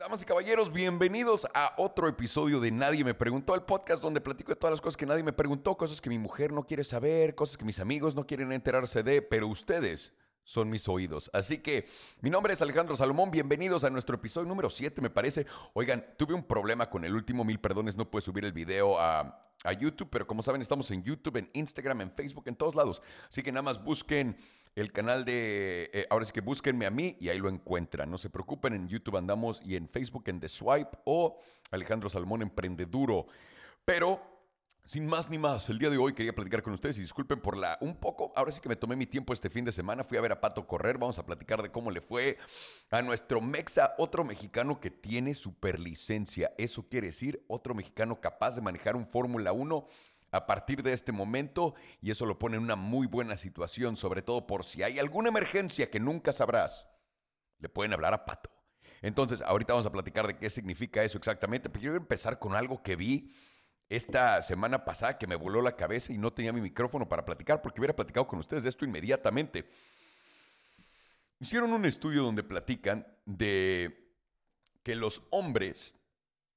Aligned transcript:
Damas 0.00 0.22
y 0.22 0.24
caballeros, 0.24 0.72
bienvenidos 0.72 1.46
a 1.52 1.74
otro 1.76 2.08
episodio 2.08 2.58
de 2.58 2.70
Nadie 2.70 3.04
me 3.04 3.12
preguntó, 3.12 3.54
el 3.54 3.60
podcast 3.60 4.02
donde 4.02 4.22
platico 4.22 4.50
de 4.50 4.56
todas 4.56 4.72
las 4.72 4.80
cosas 4.80 4.96
que 4.96 5.04
nadie 5.04 5.22
me 5.22 5.34
preguntó, 5.34 5.76
cosas 5.76 6.00
que 6.00 6.08
mi 6.08 6.16
mujer 6.16 6.52
no 6.52 6.66
quiere 6.66 6.84
saber, 6.84 7.34
cosas 7.34 7.58
que 7.58 7.66
mis 7.66 7.78
amigos 7.80 8.14
no 8.14 8.26
quieren 8.26 8.50
enterarse 8.50 9.02
de, 9.02 9.20
pero 9.20 9.46
ustedes 9.46 10.14
son 10.42 10.70
mis 10.70 10.88
oídos. 10.88 11.30
Así 11.34 11.58
que 11.58 11.86
mi 12.22 12.30
nombre 12.30 12.54
es 12.54 12.62
Alejandro 12.62 12.96
Salomón, 12.96 13.30
bienvenidos 13.30 13.84
a 13.84 13.90
nuestro 13.90 14.14
episodio 14.16 14.48
número 14.48 14.70
7 14.70 15.02
me 15.02 15.10
parece. 15.10 15.44
Oigan, 15.74 16.02
tuve 16.16 16.32
un 16.32 16.44
problema 16.44 16.88
con 16.88 17.04
el 17.04 17.14
último, 17.14 17.44
mil 17.44 17.60
perdones, 17.60 17.94
no 17.94 18.10
pude 18.10 18.22
subir 18.22 18.46
el 18.46 18.52
video 18.52 18.98
a, 18.98 19.50
a 19.64 19.72
YouTube, 19.74 20.08
pero 20.10 20.26
como 20.26 20.42
saben 20.42 20.62
estamos 20.62 20.90
en 20.92 21.02
YouTube, 21.02 21.36
en 21.36 21.50
Instagram, 21.52 22.00
en 22.00 22.10
Facebook, 22.10 22.44
en 22.46 22.56
todos 22.56 22.74
lados. 22.74 23.02
Así 23.28 23.42
que 23.42 23.52
nada 23.52 23.64
más 23.64 23.84
busquen 23.84 24.38
el 24.74 24.92
canal 24.92 25.24
de, 25.24 25.90
eh, 25.92 26.06
ahora 26.10 26.24
sí 26.24 26.32
que 26.32 26.40
búsquenme 26.40 26.86
a 26.86 26.90
mí 26.90 27.16
y 27.20 27.28
ahí 27.28 27.38
lo 27.38 27.48
encuentran. 27.48 28.10
No 28.10 28.18
se 28.18 28.30
preocupen, 28.30 28.74
en 28.74 28.88
YouTube 28.88 29.16
andamos 29.16 29.60
y 29.64 29.76
en 29.76 29.88
Facebook 29.88 30.24
en 30.26 30.40
The 30.40 30.48
Swipe 30.48 30.98
o 31.04 31.38
Alejandro 31.70 32.08
Salmón 32.08 32.42
Emprendeduro. 32.42 33.26
Pero 33.84 34.30
sin 34.84 35.06
más 35.06 35.30
ni 35.30 35.38
más, 35.38 35.68
el 35.68 35.78
día 35.78 35.88
de 35.88 35.98
hoy 35.98 36.14
quería 36.14 36.34
platicar 36.34 36.62
con 36.62 36.72
ustedes 36.72 36.98
y 36.98 37.02
disculpen 37.02 37.40
por 37.40 37.56
la 37.56 37.78
un 37.80 37.94
poco, 37.94 38.32
ahora 38.34 38.50
sí 38.50 38.60
que 38.60 38.68
me 38.68 38.76
tomé 38.76 38.96
mi 38.96 39.06
tiempo 39.06 39.32
este 39.32 39.48
fin 39.48 39.64
de 39.64 39.72
semana, 39.72 40.02
fui 40.02 40.18
a 40.18 40.20
ver 40.20 40.32
a 40.32 40.40
Pato 40.40 40.66
correr, 40.66 40.98
vamos 40.98 41.18
a 41.18 41.26
platicar 41.26 41.62
de 41.62 41.70
cómo 41.70 41.90
le 41.90 42.00
fue 42.00 42.38
a 42.90 43.00
nuestro 43.00 43.40
Mexa, 43.40 43.94
otro 43.98 44.24
mexicano 44.24 44.80
que 44.80 44.90
tiene 44.90 45.34
superlicencia. 45.34 46.52
Eso 46.58 46.88
quiere 46.88 47.08
decir 47.08 47.44
otro 47.46 47.74
mexicano 47.74 48.20
capaz 48.20 48.56
de 48.56 48.62
manejar 48.62 48.96
un 48.96 49.06
Fórmula 49.06 49.52
1 49.52 49.86
a 50.32 50.46
partir 50.46 50.82
de 50.82 50.92
este 50.92 51.12
momento 51.12 51.74
y 52.00 52.10
eso 52.10 52.26
lo 52.26 52.38
pone 52.38 52.56
en 52.56 52.62
una 52.62 52.76
muy 52.76 53.06
buena 53.06 53.36
situación, 53.36 53.96
sobre 53.96 54.22
todo 54.22 54.46
por 54.46 54.64
si 54.64 54.82
hay 54.82 54.98
alguna 54.98 55.28
emergencia 55.28 55.90
que 55.90 56.00
nunca 56.00 56.32
sabrás. 56.32 56.88
Le 57.58 57.68
pueden 57.68 57.92
hablar 57.92 58.14
a 58.14 58.24
Pato. 58.24 58.50
Entonces, 59.02 59.42
ahorita 59.42 59.72
vamos 59.72 59.86
a 59.86 59.92
platicar 59.92 60.26
de 60.26 60.36
qué 60.36 60.50
significa 60.50 61.02
eso 61.02 61.18
exactamente, 61.18 61.68
pero 61.68 61.80
quiero 61.80 61.96
empezar 61.96 62.38
con 62.38 62.54
algo 62.54 62.82
que 62.82 62.96
vi 62.96 63.34
esta 63.88 64.40
semana 64.40 64.84
pasada 64.84 65.18
que 65.18 65.26
me 65.26 65.34
voló 65.34 65.62
la 65.62 65.74
cabeza 65.74 66.12
y 66.12 66.18
no 66.18 66.32
tenía 66.32 66.52
mi 66.52 66.60
micrófono 66.60 67.08
para 67.08 67.24
platicar 67.24 67.60
porque 67.60 67.80
hubiera 67.80 67.96
platicado 67.96 68.26
con 68.26 68.38
ustedes 68.38 68.62
de 68.62 68.68
esto 68.68 68.84
inmediatamente. 68.84 69.68
Hicieron 71.40 71.72
un 71.72 71.84
estudio 71.86 72.22
donde 72.22 72.42
platican 72.42 73.06
de 73.24 74.14
que 74.82 74.94
los 74.94 75.22
hombres 75.30 75.99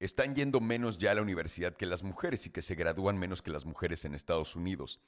están 0.06 0.36
yendo 0.36 0.60
menos 0.60 0.98
ya 0.98 1.12
a 1.12 1.16
la 1.16 1.22
universidad 1.22 1.76
que 1.76 1.86
las 1.86 2.04
mujeres 2.04 2.46
y 2.46 2.50
que 2.50 2.62
se 2.62 2.76
gradúan 2.76 3.18
menos 3.18 3.42
que 3.42 3.52
las 3.52 3.66
mujeres 3.66 4.04
en 4.06 4.16
Estados 4.16 4.56
Unidos. 4.56 5.00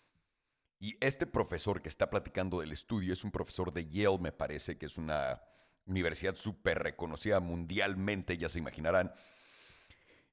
Y 0.80 0.96
este 1.00 1.26
profesor 1.26 1.82
que 1.82 1.90
está 1.90 2.10
platicando 2.10 2.60
del 2.60 2.72
estudio 2.72 3.14
es 3.14 3.24
un 3.24 3.32
profesor 3.32 3.74
de 3.74 3.88
Yale, 3.88 4.20
me 4.20 4.32
parece, 4.32 4.78
que 4.78 4.86
es 4.86 4.98
una 4.98 5.42
universidad 5.86 6.36
súper 6.36 6.80
reconocida 6.80 7.40
mundialmente, 7.40 8.38
ya 8.38 8.50
se 8.50 8.60
imaginarán. 8.60 9.12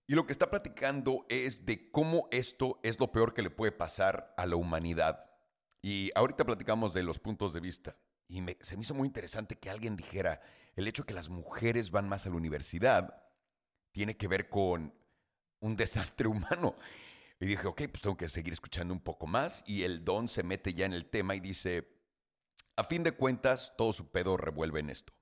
Y 0.07 0.15
lo 0.15 0.27
que 0.27 0.33
está 0.33 0.51
platicando 0.51 1.27
es 1.29 1.65
de 1.65 1.91
cómo 1.91 2.29
esto 2.31 2.81
es 2.83 2.99
lo 3.01 3.13
peor 3.13 3.35
que 3.35 3.43
le 3.43 3.51
puede 3.51 3.73
pasar 3.73 4.35
a 4.37 4.47
la 4.47 4.57
humanidad. 4.57 5.25
Y 5.81 6.11
ahorita 6.15 6.45
platicamos 6.45 6.93
de 6.95 7.03
los 7.03 7.19
puntos 7.19 7.53
de 7.53 7.61
vista. 7.61 7.97
Y 8.29 8.43
se 8.61 8.77
me 8.77 8.83
hizo 8.83 8.95
muy 8.95 9.07
interesante 9.07 9.59
que 9.59 9.71
alguien 9.71 9.97
dijera, 9.97 10.41
el 10.77 10.87
hecho 10.87 11.03
de 11.03 11.09
que 11.09 11.15
las 11.15 11.29
mujeres 11.29 11.91
van 11.91 12.09
más 12.09 12.27
a 12.27 12.31
la 12.31 12.37
universidad 12.37 13.23
tiene 13.93 14.17
que 14.17 14.29
ver 14.29 14.49
con 14.49 14.93
un 15.61 15.77
desastre 15.77 16.29
humano. 16.29 16.77
Y 17.41 17.47
dije, 17.47 17.67
ok, 17.67 17.83
pues 17.91 18.03
tengo 18.03 18.17
que 18.17 18.29
seguir 18.29 18.53
escuchando 18.53 18.95
un 18.95 19.01
poco 19.01 19.27
más. 19.27 19.63
Y 19.67 19.83
el 19.83 20.05
don 20.05 20.29
se 20.29 20.43
mete 20.43 20.75
ya 20.75 20.87
en 20.87 20.93
el 20.93 21.07
tema 21.07 21.35
y 21.35 21.41
dice, 21.41 21.89
a 22.77 22.85
fin 22.85 23.03
de 23.03 23.13
cuentas, 23.13 23.73
todo 23.77 23.93
su 23.93 24.11
pedo 24.11 24.37
revuelve 24.37 24.81
en 24.81 24.91
esto. 24.91 25.13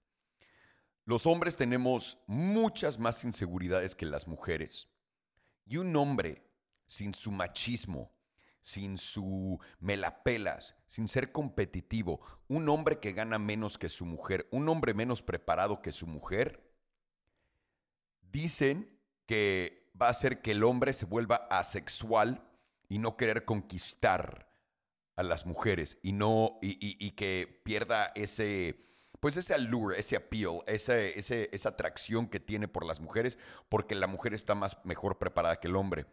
Los 1.04 1.26
hombres 1.26 1.56
tenemos 1.56 2.18
muchas 2.26 2.98
más 2.98 3.24
inseguridades 3.24 3.94
que 3.94 4.06
las 4.06 4.28
mujeres. 4.28 4.88
Y 5.66 5.78
un 5.78 5.96
hombre 5.96 6.46
sin 6.86 7.14
su 7.14 7.30
machismo, 7.30 8.12
sin 8.60 8.98
su 8.98 9.58
melapelas, 9.78 10.76
sin 10.86 11.08
ser 11.08 11.32
competitivo, 11.32 12.20
un 12.48 12.68
hombre 12.68 13.00
que 13.00 13.12
gana 13.12 13.38
menos 13.38 13.78
que 13.78 13.88
su 13.88 14.04
mujer, 14.04 14.46
un 14.50 14.68
hombre 14.68 14.92
menos 14.92 15.22
preparado 15.22 15.80
que 15.82 15.92
su 15.92 16.06
mujer, 16.06 16.69
Dicen 18.30 18.98
que 19.26 19.90
va 20.00 20.06
a 20.06 20.10
hacer 20.10 20.42
que 20.42 20.52
el 20.52 20.64
hombre 20.64 20.92
se 20.92 21.06
vuelva 21.06 21.46
asexual 21.50 22.42
y 22.88 22.98
no 22.98 23.16
querer 23.16 23.44
conquistar 23.44 24.50
a 25.16 25.22
las 25.22 25.46
mujeres 25.46 25.98
y 26.02 26.12
no 26.12 26.58
y, 26.62 27.10
que 27.12 27.60
pierda 27.64 28.12
ese 28.14 28.86
pues 29.20 29.36
ese 29.36 29.52
allure, 29.52 30.00
ese 30.00 30.16
appeal, 30.16 30.60
ese, 30.66 31.14
esa 31.54 31.68
atracción 31.68 32.26
que 32.26 32.40
tiene 32.40 32.68
por 32.68 32.86
las 32.86 33.00
mujeres, 33.00 33.36
porque 33.68 33.94
la 33.94 34.06
mujer 34.06 34.32
está 34.32 34.54
más 34.54 34.78
mejor 34.84 35.18
preparada 35.18 35.60
que 35.60 35.68
el 35.68 35.76
hombre. 35.76 36.06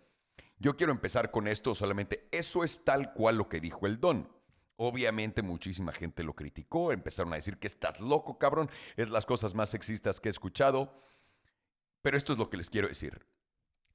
Yo 0.59 0.75
quiero 0.75 0.91
empezar 0.91 1.31
con 1.31 1.47
esto 1.47 1.73
solamente. 1.73 2.27
Eso 2.31 2.65
es 2.65 2.83
tal 2.83 3.13
cual 3.13 3.37
lo 3.37 3.47
que 3.47 3.61
dijo 3.61 3.87
el 3.87 4.01
don. 4.01 4.29
Obviamente 4.75 5.41
muchísima 5.41 5.93
gente 5.93 6.23
lo 6.23 6.35
criticó, 6.35 6.91
empezaron 6.91 7.31
a 7.31 7.37
decir 7.37 7.57
que 7.57 7.67
estás 7.67 8.01
loco, 8.01 8.37
cabrón, 8.37 8.69
es 8.97 9.09
las 9.09 9.25
cosas 9.25 9.55
más 9.55 9.69
sexistas 9.69 10.19
que 10.19 10.27
he 10.27 10.31
escuchado. 10.31 11.01
Pero 12.07 12.15
esto 12.15 12.31
es 12.31 12.39
lo 12.39 12.49
que 12.49 12.55
les 12.55 12.69
quiero 12.69 12.87
decir. 12.87 13.19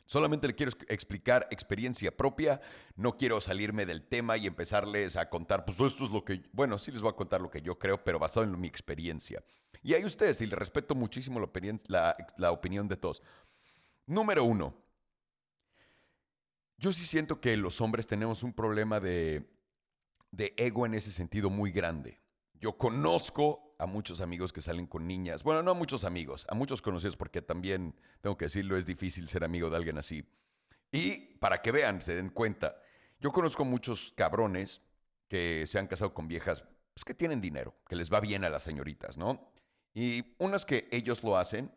Solamente 0.04 0.46
les 0.46 0.54
quiero 0.54 0.70
explicar 0.88 1.48
experiencia 1.50 2.14
propia, 2.14 2.60
no 2.94 3.16
quiero 3.16 3.40
salirme 3.40 3.86
del 3.86 4.06
tema 4.06 4.36
y 4.36 4.46
empezarles 4.46 5.16
a 5.16 5.30
contar, 5.30 5.64
pues 5.64 5.80
esto 5.80 6.04
es 6.04 6.10
lo 6.10 6.22
que, 6.22 6.42
bueno, 6.52 6.78
sí 6.78 6.92
les 6.92 7.00
voy 7.00 7.08
a 7.08 7.16
contar 7.16 7.40
lo 7.40 7.48
que 7.48 7.62
yo 7.62 7.78
creo, 7.78 8.04
pero 8.04 8.18
basado 8.18 8.44
en 8.44 8.60
mi 8.60 8.68
experiencia. 8.68 9.42
Y 9.82 9.94
ahí 9.94 10.04
ustedes, 10.04 10.42
y 10.42 10.46
les 10.46 10.58
respeto 10.58 10.94
muchísimo 10.94 11.40
la, 11.86 12.14
la 12.36 12.52
opinión 12.52 12.86
de 12.86 12.98
todos. 12.98 13.22
Número 14.04 14.44
uno, 14.44 14.76
yo 16.76 16.92
sí 16.92 17.06
siento 17.06 17.40
que 17.40 17.56
los 17.56 17.80
hombres 17.80 18.06
tenemos 18.06 18.42
un 18.42 18.52
problema 18.52 19.00
de, 19.00 19.50
de 20.32 20.52
ego 20.58 20.84
en 20.84 20.92
ese 20.92 21.12
sentido 21.12 21.48
muy 21.48 21.72
grande. 21.72 22.20
Yo 22.60 22.76
conozco 22.76 23.71
a 23.82 23.86
muchos 23.86 24.20
amigos 24.20 24.52
que 24.52 24.62
salen 24.62 24.86
con 24.86 25.08
niñas. 25.08 25.42
Bueno, 25.42 25.60
no 25.62 25.72
a 25.72 25.74
muchos 25.74 26.04
amigos, 26.04 26.46
a 26.48 26.54
muchos 26.54 26.80
conocidos, 26.80 27.16
porque 27.16 27.42
también, 27.42 27.96
tengo 28.20 28.36
que 28.36 28.44
decirlo, 28.44 28.76
es 28.76 28.86
difícil 28.86 29.28
ser 29.28 29.42
amigo 29.42 29.70
de 29.70 29.76
alguien 29.76 29.98
así. 29.98 30.24
Y 30.92 31.36
para 31.40 31.60
que 31.60 31.72
vean, 31.72 32.00
se 32.00 32.14
den 32.14 32.28
cuenta, 32.28 32.76
yo 33.18 33.32
conozco 33.32 33.64
muchos 33.64 34.12
cabrones 34.14 34.82
que 35.26 35.66
se 35.66 35.80
han 35.80 35.88
casado 35.88 36.14
con 36.14 36.28
viejas 36.28 36.62
pues, 36.94 37.04
que 37.04 37.14
tienen 37.14 37.40
dinero, 37.40 37.74
que 37.88 37.96
les 37.96 38.12
va 38.12 38.20
bien 38.20 38.44
a 38.44 38.50
las 38.50 38.62
señoritas, 38.62 39.16
¿no? 39.16 39.50
Y 39.94 40.36
unas 40.38 40.64
que 40.64 40.88
ellos 40.92 41.24
lo 41.24 41.36
hacen, 41.36 41.72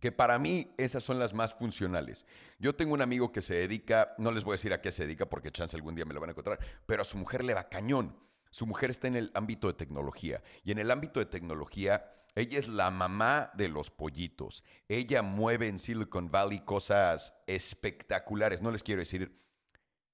que 0.00 0.12
para 0.12 0.38
mí 0.38 0.72
esas 0.76 1.02
son 1.02 1.18
las 1.18 1.34
más 1.34 1.54
funcionales. 1.54 2.24
Yo 2.60 2.76
tengo 2.76 2.94
un 2.94 3.02
amigo 3.02 3.32
que 3.32 3.42
se 3.42 3.54
dedica, 3.54 4.14
no 4.18 4.30
les 4.30 4.44
voy 4.44 4.52
a 4.52 4.58
decir 4.58 4.72
a 4.72 4.80
qué 4.80 4.92
se 4.92 5.04
dedica 5.04 5.26
porque 5.26 5.50
chance 5.50 5.76
algún 5.76 5.96
día 5.96 6.04
me 6.04 6.14
lo 6.14 6.20
van 6.20 6.30
a 6.30 6.32
encontrar, 6.32 6.60
pero 6.86 7.02
a 7.02 7.04
su 7.04 7.18
mujer 7.18 7.42
le 7.42 7.54
va 7.54 7.68
cañón. 7.68 8.16
Su 8.56 8.64
mujer 8.64 8.88
está 8.88 9.06
en 9.06 9.16
el 9.16 9.30
ámbito 9.34 9.66
de 9.66 9.74
tecnología 9.74 10.42
y 10.64 10.72
en 10.72 10.78
el 10.78 10.90
ámbito 10.90 11.20
de 11.20 11.26
tecnología 11.26 12.10
ella 12.34 12.58
es 12.58 12.68
la 12.68 12.90
mamá 12.90 13.50
de 13.52 13.68
los 13.68 13.90
pollitos. 13.90 14.64
Ella 14.88 15.20
mueve 15.20 15.68
en 15.68 15.78
Silicon 15.78 16.30
Valley 16.30 16.60
cosas 16.60 17.34
espectaculares. 17.46 18.62
No 18.62 18.70
les 18.70 18.82
quiero 18.82 19.00
decir 19.00 19.38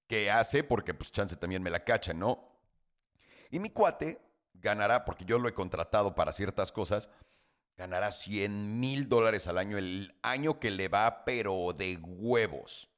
qué 0.08 0.28
hace 0.28 0.64
porque 0.64 0.92
pues 0.92 1.12
chance 1.12 1.36
también 1.36 1.62
me 1.62 1.70
la 1.70 1.84
cacha, 1.84 2.14
¿no? 2.14 2.58
Y 3.48 3.60
mi 3.60 3.70
cuate 3.70 4.20
ganará, 4.54 5.04
porque 5.04 5.24
yo 5.24 5.38
lo 5.38 5.48
he 5.48 5.54
contratado 5.54 6.16
para 6.16 6.32
ciertas 6.32 6.72
cosas, 6.72 7.10
ganará 7.76 8.10
100 8.10 8.80
mil 8.80 9.08
dólares 9.08 9.46
al 9.46 9.56
año, 9.56 9.78
el 9.78 10.18
año 10.20 10.58
que 10.58 10.72
le 10.72 10.88
va, 10.88 11.24
pero 11.24 11.72
de 11.78 11.96
huevos. 11.96 12.88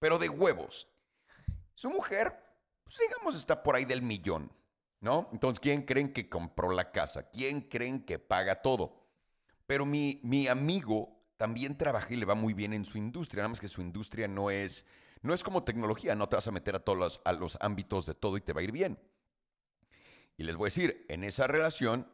Pero 0.00 0.18
de 0.18 0.28
huevos. 0.28 0.88
Su 1.76 1.88
mujer, 1.88 2.36
pues 2.82 2.98
digamos, 2.98 3.36
está 3.36 3.62
por 3.62 3.76
ahí 3.76 3.84
del 3.84 4.02
millón. 4.02 4.50
¿No? 5.02 5.28
Entonces, 5.32 5.60
¿quién 5.60 5.82
creen 5.82 6.12
que 6.12 6.28
compró 6.28 6.70
la 6.70 6.92
casa? 6.92 7.28
¿Quién 7.28 7.60
creen 7.60 8.04
que 8.04 8.18
paga 8.18 8.62
todo? 8.62 9.02
Pero 9.66 9.84
mi, 9.84 10.20
mi 10.22 10.46
amigo 10.46 11.20
también 11.36 11.76
trabaja 11.76 12.14
y 12.14 12.16
le 12.16 12.24
va 12.24 12.36
muy 12.36 12.54
bien 12.54 12.72
en 12.72 12.84
su 12.84 12.98
industria, 12.98 13.42
nada 13.42 13.48
más 13.48 13.60
que 13.60 13.66
su 13.66 13.82
industria 13.82 14.28
no 14.28 14.50
es, 14.50 14.86
no 15.20 15.34
es 15.34 15.42
como 15.42 15.64
tecnología, 15.64 16.14
no 16.14 16.28
te 16.28 16.36
vas 16.36 16.46
a 16.46 16.52
meter 16.52 16.76
a 16.76 16.80
todos 16.80 16.96
los, 16.96 17.20
a 17.24 17.32
los 17.32 17.58
ámbitos 17.60 18.06
de 18.06 18.14
todo 18.14 18.36
y 18.36 18.40
te 18.42 18.52
va 18.52 18.60
a 18.60 18.64
ir 18.64 18.70
bien. 18.70 18.96
Y 20.36 20.44
les 20.44 20.54
voy 20.54 20.66
a 20.66 20.68
decir, 20.68 21.04
en 21.08 21.24
esa 21.24 21.48
relación 21.48 22.08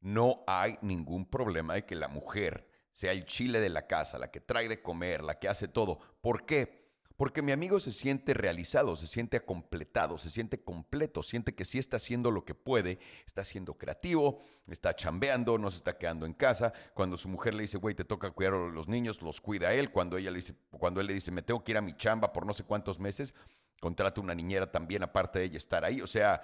no 0.00 0.44
hay 0.46 0.78
ningún 0.80 1.28
problema 1.28 1.74
de 1.74 1.84
que 1.84 1.96
la 1.96 2.06
mujer 2.06 2.70
sea 2.92 3.10
el 3.10 3.26
chile 3.26 3.58
de 3.58 3.68
la 3.68 3.88
casa, 3.88 4.16
la 4.16 4.30
que 4.30 4.40
trae 4.40 4.68
de 4.68 4.80
comer, 4.80 5.24
la 5.24 5.40
que 5.40 5.48
hace 5.48 5.66
todo. 5.66 5.98
¿Por 6.20 6.46
qué? 6.46 6.77
Porque 7.18 7.42
mi 7.42 7.50
amigo 7.50 7.80
se 7.80 7.90
siente 7.90 8.32
realizado, 8.32 8.94
se 8.94 9.08
siente 9.08 9.40
completado, 9.40 10.18
se 10.18 10.30
siente 10.30 10.62
completo, 10.62 11.24
siente 11.24 11.52
que 11.52 11.64
sí 11.64 11.80
está 11.80 11.96
haciendo 11.96 12.30
lo 12.30 12.44
que 12.44 12.54
puede, 12.54 13.00
está 13.26 13.42
siendo 13.42 13.76
creativo, 13.76 14.40
está 14.68 14.94
chambeando, 14.94 15.58
no 15.58 15.68
se 15.68 15.78
está 15.78 15.98
quedando 15.98 16.26
en 16.26 16.32
casa. 16.32 16.72
Cuando 16.94 17.16
su 17.16 17.28
mujer 17.28 17.54
le 17.54 17.62
dice, 17.62 17.76
güey, 17.76 17.96
te 17.96 18.04
toca 18.04 18.30
cuidar 18.30 18.54
a 18.54 18.68
los 18.68 18.86
niños, 18.86 19.20
los 19.20 19.40
cuida 19.40 19.74
él. 19.74 19.90
Cuando, 19.90 20.16
ella 20.16 20.30
le 20.30 20.36
dice, 20.36 20.54
cuando 20.70 21.00
él 21.00 21.08
le 21.08 21.14
dice, 21.14 21.32
me 21.32 21.42
tengo 21.42 21.64
que 21.64 21.72
ir 21.72 21.78
a 21.78 21.80
mi 21.80 21.96
chamba 21.96 22.32
por 22.32 22.46
no 22.46 22.54
sé 22.54 22.62
cuántos 22.62 23.00
meses, 23.00 23.34
contrata 23.80 24.20
una 24.20 24.36
niñera 24.36 24.70
también, 24.70 25.02
aparte 25.02 25.40
de 25.40 25.46
ella 25.46 25.58
estar 25.58 25.84
ahí. 25.84 26.00
O 26.00 26.06
sea, 26.06 26.40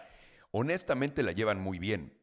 honestamente 0.51 1.23
la 1.23 1.31
llevan 1.31 1.61
muy 1.61 1.79
bien. 1.79 2.19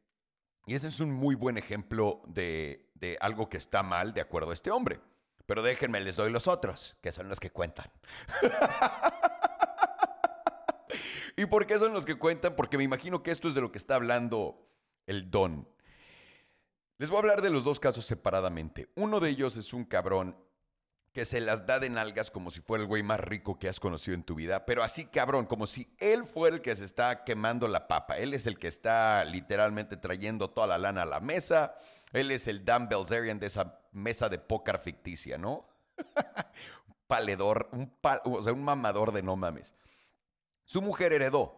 Y 0.65 0.75
ese 0.75 0.89
es 0.89 0.99
un 0.99 1.13
muy 1.13 1.35
buen 1.35 1.57
ejemplo 1.57 2.21
de, 2.27 2.91
de 2.95 3.17
algo 3.21 3.47
que 3.47 3.55
está 3.55 3.81
mal 3.81 4.13
de 4.13 4.19
acuerdo 4.19 4.51
a 4.51 4.55
este 4.55 4.71
hombre. 4.71 4.99
Pero 5.45 5.61
déjenme, 5.61 5.99
les 6.01 6.15
doy 6.15 6.31
los 6.31 6.47
otros, 6.47 6.97
que 7.01 7.11
son 7.11 7.29
los 7.29 7.39
que 7.39 7.51
cuentan. 7.51 7.91
¿Y 11.37 11.45
por 11.45 11.65
qué 11.65 11.79
son 11.79 11.93
los 11.93 12.05
que 12.05 12.15
cuentan? 12.15 12.55
Porque 12.55 12.77
me 12.77 12.83
imagino 12.83 13.23
que 13.23 13.31
esto 13.31 13.47
es 13.47 13.53
de 13.53 13.61
lo 13.61 13.71
que 13.71 13.77
está 13.77 13.95
hablando 13.95 14.67
el 15.07 15.31
don. 15.31 15.67
Les 16.97 17.09
voy 17.09 17.17
a 17.17 17.19
hablar 17.21 17.41
de 17.41 17.49
los 17.49 17.63
dos 17.63 17.79
casos 17.79 18.05
separadamente. 18.05 18.89
Uno 18.95 19.19
de 19.19 19.29
ellos 19.29 19.57
es 19.57 19.73
un 19.73 19.85
cabrón 19.85 20.37
que 21.13 21.25
se 21.25 21.41
las 21.41 21.65
da 21.65 21.79
de 21.79 21.89
nalgas 21.89 22.31
como 22.31 22.51
si 22.51 22.61
fuera 22.61 22.83
el 22.83 22.87
güey 22.87 23.03
más 23.03 23.19
rico 23.19 23.59
que 23.59 23.67
has 23.67 23.79
conocido 23.79 24.15
en 24.15 24.23
tu 24.23 24.35
vida, 24.35 24.65
pero 24.65 24.81
así 24.81 25.05
cabrón, 25.05 25.45
como 25.45 25.67
si 25.67 25.93
él 25.99 26.25
fuera 26.25 26.55
el 26.55 26.61
que 26.61 26.75
se 26.75 26.85
está 26.85 27.23
quemando 27.23 27.67
la 27.67 27.87
papa. 27.87 28.17
Él 28.17 28.33
es 28.33 28.45
el 28.47 28.57
que 28.57 28.67
está 28.67 29.25
literalmente 29.25 29.97
trayendo 29.97 30.49
toda 30.51 30.67
la 30.67 30.77
lana 30.77 31.01
a 31.01 31.05
la 31.05 31.19
mesa. 31.19 31.75
Él 32.11 32.31
es 32.31 32.47
el 32.47 32.65
Dan 32.65 32.89
Belzerian 32.89 33.39
de 33.39 33.47
esa 33.47 33.79
mesa 33.91 34.29
de 34.29 34.39
póker 34.39 34.79
ficticia, 34.79 35.37
¿no? 35.37 35.67
Paledor, 37.07 37.69
un 37.71 37.93
o 38.23 38.43
sea, 38.43 38.53
un 38.53 38.63
mamador 38.63 39.11
de 39.11 39.21
no 39.21 39.35
mames. 39.35 39.75
Su 40.65 40.81
mujer 40.81 41.13
heredó. 41.13 41.57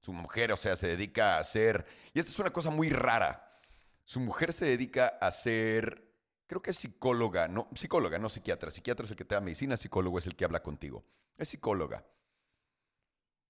Su 0.00 0.12
mujer, 0.12 0.52
o 0.52 0.56
sea, 0.56 0.76
se 0.76 0.86
dedica 0.86 1.36
a 1.36 1.38
hacer... 1.38 1.86
Y 2.12 2.18
esta 2.18 2.30
es 2.30 2.38
una 2.38 2.50
cosa 2.50 2.70
muy 2.70 2.90
rara. 2.90 3.58
Su 4.04 4.20
mujer 4.20 4.52
se 4.52 4.66
dedica 4.66 5.18
a 5.20 5.30
ser 5.30 6.04
creo 6.46 6.62
que 6.62 6.70
es 6.70 6.76
psicóloga, 6.76 7.48
no, 7.48 7.68
psicóloga, 7.74 8.18
no 8.18 8.28
psiquiatra. 8.28 8.70
Psiquiatra 8.70 9.04
es 9.04 9.10
el 9.10 9.16
que 9.16 9.24
te 9.24 9.34
da 9.34 9.40
medicina, 9.40 9.76
psicólogo 9.76 10.18
es 10.18 10.26
el 10.26 10.36
que 10.36 10.44
habla 10.44 10.62
contigo. 10.62 11.04
Es 11.36 11.48
psicóloga. 11.48 12.04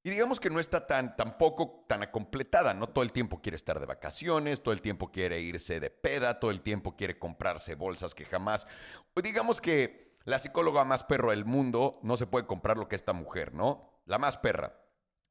Y 0.07 0.11
digamos 0.11 0.39
que 0.39 0.51
no 0.51 0.61
está 0.61 0.87
tan, 0.87 1.17
tampoco 1.17 1.87
tan 1.89 2.03
acompletada, 2.03 2.75
¿no? 2.75 2.87
Todo 2.91 3.03
el 3.03 3.11
tiempo 3.11 3.41
quiere 3.41 3.57
estar 3.57 3.81
de 3.81 3.87
vacaciones, 3.87 4.63
todo 4.63 4.75
el 4.75 4.83
tiempo 4.83 5.11
quiere 5.11 5.41
irse 5.41 5.81
de 5.81 5.89
peda, 5.89 6.39
todo 6.39 6.51
el 6.51 6.61
tiempo 6.61 6.95
quiere 6.95 7.19
comprarse 7.19 7.75
bolsas 7.75 8.15
que 8.15 8.27
jamás. 8.27 8.67
O 9.15 9.23
digamos 9.23 9.63
que 9.63 10.19
la 10.25 10.39
psicóloga 10.39 10.85
más 10.85 11.05
perro 11.05 11.31
del 11.31 11.47
mundo 11.47 12.01
no 12.03 12.19
se 12.19 12.27
puede 12.27 12.47
comprar 12.47 12.77
lo 12.77 12.87
que 12.87 12.97
esta 12.97 13.15
mujer, 13.15 13.55
¿no? 13.55 14.03
La 14.05 14.19
más 14.19 14.37
perra. 14.37 14.79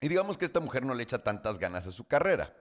Y 0.02 0.08
digamos 0.08 0.40
que 0.40 0.46
esta 0.46 0.60
mujer 0.60 0.84
no 0.84 0.96
le 0.96 1.04
echa 1.04 1.24
tantas 1.24 1.60
ganas 1.60 1.86
a 1.86 1.92
su 1.92 2.08
carrera. 2.08 2.58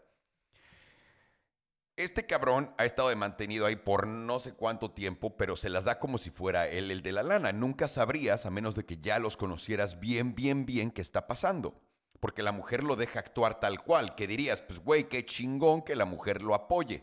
Este 1.96 2.26
cabrón 2.26 2.74
ha 2.76 2.84
estado 2.84 3.08
de 3.08 3.16
mantenido 3.16 3.64
ahí 3.64 3.76
por 3.76 4.06
no 4.06 4.38
sé 4.38 4.52
cuánto 4.52 4.90
tiempo, 4.90 5.38
pero 5.38 5.56
se 5.56 5.70
las 5.70 5.84
da 5.84 5.98
como 5.98 6.18
si 6.18 6.28
fuera 6.28 6.68
él 6.68 6.90
el 6.90 7.00
de 7.00 7.12
la 7.12 7.22
lana. 7.22 7.52
Nunca 7.52 7.88
sabrías, 7.88 8.44
a 8.44 8.50
menos 8.50 8.74
de 8.74 8.84
que 8.84 8.98
ya 8.98 9.18
los 9.18 9.38
conocieras 9.38 9.98
bien, 9.98 10.34
bien, 10.34 10.66
bien, 10.66 10.90
qué 10.90 11.00
está 11.00 11.26
pasando. 11.26 11.80
Porque 12.22 12.44
la 12.44 12.52
mujer 12.52 12.84
lo 12.84 12.94
deja 12.94 13.18
actuar 13.18 13.58
tal 13.58 13.82
cual, 13.82 14.14
que 14.14 14.28
dirías, 14.28 14.62
pues 14.62 14.78
güey, 14.78 15.08
qué 15.08 15.26
chingón 15.26 15.82
que 15.82 15.96
la 15.96 16.04
mujer 16.04 16.40
lo 16.40 16.54
apoye. 16.54 17.02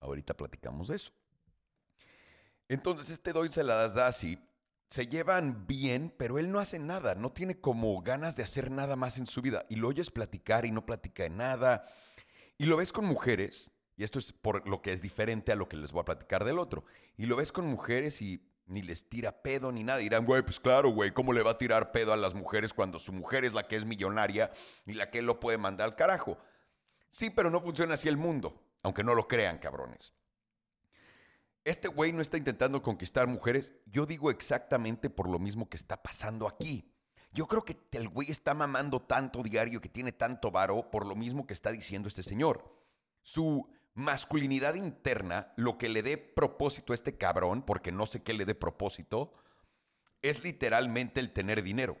Ahorita 0.00 0.36
platicamos 0.36 0.88
de 0.88 0.96
eso. 0.96 1.12
Entonces 2.68 3.08
este 3.08 3.32
doy 3.32 3.48
se 3.48 3.64
las 3.64 3.94
da 3.94 4.08
así. 4.08 4.38
Se 4.90 5.06
llevan 5.06 5.66
bien, 5.66 6.14
pero 6.18 6.38
él 6.38 6.52
no 6.52 6.58
hace 6.58 6.78
nada, 6.78 7.14
no 7.14 7.32
tiene 7.32 7.62
como 7.62 8.02
ganas 8.02 8.36
de 8.36 8.42
hacer 8.42 8.70
nada 8.70 8.94
más 8.94 9.16
en 9.16 9.26
su 9.26 9.40
vida. 9.40 9.64
Y 9.70 9.76
lo 9.76 9.88
oyes 9.88 10.10
platicar 10.10 10.66
y 10.66 10.70
no 10.70 10.84
platica 10.84 11.22
de 11.22 11.30
nada 11.30 11.86
y 12.58 12.66
lo 12.66 12.76
ves 12.76 12.92
con 12.92 13.06
mujeres, 13.06 13.72
y 13.96 14.04
esto 14.04 14.18
es 14.18 14.32
por 14.32 14.68
lo 14.68 14.82
que 14.82 14.92
es 14.92 15.02
diferente 15.02 15.50
a 15.50 15.56
lo 15.56 15.68
que 15.68 15.76
les 15.76 15.92
voy 15.92 16.02
a 16.02 16.04
platicar 16.04 16.44
del 16.44 16.58
otro. 16.58 16.84
Y 17.16 17.26
lo 17.26 17.36
ves 17.36 17.52
con 17.52 17.66
mujeres 17.66 18.20
y 18.22 18.51
ni 18.72 18.82
les 18.82 19.08
tira 19.08 19.42
pedo 19.42 19.70
ni 19.70 19.84
nada. 19.84 19.98
Dirán, 19.98 20.24
güey, 20.24 20.42
pues 20.42 20.58
claro, 20.58 20.90
güey, 20.90 21.12
¿cómo 21.12 21.32
le 21.32 21.42
va 21.42 21.52
a 21.52 21.58
tirar 21.58 21.92
pedo 21.92 22.12
a 22.12 22.16
las 22.16 22.34
mujeres 22.34 22.72
cuando 22.72 22.98
su 22.98 23.12
mujer 23.12 23.44
es 23.44 23.52
la 23.52 23.68
que 23.68 23.76
es 23.76 23.84
millonaria 23.84 24.50
y 24.86 24.94
la 24.94 25.10
que 25.10 25.22
lo 25.22 25.38
puede 25.38 25.58
mandar 25.58 25.88
al 25.88 25.96
carajo? 25.96 26.38
Sí, 27.10 27.30
pero 27.30 27.50
no 27.50 27.60
funciona 27.60 27.94
así 27.94 28.08
el 28.08 28.16
mundo, 28.16 28.62
aunque 28.82 29.04
no 29.04 29.14
lo 29.14 29.28
crean, 29.28 29.58
cabrones. 29.58 30.14
Este 31.64 31.86
güey 31.86 32.12
no 32.12 32.22
está 32.22 32.38
intentando 32.38 32.82
conquistar 32.82 33.28
mujeres. 33.28 33.72
Yo 33.86 34.06
digo 34.06 34.30
exactamente 34.30 35.10
por 35.10 35.28
lo 35.28 35.38
mismo 35.38 35.68
que 35.68 35.76
está 35.76 36.02
pasando 36.02 36.48
aquí. 36.48 36.92
Yo 37.32 37.46
creo 37.46 37.64
que 37.64 37.78
el 37.92 38.08
güey 38.08 38.30
está 38.30 38.52
mamando 38.52 39.00
tanto 39.00 39.42
diario, 39.42 39.80
que 39.80 39.88
tiene 39.88 40.12
tanto 40.12 40.50
varo, 40.50 40.90
por 40.90 41.06
lo 41.06 41.14
mismo 41.14 41.46
que 41.46 41.54
está 41.54 41.70
diciendo 41.70 42.08
este 42.08 42.22
señor. 42.22 42.74
Su 43.22 43.70
masculinidad 43.94 44.74
interna, 44.74 45.52
lo 45.56 45.78
que 45.78 45.88
le 45.88 46.02
dé 46.02 46.16
propósito 46.16 46.92
a 46.92 46.94
este 46.94 47.16
cabrón, 47.16 47.62
porque 47.62 47.92
no 47.92 48.06
sé 48.06 48.22
qué 48.22 48.32
le 48.32 48.44
dé 48.44 48.54
propósito, 48.54 49.32
es 50.22 50.42
literalmente 50.44 51.20
el 51.20 51.32
tener 51.32 51.62
dinero. 51.62 51.98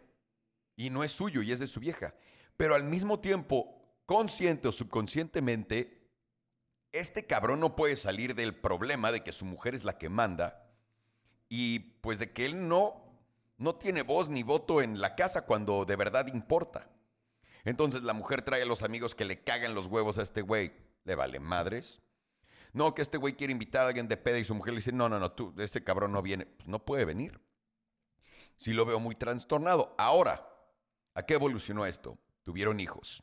Y 0.76 0.90
no 0.90 1.04
es 1.04 1.12
suyo 1.12 1.42
y 1.42 1.52
es 1.52 1.60
de 1.60 1.66
su 1.66 1.80
vieja. 1.80 2.14
Pero 2.56 2.74
al 2.74 2.84
mismo 2.84 3.20
tiempo, 3.20 3.82
consciente 4.06 4.68
o 4.68 4.72
subconscientemente, 4.72 6.08
este 6.92 7.26
cabrón 7.26 7.60
no 7.60 7.76
puede 7.76 7.96
salir 7.96 8.34
del 8.34 8.54
problema 8.54 9.12
de 9.12 9.22
que 9.22 9.32
su 9.32 9.44
mujer 9.44 9.74
es 9.74 9.84
la 9.84 9.98
que 9.98 10.08
manda 10.08 10.70
y 11.48 11.78
pues 12.00 12.18
de 12.18 12.32
que 12.32 12.46
él 12.46 12.68
no 12.68 13.02
no 13.58 13.76
tiene 13.76 14.02
voz 14.02 14.28
ni 14.28 14.42
voto 14.42 14.82
en 14.82 15.00
la 15.00 15.14
casa 15.14 15.46
cuando 15.46 15.84
de 15.84 15.96
verdad 15.96 16.26
importa. 16.26 16.88
Entonces 17.64 18.02
la 18.02 18.12
mujer 18.12 18.42
trae 18.42 18.62
a 18.62 18.66
los 18.66 18.82
amigos 18.82 19.14
que 19.14 19.24
le 19.24 19.44
cagan 19.44 19.74
los 19.74 19.86
huevos 19.86 20.18
a 20.18 20.22
este 20.22 20.42
güey. 20.42 20.72
Le 21.04 21.14
vale 21.14 21.40
madres. 21.40 22.00
No, 22.72 22.94
que 22.94 23.02
este 23.02 23.18
güey 23.18 23.34
quiere 23.34 23.52
invitar 23.52 23.84
a 23.84 23.88
alguien 23.88 24.08
de 24.08 24.16
peda 24.16 24.38
y 24.38 24.44
su 24.44 24.54
mujer 24.54 24.72
le 24.72 24.78
dice, 24.78 24.92
no, 24.92 25.08
no, 25.08 25.18
no, 25.18 25.32
tú, 25.32 25.54
ese 25.58 25.84
cabrón 25.84 26.12
no 26.12 26.22
viene. 26.22 26.46
Pues 26.46 26.68
no 26.68 26.84
puede 26.84 27.04
venir. 27.04 27.40
Sí 28.56 28.72
lo 28.72 28.86
veo 28.86 29.00
muy 29.00 29.14
trastornado. 29.14 29.94
Ahora, 29.98 30.48
¿a 31.14 31.22
qué 31.24 31.34
evolucionó 31.34 31.84
esto? 31.84 32.18
Tuvieron 32.42 32.80
hijos. 32.80 33.22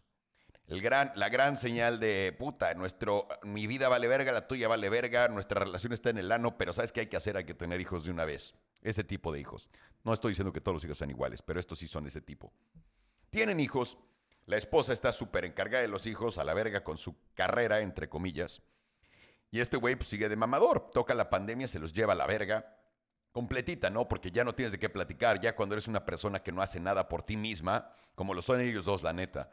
El 0.69 0.81
gran, 0.81 1.11
la 1.15 1.29
gran 1.29 1.55
señal 1.55 1.99
de 1.99 2.35
puta, 2.37 2.75
nuestro, 2.75 3.27
mi 3.41 3.65
vida 3.65 3.89
vale 3.89 4.07
verga, 4.07 4.31
la 4.31 4.47
tuya 4.47 4.67
vale 4.67 4.87
verga, 4.89 5.27
nuestra 5.27 5.61
relación 5.61 5.93
está 5.93 6.11
en 6.11 6.19
el 6.19 6.31
ano, 6.31 6.59
pero 6.59 6.73
¿sabes 6.73 6.91
qué 6.91 6.99
hay 6.99 7.07
que 7.07 7.17
hacer? 7.17 7.37
Hay 7.37 7.45
que 7.45 7.55
tener 7.55 7.81
hijos 7.81 8.03
de 8.03 8.11
una 8.11 8.23
vez. 8.23 8.53
Ese 8.83 9.03
tipo 9.03 9.33
de 9.33 9.39
hijos. 9.39 9.67
No 10.03 10.13
estoy 10.13 10.31
diciendo 10.31 10.53
que 10.53 10.61
todos 10.61 10.75
los 10.75 10.83
hijos 10.83 10.99
sean 10.99 11.09
iguales, 11.09 11.41
pero 11.41 11.59
estos 11.59 11.79
sí 11.79 11.87
son 11.87 12.05
ese 12.05 12.21
tipo. 12.21 12.53
Tienen 13.31 13.59
hijos, 13.59 13.97
la 14.49 14.57
esposa 14.57 14.93
está 14.93 15.11
súper 15.11 15.45
encargada 15.45 15.83
de 15.83 15.87
los 15.87 16.07
hijos, 16.07 16.39
a 16.39 16.43
la 16.43 16.55
verga 16.55 16.83
con 16.83 16.97
su 16.97 17.15
carrera, 17.35 17.81
entre 17.81 18.09
comillas. 18.09 18.63
Y 19.51 19.59
este 19.59 19.77
güey 19.77 19.95
pues, 19.95 20.09
sigue 20.09 20.27
de 20.27 20.35
mamador. 20.35 20.89
Toca 20.89 21.13
la 21.13 21.29
pandemia, 21.29 21.67
se 21.67 21.77
los 21.77 21.93
lleva 21.93 22.13
a 22.13 22.15
la 22.15 22.25
verga. 22.25 22.75
Completita, 23.31 23.91
¿no? 23.91 24.07
Porque 24.07 24.31
ya 24.31 24.43
no 24.43 24.55
tienes 24.55 24.71
de 24.71 24.79
qué 24.79 24.89
platicar. 24.89 25.39
Ya 25.39 25.55
cuando 25.55 25.75
eres 25.75 25.87
una 25.87 26.03
persona 26.03 26.39
que 26.39 26.51
no 26.51 26.63
hace 26.63 26.79
nada 26.79 27.07
por 27.07 27.21
ti 27.21 27.37
misma, 27.37 27.93
como 28.15 28.33
lo 28.33 28.41
son 28.41 28.59
ellos 28.59 28.85
dos, 28.85 29.03
la 29.03 29.13
neta 29.13 29.51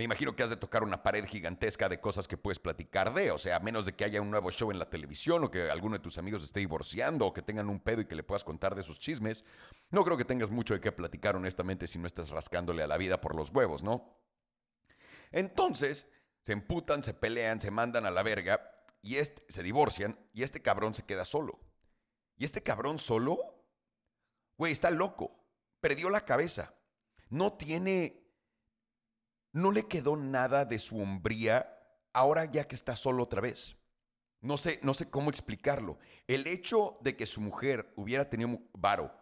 me 0.00 0.04
imagino 0.04 0.34
que 0.34 0.42
has 0.42 0.48
de 0.48 0.56
tocar 0.56 0.82
una 0.82 1.02
pared 1.02 1.26
gigantesca 1.26 1.86
de 1.86 2.00
cosas 2.00 2.26
que 2.26 2.38
puedes 2.38 2.58
platicar 2.58 3.12
de, 3.12 3.32
o 3.32 3.38
sea, 3.38 3.56
a 3.56 3.60
menos 3.60 3.84
de 3.84 3.92
que 3.92 4.04
haya 4.04 4.22
un 4.22 4.30
nuevo 4.30 4.50
show 4.50 4.70
en 4.70 4.78
la 4.78 4.88
televisión 4.88 5.44
o 5.44 5.50
que 5.50 5.68
alguno 5.70 5.96
de 5.96 6.02
tus 6.02 6.16
amigos 6.16 6.42
esté 6.42 6.60
divorciando 6.60 7.26
o 7.26 7.34
que 7.34 7.42
tengan 7.42 7.68
un 7.68 7.80
pedo 7.80 8.00
y 8.00 8.06
que 8.06 8.14
le 8.14 8.22
puedas 8.22 8.42
contar 8.42 8.74
de 8.74 8.82
sus 8.82 8.98
chismes. 8.98 9.44
No 9.90 10.02
creo 10.02 10.16
que 10.16 10.24
tengas 10.24 10.50
mucho 10.50 10.72
de 10.72 10.80
qué 10.80 10.90
platicar 10.90 11.36
honestamente 11.36 11.86
si 11.86 11.98
no 11.98 12.06
estás 12.06 12.30
rascándole 12.30 12.82
a 12.82 12.86
la 12.86 12.96
vida 12.96 13.20
por 13.20 13.34
los 13.34 13.50
huevos, 13.50 13.82
¿no? 13.82 14.19
Entonces, 15.30 16.06
se 16.40 16.52
emputan, 16.52 17.02
se 17.02 17.14
pelean, 17.14 17.60
se 17.60 17.70
mandan 17.70 18.06
a 18.06 18.10
la 18.10 18.22
verga 18.22 18.72
y 19.02 19.16
este, 19.16 19.44
se 19.48 19.62
divorcian 19.62 20.18
y 20.32 20.42
este 20.42 20.62
cabrón 20.62 20.94
se 20.94 21.04
queda 21.04 21.24
solo. 21.24 21.60
Y 22.36 22.44
este 22.44 22.62
cabrón 22.62 22.98
solo, 22.98 23.38
güey, 24.56 24.72
está 24.72 24.90
loco, 24.90 25.44
perdió 25.80 26.10
la 26.10 26.22
cabeza, 26.22 26.74
no 27.28 27.52
tiene 27.52 28.20
no 29.52 29.72
le 29.72 29.88
quedó 29.88 30.16
nada 30.16 30.64
de 30.64 30.78
su 30.78 31.00
hombría 31.00 31.76
ahora 32.12 32.44
ya 32.44 32.66
que 32.66 32.74
está 32.74 32.96
solo 32.96 33.24
otra 33.24 33.40
vez. 33.40 33.76
No 34.40 34.56
sé, 34.56 34.80
no 34.82 34.94
sé 34.94 35.10
cómo 35.10 35.30
explicarlo. 35.30 35.98
El 36.26 36.46
hecho 36.46 36.98
de 37.02 37.16
que 37.16 37.26
su 37.26 37.40
mujer 37.40 37.92
hubiera 37.96 38.30
tenido 38.30 38.60
varo 38.72 39.12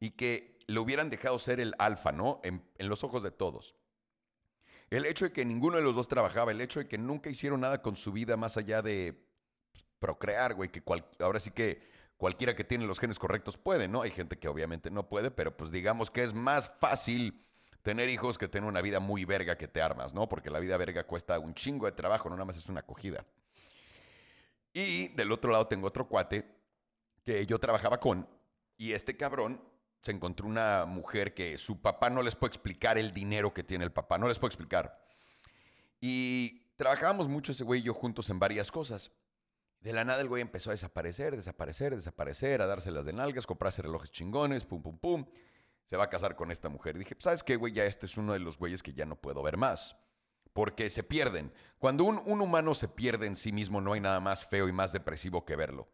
y 0.00 0.10
que 0.10 0.58
le 0.66 0.78
hubieran 0.78 1.10
dejado 1.10 1.38
ser 1.38 1.60
el 1.60 1.74
alfa, 1.78 2.12
¿no? 2.12 2.40
En, 2.42 2.64
los 2.78 3.04
ojos 3.04 3.22
de 3.22 3.30
todos. 3.30 3.76
El 4.92 5.06
hecho 5.06 5.24
de 5.24 5.32
que 5.32 5.46
ninguno 5.46 5.78
de 5.78 5.82
los 5.82 5.94
dos 5.94 6.06
trabajaba, 6.06 6.52
el 6.52 6.60
hecho 6.60 6.80
de 6.80 6.86
que 6.86 6.98
nunca 6.98 7.30
hicieron 7.30 7.60
nada 7.60 7.80
con 7.80 7.96
su 7.96 8.12
vida 8.12 8.36
más 8.36 8.58
allá 8.58 8.82
de 8.82 9.14
pues, 9.72 9.86
procrear, 9.98 10.52
güey, 10.52 10.70
que 10.70 10.82
ahora 11.20 11.40
sí 11.40 11.50
que 11.50 11.80
cualquiera 12.18 12.54
que 12.54 12.62
tiene 12.62 12.84
los 12.84 13.00
genes 13.00 13.18
correctos 13.18 13.56
puede, 13.56 13.88
¿no? 13.88 14.02
Hay 14.02 14.10
gente 14.10 14.38
que 14.38 14.48
obviamente 14.48 14.90
no 14.90 15.08
puede, 15.08 15.30
pero 15.30 15.56
pues 15.56 15.70
digamos 15.70 16.10
que 16.10 16.22
es 16.22 16.34
más 16.34 16.70
fácil 16.78 17.42
tener 17.80 18.10
hijos 18.10 18.36
que 18.36 18.48
tener 18.48 18.68
una 18.68 18.82
vida 18.82 19.00
muy 19.00 19.24
verga 19.24 19.56
que 19.56 19.66
te 19.66 19.80
armas, 19.80 20.12
¿no? 20.12 20.28
Porque 20.28 20.50
la 20.50 20.60
vida 20.60 20.76
verga 20.76 21.04
cuesta 21.04 21.38
un 21.38 21.54
chingo 21.54 21.86
de 21.86 21.92
trabajo, 21.92 22.28
no 22.28 22.34
nada 22.34 22.44
más 22.44 22.58
es 22.58 22.68
una 22.68 22.80
acogida. 22.80 23.24
Y 24.74 25.08
del 25.08 25.32
otro 25.32 25.52
lado 25.52 25.68
tengo 25.68 25.88
otro 25.88 26.06
cuate 26.06 26.44
que 27.24 27.46
yo 27.46 27.58
trabajaba 27.58 27.98
con 27.98 28.28
y 28.76 28.92
este 28.92 29.16
cabrón 29.16 29.58
se 30.02 30.10
encontró 30.10 30.46
una 30.46 30.84
mujer 30.84 31.32
que 31.32 31.56
su 31.56 31.80
papá 31.80 32.10
no 32.10 32.22
les 32.22 32.34
puede 32.34 32.50
explicar 32.50 32.98
el 32.98 33.14
dinero 33.14 33.54
que 33.54 33.62
tiene 33.62 33.84
el 33.84 33.92
papá, 33.92 34.18
no 34.18 34.28
les 34.28 34.38
puede 34.38 34.50
explicar. 34.50 35.00
Y 36.00 36.66
trabajábamos 36.76 37.28
mucho 37.28 37.52
ese 37.52 37.64
güey 37.64 37.80
y 37.80 37.84
yo 37.84 37.94
juntos 37.94 38.28
en 38.28 38.38
varias 38.38 38.70
cosas. 38.70 39.12
De 39.80 39.92
la 39.92 40.04
nada 40.04 40.20
el 40.20 40.28
güey 40.28 40.42
empezó 40.42 40.70
a 40.70 40.72
desaparecer, 40.72 41.36
desaparecer, 41.36 41.94
desaparecer, 41.94 42.62
a 42.62 42.66
dárselas 42.66 43.04
de 43.04 43.12
nalgas, 43.12 43.46
comprarse 43.46 43.82
relojes 43.82 44.10
chingones, 44.10 44.64
pum, 44.64 44.82
pum, 44.82 44.98
pum 44.98 45.24
se 45.84 45.96
va 45.96 46.04
a 46.04 46.10
casar 46.10 46.36
con 46.36 46.50
esta 46.50 46.68
mujer. 46.68 46.98
dije, 46.98 47.16
¿sabes 47.18 47.42
qué, 47.42 47.56
güey? 47.56 47.72
Ya 47.72 47.84
este 47.84 48.06
es 48.06 48.16
uno 48.16 48.32
de 48.32 48.38
los 48.38 48.58
güeyes 48.58 48.82
que 48.82 48.92
ya 48.92 49.06
no 49.06 49.16
puedo 49.16 49.42
ver 49.42 49.56
más. 49.56 49.96
porque 50.52 50.90
se 50.90 51.02
pierden. 51.02 51.50
Cuando 51.78 52.04
un, 52.04 52.20
un 52.26 52.42
humano 52.42 52.74
se 52.74 52.86
pierde 52.86 53.26
en 53.26 53.36
sí 53.36 53.52
mismo, 53.52 53.80
no 53.80 53.94
hay 53.94 54.00
nada 54.00 54.20
más 54.20 54.44
feo 54.44 54.68
y 54.68 54.72
más 54.72 54.92
depresivo 54.92 55.46
que 55.46 55.56
verlo. 55.56 55.88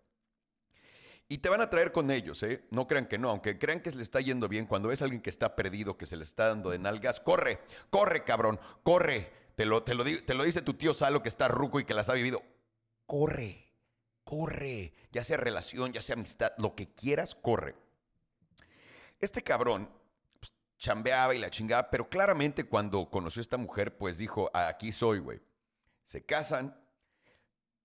Y 1.30 1.38
te 1.38 1.50
van 1.50 1.60
a 1.60 1.68
traer 1.68 1.92
con 1.92 2.10
ellos, 2.10 2.42
¿eh? 2.42 2.64
No 2.70 2.86
crean 2.86 3.06
que 3.06 3.18
no, 3.18 3.28
aunque 3.28 3.58
crean 3.58 3.80
que 3.80 3.90
se 3.90 3.98
le 3.98 4.02
está 4.02 4.20
yendo 4.20 4.48
bien, 4.48 4.64
cuando 4.64 4.88
ves 4.88 5.02
a 5.02 5.04
alguien 5.04 5.20
que 5.20 5.28
está 5.28 5.54
perdido, 5.54 5.98
que 5.98 6.06
se 6.06 6.16
le 6.16 6.24
está 6.24 6.48
dando 6.48 6.70
de 6.70 6.78
nalgas, 6.78 7.20
corre, 7.20 7.60
corre, 7.90 8.24
cabrón, 8.24 8.58
corre. 8.82 9.30
Te 9.54 9.66
lo, 9.66 9.82
te 9.82 9.94
lo, 9.94 10.04
te 10.04 10.34
dice 10.44 10.62
tu 10.62 10.74
tío 10.74 10.94
Salo 10.94 11.22
que 11.22 11.28
está 11.28 11.48
ruco 11.48 11.80
y 11.80 11.84
que 11.84 11.92
las 11.92 12.08
ha 12.08 12.14
vivido. 12.14 12.42
Corre, 13.04 13.74
corre. 14.24 14.94
Ya 15.12 15.22
sea 15.22 15.36
relación, 15.36 15.92
ya 15.92 16.00
sea 16.00 16.14
amistad, 16.14 16.52
lo 16.56 16.74
que 16.74 16.94
quieras, 16.94 17.34
corre. 17.34 17.74
Este 19.20 19.42
cabrón 19.42 19.90
pues, 20.40 20.54
chambeaba 20.78 21.34
y 21.34 21.38
la 21.38 21.50
chingaba, 21.50 21.90
pero 21.90 22.08
claramente 22.08 22.64
cuando 22.64 23.10
conoció 23.10 23.40
a 23.40 23.42
esta 23.42 23.58
mujer, 23.58 23.98
pues 23.98 24.16
dijo, 24.16 24.48
aquí 24.54 24.92
soy, 24.92 25.18
güey. 25.18 25.40
Se 26.06 26.24
casan. 26.24 26.74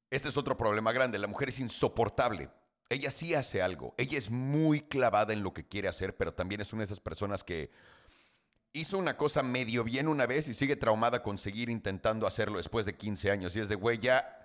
Este 0.10 0.30
es 0.30 0.38
otro 0.38 0.56
problema 0.56 0.94
grande. 0.94 1.18
La 1.18 1.28
mujer 1.28 1.50
es 1.50 1.60
insoportable 1.60 2.50
ella 2.94 3.12
sí 3.12 3.34
hace 3.34 3.62
algo. 3.62 3.94
Ella 3.98 4.18
es 4.18 4.30
muy 4.30 4.82
clavada 4.82 5.34
en 5.34 5.44
lo 5.44 5.54
que 5.54 5.68
quiere 5.68 5.88
hacer, 5.88 6.16
pero 6.16 6.34
también 6.34 6.62
es 6.62 6.74
una 6.74 6.82
de 6.82 6.86
esas 6.86 7.00
personas 7.00 7.44
que 7.44 7.72
hizo 8.74 8.98
una 8.98 9.18
cosa 9.18 9.44
medio 9.44 9.84
bien 9.84 10.08
una 10.08 10.26
vez 10.26 10.48
y 10.48 10.54
sigue 10.54 10.76
traumada 10.76 11.22
con 11.22 11.38
seguir 11.38 11.70
intentando 11.70 12.26
hacerlo 12.26 12.58
después 12.58 12.86
de 12.86 12.96
15 12.96 13.32
años. 13.32 13.56
Y 13.56 13.62
es 13.62 13.70
de, 13.70 13.76
güey, 13.76 14.00
ya, 14.00 14.40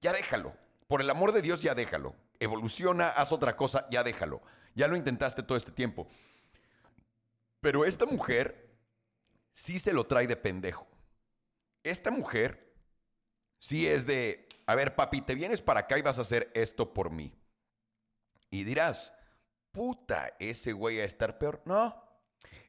ya 0.00 0.12
déjalo. 0.12 0.54
Por 0.86 1.00
el 1.00 1.10
amor 1.10 1.32
de 1.32 1.42
Dios, 1.42 1.62
ya 1.62 1.74
déjalo. 1.74 2.14
Evoluciona, 2.40 3.08
haz 3.08 3.32
otra 3.32 3.56
cosa, 3.56 3.86
ya 3.90 4.02
déjalo. 4.02 4.42
Ya 4.74 4.88
lo 4.88 4.96
intentaste 4.96 5.42
todo 5.42 5.56
este 5.56 5.72
tiempo. 5.72 6.06
Pero 7.60 7.84
esta 7.84 8.06
mujer 8.06 8.76
sí 9.52 9.78
se 9.78 9.92
lo 9.92 10.04
trae 10.04 10.26
de 10.26 10.36
pendejo. 10.36 10.86
Esta 11.82 12.10
mujer 12.10 12.74
sí 13.58 13.86
es 13.86 14.04
de, 14.04 14.48
a 14.66 14.74
ver, 14.74 14.94
papi, 14.94 15.20
te 15.20 15.34
vienes 15.34 15.62
para 15.62 15.80
acá 15.80 15.98
y 15.98 16.02
vas 16.02 16.18
a 16.18 16.22
hacer 16.22 16.50
esto 16.54 16.92
por 16.92 17.10
mí. 17.10 17.32
Y 18.54 18.62
dirás, 18.62 19.12
puta, 19.72 20.32
ese 20.38 20.72
güey 20.72 21.00
a 21.00 21.04
estar 21.04 21.38
peor. 21.38 21.60
No, 21.64 22.00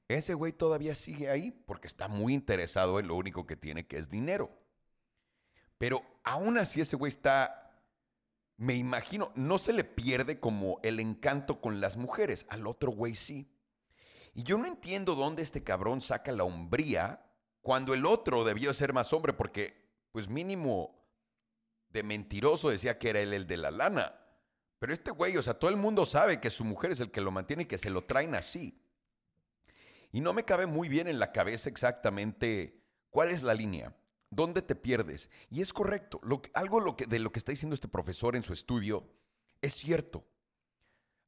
ese 0.07 0.33
güey 0.33 0.51
todavía 0.51 0.95
sigue 0.95 1.29
ahí 1.29 1.51
porque 1.51 1.87
está 1.87 2.07
muy 2.07 2.33
interesado 2.33 2.99
en 2.99 3.07
lo 3.07 3.13
único 3.13 3.45
que 3.45 3.55
tiene, 3.55 3.85
que 3.85 3.99
es 3.99 4.09
dinero. 4.09 4.49
Pero 5.77 6.01
aún 6.23 6.57
así 6.57 6.81
ese 6.81 6.95
güey 6.95 7.11
está, 7.11 7.83
me 8.57 8.73
imagino, 8.73 9.31
no 9.35 9.59
se 9.59 9.73
le 9.73 9.83
pierde 9.83 10.39
como 10.39 10.79
el 10.81 10.99
encanto 10.99 11.61
con 11.61 11.79
las 11.79 11.97
mujeres. 11.97 12.47
Al 12.49 12.65
otro 12.65 12.91
güey 12.91 13.13
sí. 13.13 13.47
Y 14.33 14.41
yo 14.41 14.57
no 14.57 14.65
entiendo 14.65 15.13
dónde 15.13 15.43
este 15.43 15.63
cabrón 15.63 16.01
saca 16.01 16.31
la 16.31 16.45
hombría 16.45 17.23
cuando 17.61 17.93
el 17.93 18.07
otro 18.07 18.43
debió 18.43 18.73
ser 18.73 18.91
más 18.91 19.13
hombre 19.13 19.33
porque, 19.33 19.87
pues 20.11 20.29
mínimo 20.29 20.99
de 21.89 22.01
mentiroso 22.01 22.71
decía 22.71 22.97
que 22.97 23.11
era 23.11 23.19
él 23.19 23.35
el 23.35 23.45
de 23.45 23.57
la 23.57 23.69
lana. 23.69 24.24
Pero 24.85 24.93
este 24.93 25.09
güey, 25.09 25.35
o 25.35 25.41
sea, 25.41 25.55
todo 25.55 25.71
el 25.71 25.77
mundo 25.77 26.05
sabe 26.05 26.39
que 26.39 26.51
su 26.51 26.63
mujer 26.63 26.91
es 26.91 26.99
el 26.99 27.09
que 27.09 27.19
lo 27.19 27.31
mantiene 27.31 27.63
y 27.63 27.65
que 27.65 27.79
se 27.79 27.89
lo 27.89 28.03
traen 28.03 28.35
así. 28.35 28.79
Y 30.11 30.21
no 30.21 30.31
me 30.31 30.45
cabe 30.45 30.67
muy 30.67 30.89
bien 30.89 31.07
en 31.07 31.17
la 31.17 31.31
cabeza 31.31 31.69
exactamente 31.69 32.83
cuál 33.09 33.31
es 33.31 33.41
la 33.41 33.55
línea, 33.55 33.95
dónde 34.29 34.61
te 34.61 34.75
pierdes. 34.75 35.31
Y 35.49 35.63
es 35.63 35.73
correcto, 35.73 36.21
algo 36.53 36.95
de 37.07 37.17
lo 37.17 37.31
que 37.31 37.39
está 37.39 37.51
diciendo 37.51 37.73
este 37.73 37.87
profesor 37.87 38.35
en 38.35 38.43
su 38.43 38.53
estudio 38.53 39.09
es 39.59 39.73
cierto. 39.73 40.23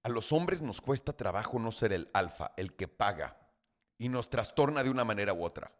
A 0.03 0.09
los 0.09 0.31
hombres 0.31 0.61
nos 0.61 0.79
cuesta 0.79 1.17
trabajo 1.17 1.57
no 1.57 1.71
ser 1.71 1.93
el 1.93 2.11
alfa, 2.13 2.51
el 2.57 2.75
que 2.75 2.87
paga, 2.87 3.39
y 3.97 4.09
nos 4.09 4.29
trastorna 4.29 4.83
de 4.83 4.91
una 4.91 5.03
manera 5.03 5.33
u 5.33 5.43
otra. 5.43 5.73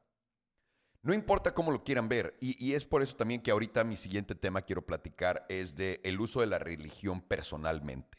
No 1.02 1.14
importa 1.14 1.54
cómo 1.54 1.72
lo 1.72 1.84
quieran 1.84 2.10
ver, 2.10 2.36
y, 2.42 2.74
es 2.74 2.86
por 2.86 3.02
eso 3.02 3.16
también 3.16 3.42
que 3.42 3.52
ahorita 3.52 3.84
mi 3.84 3.96
siguiente 3.96 4.36
tema 4.36 4.62
quiero 4.64 4.86
platicar 4.86 5.46
es 5.48 5.76
de 5.76 6.02
el 6.04 6.20
uso 6.20 6.42
de 6.42 6.48
la 6.48 6.60
religión 6.60 7.22
personalmente. 7.22 8.18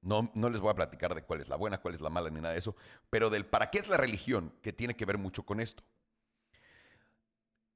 No, 0.00 0.30
no 0.34 0.48
les 0.48 0.60
voy 0.60 0.70
a 0.70 0.74
platicar 0.74 1.14
de 1.14 1.22
cuál 1.22 1.40
es 1.40 1.48
la 1.48 1.56
buena, 1.56 1.78
cuál 1.78 1.92
es 1.92 2.00
la 2.00 2.08
mala, 2.08 2.30
ni 2.30 2.40
nada 2.40 2.52
de 2.52 2.58
eso, 2.58 2.74
pero 3.10 3.28
del 3.28 3.44
para 3.44 3.70
qué 3.70 3.78
es 3.78 3.88
la 3.88 3.98
religión, 3.98 4.54
que 4.62 4.72
tiene 4.72 4.96
que 4.96 5.04
ver 5.04 5.18
mucho 5.18 5.44
con 5.44 5.60
esto. 5.60 5.82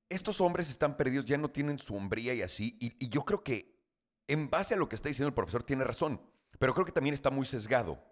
Estos 0.09 0.40
hombres 0.40 0.71
están 0.71 0.97
perdidos, 0.97 1.26
ya 1.26 1.37
no 1.37 1.50
tienen 1.50 1.78
su 1.78 1.94
hombría 1.94 2.33
y 2.33 2.40
así, 2.40 2.78
y, 2.80 3.04
y 3.04 3.09
yo 3.11 3.25
creo 3.25 3.42
que 3.42 3.78
en 4.26 4.49
base 4.49 4.75
a 4.75 4.76
lo 4.78 4.88
que 4.88 4.97
está 4.97 5.09
diciendo 5.09 5.28
el 5.28 5.35
profesor 5.35 5.64
tiene 5.64 5.85
razón, 5.85 6.21
pero 6.59 6.73
creo 6.73 6.87
que 6.87 6.92
también 6.92 7.14
está 7.14 7.30
muy 7.30 7.44
sesgado. 7.44 8.02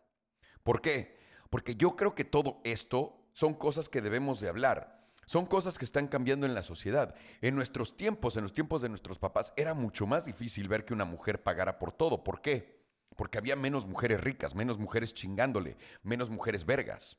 ¿Por 0.63 0.83
qué? 0.83 1.19
Porque 1.49 1.75
yo 1.75 1.97
creo 1.97 2.15
que 2.15 2.25
todo 2.25 2.61
esto 2.65 3.29
son 3.33 3.55
cosas 3.55 3.89
que 3.89 4.03
debemos 4.03 4.41
de 4.41 4.49
hablar. 4.49 5.02
Son 5.27 5.47
cosas 5.47 5.79
que 5.79 5.85
están 5.85 6.09
cambiando 6.09 6.47
en 6.47 6.55
la 6.55 6.63
sociedad. 6.63 7.15
En 7.41 7.55
nuestros 7.55 7.97
tiempos, 7.97 8.37
en 8.37 8.43
los 8.43 8.53
tiempos 8.53 8.83
de 8.83 8.89
nuestros 8.89 9.19
papás, 9.19 9.53
era 9.57 9.75
mucho 9.75 10.07
más 10.07 10.25
difícil 10.25 10.69
ver 10.69 10.85
que 10.85 10.95
una 10.95 11.05
mujer 11.05 11.43
pagara 11.43 11.79
por 11.79 11.93
todo. 11.93 12.25
¿Por 12.25 12.41
qué? 12.41 12.83
Porque 13.17 13.39
había 13.39 13.57
menos 13.57 13.87
mujeres 13.87 14.21
ricas, 14.21 14.55
menos 14.55 14.79
mujeres 14.79 15.15
chingándole, 15.15 15.77
menos 16.03 16.31
mujeres 16.31 16.67
vergas. 16.67 17.19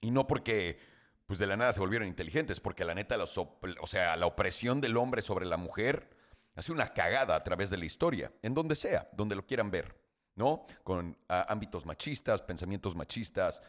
Y 0.00 0.10
no 0.10 0.26
porque 0.26 0.78
pues 1.26 1.40
de 1.40 1.46
la 1.46 1.56
nada 1.56 1.72
se 1.72 1.80
volvieron 1.80 2.06
inteligentes, 2.06 2.60
porque 2.60 2.84
la 2.84 2.94
neta, 2.94 3.16
o 3.20 3.86
sea, 3.86 4.16
la 4.16 4.26
opresión 4.26 4.80
del 4.80 4.96
hombre 4.96 5.22
sobre 5.22 5.44
la 5.44 5.56
mujer 5.56 6.08
hace 6.54 6.70
una 6.70 6.88
cagada 6.88 7.34
a 7.34 7.42
través 7.42 7.68
de 7.70 7.76
la 7.76 7.84
historia, 7.84 8.32
en 8.42 8.54
donde 8.54 8.76
sea, 8.76 9.10
donde 9.12 9.34
lo 9.34 9.44
quieran 9.44 9.70
ver, 9.70 10.00
¿no? 10.36 10.66
Con 10.84 11.18
ámbitos 11.28 11.84
machistas, 11.84 12.42
pensamientos 12.42 12.94
machistas, 12.94 13.60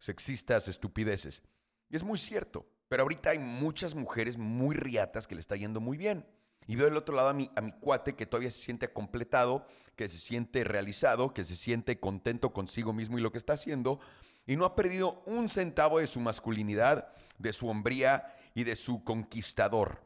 sexistas, 0.00 0.66
estupideces. 0.66 1.42
Y 1.88 1.96
es 1.96 2.02
muy 2.02 2.18
cierto. 2.18 2.66
Pero 2.88 3.02
ahorita 3.02 3.30
hay 3.30 3.38
muchas 3.38 3.94
mujeres 3.94 4.38
muy 4.38 4.76
riatas 4.76 5.26
que 5.26 5.34
le 5.34 5.40
está 5.40 5.56
yendo 5.56 5.80
muy 5.80 5.96
bien. 5.96 6.26
Y 6.66 6.76
veo 6.76 6.86
del 6.86 6.96
otro 6.96 7.14
lado 7.14 7.28
a 7.28 7.32
mi, 7.32 7.50
a 7.54 7.60
mi 7.60 7.72
cuate 7.72 8.14
que 8.14 8.26
todavía 8.26 8.50
se 8.50 8.60
siente 8.60 8.92
completado, 8.92 9.66
que 9.94 10.08
se 10.08 10.18
siente 10.18 10.64
realizado, 10.64 11.32
que 11.32 11.44
se 11.44 11.56
siente 11.56 12.00
contento 12.00 12.52
consigo 12.52 12.92
mismo 12.92 13.18
y 13.18 13.22
lo 13.22 13.30
que 13.30 13.38
está 13.38 13.52
haciendo. 13.52 14.00
Y 14.46 14.56
no 14.56 14.64
ha 14.64 14.74
perdido 14.74 15.22
un 15.26 15.48
centavo 15.48 15.98
de 15.98 16.06
su 16.06 16.20
masculinidad, 16.20 17.12
de 17.38 17.52
su 17.52 17.68
hombría 17.68 18.34
y 18.54 18.64
de 18.64 18.76
su 18.76 19.04
conquistador. 19.04 20.00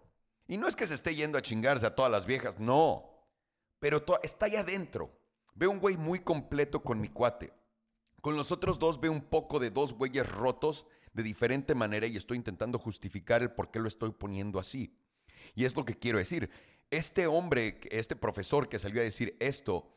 Y 0.48 0.58
no 0.58 0.66
es 0.66 0.76
que 0.76 0.86
se 0.86 0.94
esté 0.94 1.14
yendo 1.14 1.38
a 1.38 1.42
chingarse 1.42 1.86
a 1.86 1.94
todas 1.94 2.10
las 2.10 2.26
viejas, 2.26 2.58
no. 2.58 3.10
Pero 3.78 4.04
está 4.22 4.46
allá 4.46 4.60
adentro. 4.60 5.10
Veo 5.54 5.70
un 5.70 5.78
güey 5.78 5.96
muy 5.96 6.20
completo 6.20 6.82
con 6.82 7.00
mi 7.00 7.08
cuate. 7.08 7.52
Con 8.20 8.36
los 8.36 8.50
otros 8.52 8.78
dos 8.78 9.00
veo 9.00 9.12
un 9.12 9.22
poco 9.22 9.58
de 9.58 9.70
dos 9.70 9.94
güeyes 9.94 10.28
rotos 10.28 10.86
de 11.12 11.22
diferente 11.22 11.74
manera 11.74 12.06
y 12.06 12.16
estoy 12.16 12.36
intentando 12.36 12.78
justificar 12.78 13.42
el 13.42 13.50
por 13.50 13.70
qué 13.70 13.78
lo 13.78 13.88
estoy 13.88 14.10
poniendo 14.10 14.58
así. 14.58 14.94
Y 15.54 15.64
es 15.64 15.74
lo 15.74 15.84
que 15.84 15.98
quiero 15.98 16.18
decir. 16.18 16.50
Este 16.90 17.26
hombre, 17.26 17.80
este 17.90 18.16
profesor 18.16 18.68
que 18.68 18.78
salió 18.78 19.00
a 19.00 19.04
decir 19.04 19.36
esto, 19.40 19.88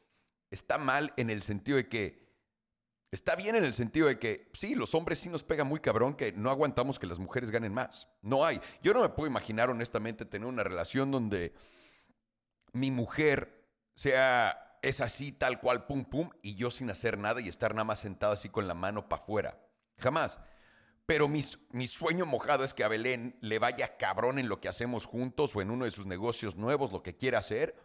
está 0.52 0.78
mal 0.78 1.14
en 1.18 1.30
el 1.30 1.42
sentido 1.42 1.78
de 1.78 1.88
que, 1.88 2.24
está 3.12 3.36
bien 3.36 3.56
en 3.56 3.64
el 3.64 3.74
sentido 3.74 4.08
de 4.08 4.20
que, 4.20 4.50
sí, 4.54 4.76
los 4.76 4.94
hombres 4.94 5.20
sí 5.20 5.30
nos 5.30 5.44
pega 5.44 5.64
muy 5.64 5.80
cabrón 5.80 6.16
que 6.16 6.32
no 6.32 6.50
aguantamos 6.50 7.00
que 7.00 7.08
las 7.08 7.20
mujeres 7.20 7.52
ganen 7.52 7.74
más. 7.74 8.08
No 8.22 8.46
hay. 8.46 8.62
Yo 8.82 8.94
no 8.94 9.02
me 9.02 9.10
puedo 9.10 9.28
imaginar 9.28 9.70
honestamente 9.70 10.26
tener 10.26 10.48
una 10.48 10.64
relación 10.64 11.12
donde 11.12 11.54
mi 12.74 12.92
mujer 12.92 13.66
sea, 13.96 14.78
es 14.82 15.02
así, 15.02 15.32
tal 15.32 15.60
cual, 15.60 15.86
pum, 15.86 16.06
pum, 16.06 16.30
y 16.42 16.56
yo 16.56 16.70
sin 16.72 16.90
hacer 16.90 17.18
nada 17.18 17.42
y 17.42 17.50
estar 17.50 17.74
nada 17.74 17.86
más 17.86 18.00
sentado 18.00 18.34
así 18.34 18.50
con 18.50 18.68
la 18.68 18.74
mano 18.74 19.08
para 19.08 19.22
afuera. 19.22 19.60
Jamás. 19.98 20.40
Pero 21.06 21.28
mi, 21.28 21.44
sueño 21.88 22.26
mojado 22.26 22.64
es 22.64 22.74
que 22.74 22.84
a 22.84 22.88
Belén 22.88 23.38
le 23.42 23.60
vaya 23.60 23.98
cabrón 23.98 24.40
en 24.40 24.48
lo 24.48 24.62
que 24.62 24.70
hacemos 24.70 25.06
juntos 25.06 25.56
o 25.56 25.62
en 25.62 25.70
uno 25.70 25.86
de 25.86 25.92
sus 25.92 26.06
negocios 26.06 26.56
nuevos, 26.56 26.94
lo 26.94 27.04
que 27.04 27.18
quiera 27.18 27.40
hacer. 27.40 27.76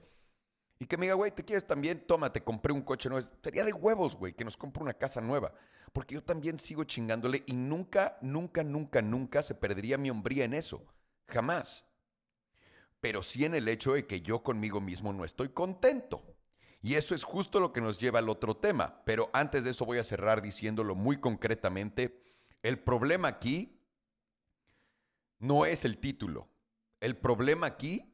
Y 0.78 0.86
que 0.86 0.96
me 0.96 1.06
diga, 1.06 1.14
güey, 1.14 1.32
¿te 1.32 1.44
quieres 1.44 1.66
también? 1.66 2.06
Toma, 2.06 2.32
te 2.32 2.44
compré 2.44 2.72
un 2.72 2.82
coche 2.82 3.08
nuevo. 3.08 3.26
Sería 3.42 3.64
de 3.64 3.72
huevos, 3.72 4.14
güey, 4.14 4.34
que 4.34 4.44
nos 4.44 4.56
compre 4.56 4.84
una 4.84 4.94
casa 4.94 5.20
nueva. 5.20 5.52
Porque 5.92 6.14
yo 6.14 6.22
también 6.22 6.60
sigo 6.60 6.84
chingándole 6.84 7.42
y 7.46 7.56
nunca, 7.56 8.18
nunca, 8.20 8.62
nunca, 8.62 9.02
nunca 9.02 9.42
se 9.42 9.56
perdería 9.56 9.98
mi 9.98 10.10
hombría 10.10 10.44
en 10.44 10.54
eso. 10.54 10.86
Jamás. 11.26 11.84
Pero 13.00 13.24
sí 13.24 13.44
en 13.44 13.56
el 13.56 13.66
hecho 13.66 13.94
de 13.94 14.06
que 14.06 14.20
yo 14.20 14.44
conmigo 14.44 14.80
mismo 14.80 15.12
no 15.12 15.24
estoy 15.24 15.48
contento. 15.48 16.22
Y 16.80 16.94
eso 16.94 17.16
es 17.16 17.24
justo 17.24 17.58
lo 17.58 17.72
que 17.72 17.80
nos 17.80 17.98
lleva 17.98 18.20
al 18.20 18.28
otro 18.28 18.56
tema. 18.56 19.02
Pero 19.04 19.28
antes 19.32 19.64
de 19.64 19.70
eso 19.70 19.84
voy 19.84 19.98
a 19.98 20.04
cerrar 20.04 20.40
diciéndolo 20.40 20.94
muy 20.94 21.16
concretamente 21.16 22.27
el 22.62 22.78
problema 22.78 23.28
aquí 23.28 23.80
no 25.38 25.66
es 25.66 25.84
el 25.84 25.98
título. 25.98 26.48
El 27.00 27.16
problema 27.16 27.66
aquí 27.66 28.12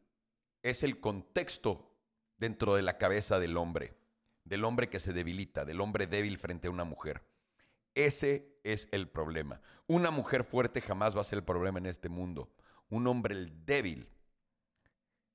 es 0.63 0.83
el 0.83 1.01
contexto 1.01 1.95
dentro 2.37 2.75
de 2.75 2.83
la 2.83 2.99
cabeza 2.99 3.39
del 3.39 3.57
hombre, 3.57 3.97
del 4.45 4.65
hombre 4.65 4.89
que 4.89 5.01
se 5.01 5.13
debilita, 5.13 5.65
del 5.65 5.81
hombre 5.81 6.07
débil 6.07 6.39
frente 6.39 6.69
a 6.69 6.71
una 6.71 6.85
mujer. 6.85 7.23
Ese 7.95 8.59
es 8.65 8.89
el 8.93 9.09
problema. 9.09 9.61
Una 9.87 10.11
mujer 10.11 10.45
fuerte 10.45 10.81
jamás 10.81 11.17
va 11.17 11.21
a 11.21 11.25
ser 11.25 11.39
el 11.39 11.45
problema 11.45 11.79
en 11.79 11.87
este 11.87 12.09
mundo. 12.09 12.51
Un 12.91 13.07
hombre 13.07 13.35
débil, 13.65 14.09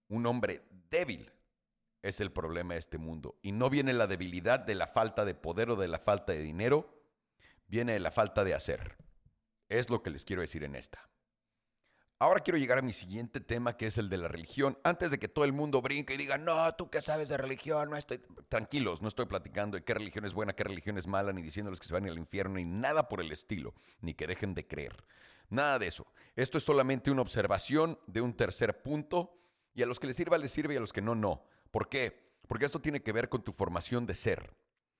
un 0.07 0.25
hombre 0.25 0.63
débil 0.89 1.31
es 2.01 2.19
el 2.19 2.31
problema 2.31 2.73
de 2.73 2.79
este 2.79 2.97
mundo. 2.97 3.37
Y 3.41 3.51
no 3.51 3.69
viene 3.69 3.93
la 3.93 4.07
debilidad 4.07 4.59
de 4.59 4.75
la 4.75 4.87
falta 4.87 5.25
de 5.25 5.35
poder 5.35 5.71
o 5.71 5.75
de 5.75 5.87
la 5.87 5.99
falta 5.99 6.33
de 6.33 6.41
dinero, 6.41 6.98
viene 7.69 7.93
de 7.93 7.99
la 7.99 8.11
falta 8.11 8.43
de 8.43 8.53
hacer. 8.53 8.97
Es 9.69 9.89
lo 9.89 10.01
que 10.01 10.09
les 10.09 10.25
quiero 10.25 10.41
decir 10.41 10.63
en 10.63 10.75
esta. 10.75 11.09
ahora 12.21 12.41
quiero 12.41 12.57
llegar 12.57 12.79
a 12.79 12.81
mi 12.81 12.91
siguiente 12.91 13.39
tema, 13.39 13.77
que 13.77 13.85
es 13.85 13.97
el 13.97 14.09
de 14.09 14.17
la 14.17 14.27
religión. 14.27 14.77
Antes 14.83 15.09
de 15.09 15.19
que 15.19 15.29
todo 15.29 15.45
el 15.45 15.53
mundo 15.53 15.81
brinque 15.81 16.15
y 16.15 16.17
diga, 16.17 16.37
no, 16.37 16.75
tú 16.75 16.89
qué 16.89 17.01
sabes 17.01 17.29
de 17.29 17.37
religión, 17.37 17.89
no 17.89 17.95
estoy... 17.95 18.19
Tranquilos, 18.49 19.01
no 19.01 19.07
estoy 19.07 19.25
platicando 19.25 19.77
de 19.77 19.83
qué 19.83 19.93
religión 19.93 20.25
es 20.25 20.33
buena, 20.33 20.53
qué 20.53 20.65
religión 20.65 20.97
es 20.97 21.07
mala, 21.07 21.31
ni 21.31 21.41
diciéndoles 21.41 21.79
que 21.79 21.87
se 21.87 21.93
van 21.93 22.05
al 22.09 22.17
infierno, 22.17 22.55
ni 22.55 22.65
nada 22.65 23.07
por 23.07 23.21
el 23.21 23.31
estilo, 23.31 23.73
ni 24.01 24.15
que 24.15 24.27
dejen 24.27 24.53
de 24.53 24.67
creer. 24.67 24.97
Nada 25.49 25.79
de 25.79 25.87
eso. 25.87 26.07
Esto 26.35 26.57
es 26.57 26.63
solamente 26.63 27.09
una 27.09 27.21
observación 27.21 27.99
de 28.07 28.21
un 28.21 28.33
tercer 28.35 28.81
punto 28.81 29.37
y 29.73 29.83
a 29.83 29.85
los 29.85 29.99
que 29.99 30.07
les 30.07 30.15
sirva, 30.15 30.37
les 30.37 30.51
sirve 30.51 30.73
y 30.73 30.77
a 30.77 30.81
los 30.81 30.91
que 30.91 31.01
no, 31.01 31.15
no. 31.15 31.45
¿Por 31.71 31.87
qué? 31.87 32.33
Porque 32.47 32.65
esto 32.65 32.81
tiene 32.81 33.01
que 33.01 33.13
ver 33.13 33.29
con 33.29 33.43
tu 33.43 33.53
formación 33.53 34.05
de 34.05 34.15
ser. 34.15 34.53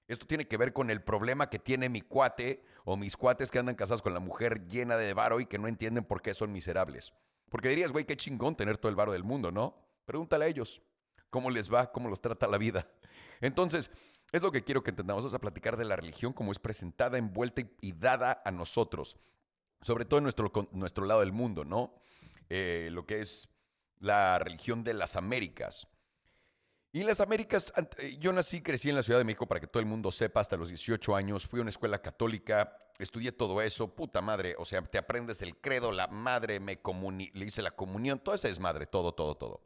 Esto 0.09 0.25
tiene 0.25 0.47
que 0.47 0.57
ver 0.57 0.73
con 0.73 0.89
el 0.89 1.03
problema 1.03 1.51
que 1.51 1.59
tiene 1.59 1.87
mi 1.87 2.01
cuate 2.01 2.63
o 2.83 2.97
mis 2.97 3.15
cuates 3.15 3.51
que 3.51 3.59
andan 3.59 3.75
casados 3.75 4.01
con 4.01 4.13
la 4.13 4.19
mujer 4.19 4.67
llena 4.67 4.97
de 4.97 5.13
varo 5.13 5.39
y 5.39 5.45
que 5.45 5.59
no 5.59 5.67
entienden 5.67 6.03
por 6.03 6.23
qué 6.23 6.33
son 6.33 6.51
miserables. 6.51 7.13
Porque 7.47 7.69
dirías, 7.69 7.91
güey, 7.91 8.05
qué 8.05 8.17
chingón 8.17 8.55
tener 8.55 8.79
todo 8.79 8.89
el 8.89 8.95
varo 8.95 9.11
del 9.11 9.23
mundo, 9.23 9.51
¿no? 9.51 9.75
Pregúntale 10.05 10.45
a 10.45 10.47
ellos 10.47 10.81
cómo 11.29 11.51
les 11.51 11.71
va, 11.71 11.91
cómo 11.91 12.09
los 12.09 12.21
trata 12.21 12.47
la 12.47 12.57
vida. 12.57 12.87
Entonces, 13.39 13.91
es 14.31 14.41
lo 14.41 14.51
que 14.51 14.63
quiero 14.63 14.81
que 14.81 14.89
entendamos. 14.89 15.23
Vamos 15.23 15.35
a 15.35 15.39
platicar 15.39 15.77
de 15.77 15.85
la 15.85 15.95
religión 15.95 16.33
como 16.33 16.51
es 16.51 16.57
presentada, 16.57 17.19
envuelta 17.19 17.61
y, 17.79 17.91
dada 17.91 18.41
a 18.43 18.49
nosotros, 18.49 19.15
sobre 19.81 20.05
todo 20.05 20.17
en 20.17 20.23
nuestro, 20.23 20.51
nuestro 20.71 21.05
lado 21.05 21.19
del 21.19 21.33
mundo, 21.33 21.65
¿no? 21.65 21.93
Eh, 22.49 22.89
lo 22.91 23.05
que 23.05 23.21
es 23.21 23.47
la 23.99 24.39
religión 24.39 24.83
de 24.83 24.95
las 24.95 25.15
Américas. 25.15 25.87
Y 26.91 27.03
las 27.03 27.19
Américas, 27.19 27.72
eh, 28.00 28.17
yo 28.19 28.34
nací, 28.34 28.62
crecí 28.62 28.89
en 28.89 28.96
la 28.96 29.03
Ciudad 29.03 29.19
de 29.19 29.24
México 29.24 29.48
para 29.48 29.60
que 29.60 29.67
todo 29.67 29.79
el 29.79 29.86
mundo 29.86 30.12
sepa, 30.12 30.39
hasta 30.39 30.58
los 30.58 30.69
18 30.69 31.15
años, 31.15 31.48
fui 31.48 31.60
a 31.60 31.62
una 31.62 31.69
escuela 31.69 32.01
católica, 32.01 32.77
estudié 32.98 33.31
todo 33.31 33.62
eso, 33.62 33.93
puta 33.93 34.22
madre, 34.22 34.55
o 34.58 34.65
sea, 34.65 34.81
te 34.81 34.98
aprendes 34.98 35.43
el 35.43 35.58
credo, 35.58 35.91
la 35.91 36.08
madre 36.08 36.60
me 36.60 36.79
le 37.34 37.46
hice 37.46 37.62
la 37.62 37.72
comunión, 37.72 38.19
todo 38.19 38.34
eso 38.34 38.48
es 38.48 38.60
madre, 38.60 38.88
todo, 38.88 39.13
todo, 39.13 39.36
todo. 39.36 39.62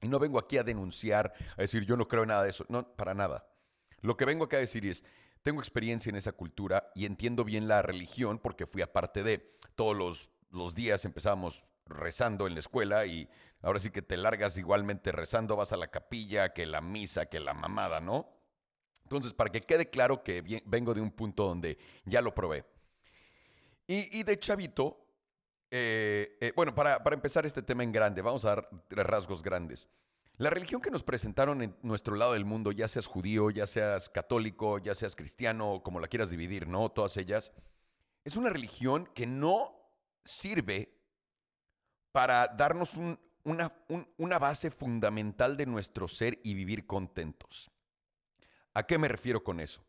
Y 0.00 0.08
no 0.08 0.20
vengo 0.20 0.38
aquí 0.38 0.56
a 0.56 0.62
denunciar, 0.62 1.32
a 1.56 1.62
decir 1.62 1.84
yo 1.84 1.96
no 1.96 2.06
creo 2.06 2.22
en 2.22 2.28
nada 2.28 2.44
de 2.44 2.50
eso, 2.50 2.64
no, 2.68 2.94
para 2.94 3.14
nada. 3.14 3.48
Lo 4.00 4.16
que 4.16 4.24
vengo 4.24 4.44
acá 4.44 4.58
a 4.58 4.60
decir 4.60 4.86
es, 4.86 5.04
tengo 5.42 5.60
experiencia 5.60 6.10
en 6.10 6.16
esa 6.16 6.30
cultura 6.30 6.92
y 6.94 7.06
entiendo 7.06 7.44
bien 7.44 7.66
la 7.66 7.82
religión 7.82 8.38
porque 8.38 8.66
fui 8.66 8.82
aparte 8.82 9.24
de 9.24 9.58
todos 9.74 9.96
los, 9.96 10.30
los 10.50 10.76
días 10.76 11.04
empezábamos 11.04 11.64
rezando 11.86 12.46
en 12.46 12.54
la 12.54 12.60
escuela 12.60 13.04
y 13.06 13.28
ahora 13.62 13.78
sí 13.78 13.90
que 13.90 14.02
te 14.02 14.16
largas 14.16 14.58
igualmente 14.58 15.12
rezando, 15.12 15.56
vas 15.56 15.72
a 15.72 15.76
la 15.76 15.88
capilla, 15.88 16.52
que 16.52 16.66
la 16.66 16.80
misa, 16.80 17.26
que 17.26 17.40
la 17.40 17.54
mamada, 17.54 18.00
¿no? 18.00 18.28
Entonces, 19.04 19.32
para 19.32 19.50
que 19.50 19.62
quede 19.62 19.88
claro 19.90 20.22
que 20.22 20.62
vengo 20.66 20.94
de 20.94 21.00
un 21.00 21.10
punto 21.10 21.46
donde 21.46 21.78
ya 22.04 22.20
lo 22.20 22.34
probé. 22.34 22.64
Y, 23.86 24.22
de 24.22 24.38
chavito, 24.38 25.06
eh, 25.70 26.38
eh, 26.40 26.52
bueno, 26.56 26.74
para, 26.74 27.02
para, 27.02 27.14
empezar 27.14 27.44
este 27.44 27.62
tema 27.62 27.82
en 27.82 27.92
grande, 27.92 28.22
vamos 28.22 28.44
a 28.44 28.54
dar 28.54 28.68
rasgos 28.88 29.42
grandes. 29.42 29.86
La 30.38 30.48
religión 30.48 30.80
que 30.80 30.90
nos 30.90 31.02
presentaron 31.02 31.60
en 31.60 31.76
nuestro 31.82 32.16
lado 32.16 32.32
del 32.32 32.46
mundo, 32.46 32.72
ya 32.72 32.88
seas 32.88 33.06
judío, 33.06 33.50
ya 33.50 33.66
seas 33.66 34.08
católico, 34.08 34.78
ya 34.78 34.94
seas 34.94 35.14
cristiano, 35.14 35.82
como 35.84 36.00
la 36.00 36.08
quieras 36.08 36.30
dividir, 36.30 36.66
¿no? 36.66 36.88
Todas 36.88 37.18
ellas, 37.18 37.52
es 38.24 38.36
una 38.36 38.48
religión 38.48 39.10
que 39.14 39.26
no 39.26 39.76
sirve 40.24 40.96
para 42.12 42.48
darnos 42.48 42.96
una, 43.44 43.72
una 44.16 44.38
base 44.38 44.70
fundamental 44.70 45.56
de 45.56 45.66
nuestro 45.66 46.08
ser 46.08 46.38
y 46.42 46.54
vivir 46.54 46.86
contentos. 46.86 47.70
¿A 48.74 48.84
qué 48.84 48.98
me 48.98 49.08
refiero 49.08 49.42
con 49.42 49.60
eso? 49.60 49.84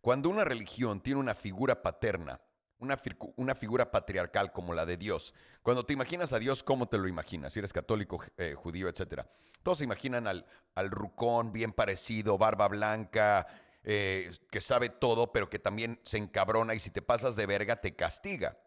Cuando 0.00 0.28
una 0.28 0.44
religión 0.44 1.00
tiene 1.00 1.20
una 1.20 1.34
figura 1.34 1.80
paterna, 1.82 2.40
una, 2.78 3.00
una, 3.36 3.54
figura 3.54 3.90
patriarcal 3.90 4.52
como 4.52 4.74
la 4.74 4.84
de 4.84 4.96
Dios, 4.96 5.32
cuando 5.62 5.84
te 5.84 5.92
imaginas 5.92 6.32
a 6.32 6.40
Dios, 6.40 6.64
¿cómo 6.64 6.88
te 6.88 6.98
lo 6.98 7.06
imaginas? 7.06 7.52
Si 7.52 7.60
eres 7.60 7.72
católico, 7.72 8.22
eh, 8.36 8.54
judío, 8.54 8.88
etc. 8.88 9.22
Todos 9.62 9.78
se 9.78 9.84
imaginan 9.84 10.26
al, 10.26 10.44
al 10.74 10.90
rucón 10.90 11.52
bien 11.52 11.72
parecido, 11.72 12.36
barba 12.36 12.66
blanca, 12.66 13.46
eh, 13.84 14.30
que 14.50 14.60
sabe 14.60 14.88
todo, 14.88 15.32
pero 15.32 15.48
que 15.48 15.58
también 15.58 16.00
se 16.02 16.18
encabrona 16.18 16.74
y 16.74 16.78
si 16.78 16.90
te 16.90 17.02
pasas 17.02 17.36
de 17.36 17.46
verga 17.46 17.80
te 17.80 17.94
castiga. 17.94 18.58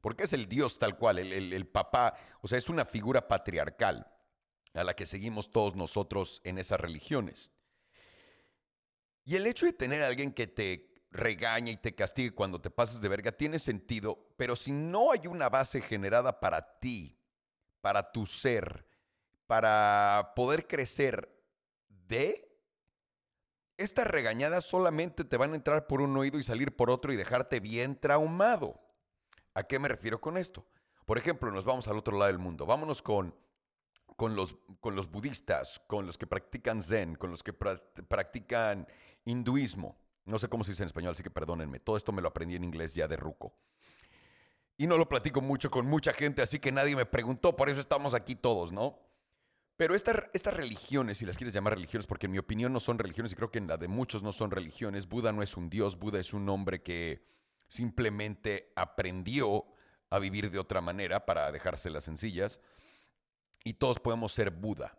Porque 0.00 0.24
es 0.24 0.32
el 0.32 0.48
Dios 0.48 0.78
tal 0.78 0.96
cual, 0.96 1.18
el, 1.18 1.66
papá, 1.66 2.14
o 2.40 2.48
sea, 2.48 2.58
es 2.58 2.68
una 2.68 2.84
figura 2.84 3.26
patriarcal 3.26 4.06
a 4.74 4.84
la 4.84 4.94
que 4.94 5.06
seguimos 5.06 5.50
todos 5.50 5.74
nosotros 5.74 6.40
en 6.44 6.58
esas 6.58 6.80
religiones. 6.80 7.52
Y 9.24 9.36
el 9.36 9.46
hecho 9.46 9.66
de 9.66 9.72
tener 9.72 10.02
a 10.02 10.06
alguien 10.06 10.32
que 10.32 10.46
te 10.46 10.88
regaña 11.10 11.72
y 11.72 11.76
te 11.76 11.94
castigue 11.94 12.34
cuando 12.34 12.60
te 12.60 12.70
pases 12.70 13.00
de 13.00 13.08
verga 13.08 13.32
tiene 13.32 13.58
sentido, 13.58 14.32
pero 14.36 14.56
si 14.56 14.72
no 14.72 15.12
hay 15.12 15.26
una 15.26 15.48
base 15.48 15.80
generada 15.80 16.38
para 16.40 16.78
ti, 16.78 17.18
para 17.80 18.12
tu 18.12 18.26
ser, 18.26 18.86
para 19.46 20.32
poder 20.36 20.66
crecer 20.66 21.34
de, 21.88 22.48
estas 23.76 24.06
regañadas 24.06 24.64
solamente 24.64 25.24
te 25.24 25.36
van 25.36 25.52
a 25.52 25.56
entrar 25.56 25.86
por 25.86 26.00
un 26.00 26.16
oído 26.16 26.38
y 26.38 26.42
salir 26.42 26.74
por 26.74 26.90
otro 26.90 27.12
y 27.12 27.16
dejarte 27.16 27.60
bien 27.60 27.98
traumado. 27.98 28.80
¿A 29.58 29.64
qué 29.64 29.80
me 29.80 29.88
refiero 29.88 30.20
con 30.20 30.36
esto? 30.36 30.64
Por 31.04 31.18
ejemplo, 31.18 31.50
nos 31.50 31.64
vamos 31.64 31.88
al 31.88 31.98
otro 31.98 32.16
lado 32.16 32.30
del 32.30 32.38
mundo. 32.38 32.64
Vámonos 32.64 33.02
con, 33.02 33.34
con, 34.14 34.36
los, 34.36 34.54
con 34.78 34.94
los 34.94 35.10
budistas, 35.10 35.80
con 35.88 36.06
los 36.06 36.16
que 36.16 36.28
practican 36.28 36.80
zen, 36.80 37.16
con 37.16 37.32
los 37.32 37.42
que 37.42 37.52
practican 37.52 38.86
hinduismo. 39.24 39.98
No 40.26 40.38
sé 40.38 40.48
cómo 40.48 40.62
se 40.62 40.70
dice 40.70 40.84
en 40.84 40.86
español, 40.86 41.10
así 41.10 41.24
que 41.24 41.30
perdónenme. 41.30 41.80
Todo 41.80 41.96
esto 41.96 42.12
me 42.12 42.22
lo 42.22 42.28
aprendí 42.28 42.54
en 42.54 42.62
inglés 42.62 42.94
ya 42.94 43.08
de 43.08 43.16
ruco. 43.16 43.52
Y 44.76 44.86
no 44.86 44.96
lo 44.96 45.08
platico 45.08 45.40
mucho 45.40 45.70
con 45.70 45.86
mucha 45.86 46.12
gente, 46.12 46.40
así 46.40 46.60
que 46.60 46.70
nadie 46.70 46.94
me 46.94 47.04
preguntó, 47.04 47.56
por 47.56 47.68
eso 47.68 47.80
estamos 47.80 48.14
aquí 48.14 48.36
todos, 48.36 48.70
¿no? 48.70 48.96
Pero 49.76 49.96
estas 49.96 50.54
religiones, 50.54 51.18
si 51.18 51.26
las 51.26 51.36
quieres 51.36 51.52
llamar 51.52 51.74
religiones, 51.74 52.06
porque 52.06 52.26
en 52.26 52.32
mi 52.32 52.38
opinión 52.38 52.72
no 52.72 52.78
son 52.78 52.96
religiones 52.96 53.32
y 53.32 53.34
creo 53.34 53.50
que 53.50 53.58
en 53.58 53.66
la 53.66 53.76
de 53.76 53.88
muchos 53.88 54.22
no 54.22 54.30
son 54.30 54.52
religiones, 54.52 55.08
Buda 55.08 55.32
no 55.32 55.42
es 55.42 55.56
un 55.56 55.68
dios, 55.68 55.98
Buda 55.98 56.20
es 56.20 56.32
un 56.32 56.48
hombre 56.48 56.80
que 56.80 57.37
simplemente 57.68 58.72
aprendió 58.74 59.64
a 60.10 60.18
vivir 60.18 60.50
de 60.50 60.58
otra 60.58 60.80
manera 60.80 61.26
para 61.26 61.52
dejárselas 61.52 62.04
sencillas 62.04 62.60
y 63.64 63.74
todos 63.74 64.00
podemos 64.00 64.32
ser 64.32 64.50
Buda. 64.50 64.98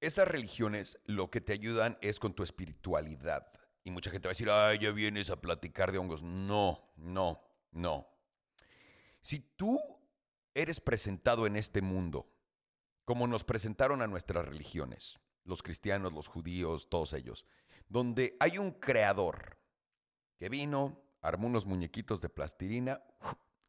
Esas 0.00 0.28
religiones 0.28 0.98
lo 1.04 1.30
que 1.30 1.40
te 1.40 1.52
ayudan 1.52 1.98
es 2.00 2.20
con 2.20 2.34
tu 2.34 2.42
espiritualidad. 2.42 3.50
Y 3.82 3.90
mucha 3.90 4.10
gente 4.10 4.28
va 4.28 4.30
a 4.30 4.34
decir, 4.34 4.50
ay, 4.50 4.78
ya 4.78 4.90
vienes 4.90 5.30
a 5.30 5.40
platicar 5.40 5.90
de 5.90 5.98
hongos. 5.98 6.22
No, 6.22 6.92
no, 6.96 7.40
no. 7.72 8.06
Si 9.20 9.40
tú 9.40 9.80
eres 10.54 10.80
presentado 10.80 11.46
en 11.46 11.56
este 11.56 11.82
mundo, 11.82 12.30
como 13.04 13.26
nos 13.26 13.44
presentaron 13.44 14.02
a 14.02 14.06
nuestras 14.06 14.44
religiones, 14.44 15.18
los 15.44 15.62
cristianos, 15.62 16.12
los 16.12 16.28
judíos, 16.28 16.88
todos 16.90 17.14
ellos, 17.14 17.46
donde 17.88 18.36
hay 18.38 18.58
un 18.58 18.72
creador 18.72 19.58
que 20.36 20.48
vino, 20.48 21.02
armó 21.20 21.46
unos 21.46 21.66
muñequitos 21.66 22.20
de 22.20 22.28
plastilina, 22.28 23.02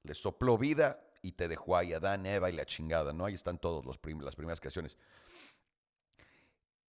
le 0.04 0.16
sopló 0.16 0.58
vida 0.58 1.04
y 1.22 1.34
te 1.34 1.48
dejó 1.48 1.76
ahí 1.76 1.94
Adán, 1.94 2.26
Eva 2.26 2.50
y 2.50 2.54
la 2.54 2.66
chingada, 2.66 3.14
¿no? 3.14 3.26
Ahí 3.26 3.34
están 3.34 3.58
todas 3.58 3.86
las 3.86 3.98
primeras 3.98 4.60
creaciones. 4.60 4.98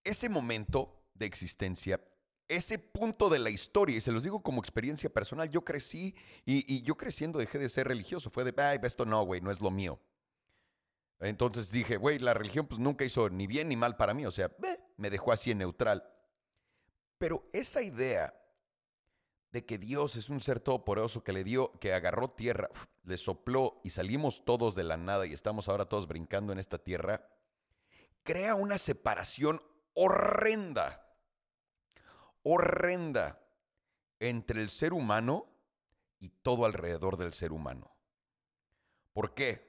Ese 0.04 0.28
momento 0.28 1.02
de 1.14 1.26
existencia, 1.26 2.00
ese 2.48 2.78
punto 2.78 3.28
de 3.28 3.38
la 3.38 3.50
historia, 3.50 3.96
y 3.96 4.00
se 4.00 4.12
los 4.12 4.22
digo 4.22 4.42
como 4.42 4.60
experiencia 4.60 5.10
personal, 5.10 5.50
yo 5.50 5.62
crecí 5.64 6.14
y, 6.44 6.82
yo 6.82 6.96
creciendo 6.96 7.38
dejé 7.38 7.58
de 7.58 7.68
ser 7.68 7.88
religioso. 7.88 8.30
Fue 8.30 8.44
de, 8.44 8.54
ay, 8.62 8.78
esto 8.82 9.04
no, 9.04 9.22
güey, 9.24 9.40
no 9.40 9.50
es 9.50 9.60
lo 9.60 9.70
mío. 9.70 10.00
Entonces 11.20 11.70
dije, 11.70 11.96
güey, 11.96 12.18
la 12.18 12.32
religión 12.32 12.66
pues 12.66 12.80
nunca 12.80 13.04
hizo 13.04 13.28
ni 13.28 13.46
bien 13.46 13.68
ni 13.68 13.76
mal 13.76 13.96
para 13.96 14.14
mí, 14.14 14.24
o 14.24 14.30
sea, 14.30 14.50
me 14.96 15.10
dejó 15.10 15.32
así 15.32 15.50
en 15.50 15.58
neutral. 15.58 16.02
Pero 17.18 17.46
esa 17.52 17.82
idea 17.82 18.34
de 19.52 19.66
que 19.66 19.78
Dios 19.78 20.16
es 20.16 20.30
un 20.30 20.40
ser 20.40 20.60
todopoderoso 20.60 21.24
que 21.24 21.32
le 21.32 21.44
dio, 21.44 21.72
que 21.80 21.92
agarró 21.92 22.30
tierra, 22.30 22.70
le 23.04 23.18
sopló 23.18 23.80
y 23.82 23.90
salimos 23.90 24.44
todos 24.44 24.74
de 24.74 24.84
la 24.84 24.96
nada 24.96 25.26
y 25.26 25.32
estamos 25.32 25.68
ahora 25.68 25.86
todos 25.86 26.06
brincando 26.06 26.52
en 26.52 26.58
esta 26.58 26.78
tierra, 26.78 27.26
crea 28.22 28.54
una 28.54 28.78
separación 28.78 29.62
horrenda, 29.94 31.04
horrenda 32.42 33.40
entre 34.20 34.60
el 34.60 34.70
ser 34.70 34.92
humano 34.92 35.46
y 36.20 36.28
todo 36.28 36.64
alrededor 36.64 37.16
del 37.16 37.32
ser 37.32 37.52
humano. 37.52 37.90
¿Por 39.12 39.34
qué? 39.34 39.68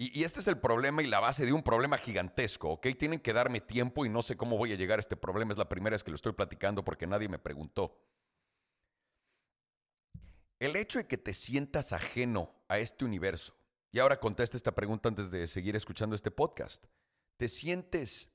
Y, 0.00 0.22
este 0.22 0.38
es 0.38 0.46
el 0.46 0.58
problema 0.58 1.02
y 1.02 1.08
la 1.08 1.18
base 1.18 1.44
de 1.44 1.52
un 1.52 1.64
problema 1.64 1.98
gigantesco, 1.98 2.70
¿ok? 2.70 2.86
Tienen 2.96 3.18
que 3.18 3.32
darme 3.32 3.60
tiempo 3.60 4.06
y 4.06 4.08
no 4.08 4.22
sé 4.22 4.36
cómo 4.36 4.56
voy 4.56 4.72
a 4.72 4.76
llegar 4.76 4.98
a 4.98 5.00
este 5.00 5.16
problema. 5.16 5.50
Es 5.50 5.58
la 5.58 5.68
primera 5.68 5.94
vez 5.94 6.04
que 6.04 6.12
lo 6.12 6.14
estoy 6.14 6.32
platicando 6.32 6.84
porque 6.84 7.08
nadie 7.08 7.28
me 7.28 7.40
preguntó. 7.40 7.98
El 10.58 10.74
hecho 10.74 10.98
de 10.98 11.06
que 11.06 11.18
te 11.18 11.34
sientas 11.34 11.92
ajeno 11.92 12.52
a 12.68 12.78
este 12.78 13.04
universo, 13.04 13.54
y 13.92 14.00
ahora 14.00 14.18
contesta 14.18 14.56
esta 14.56 14.74
pregunta 14.74 15.08
antes 15.08 15.30
de 15.30 15.46
seguir 15.46 15.76
escuchando 15.76 16.16
este 16.16 16.30
podcast, 16.30 16.84
¿te 17.36 17.48
sientes 17.48 18.28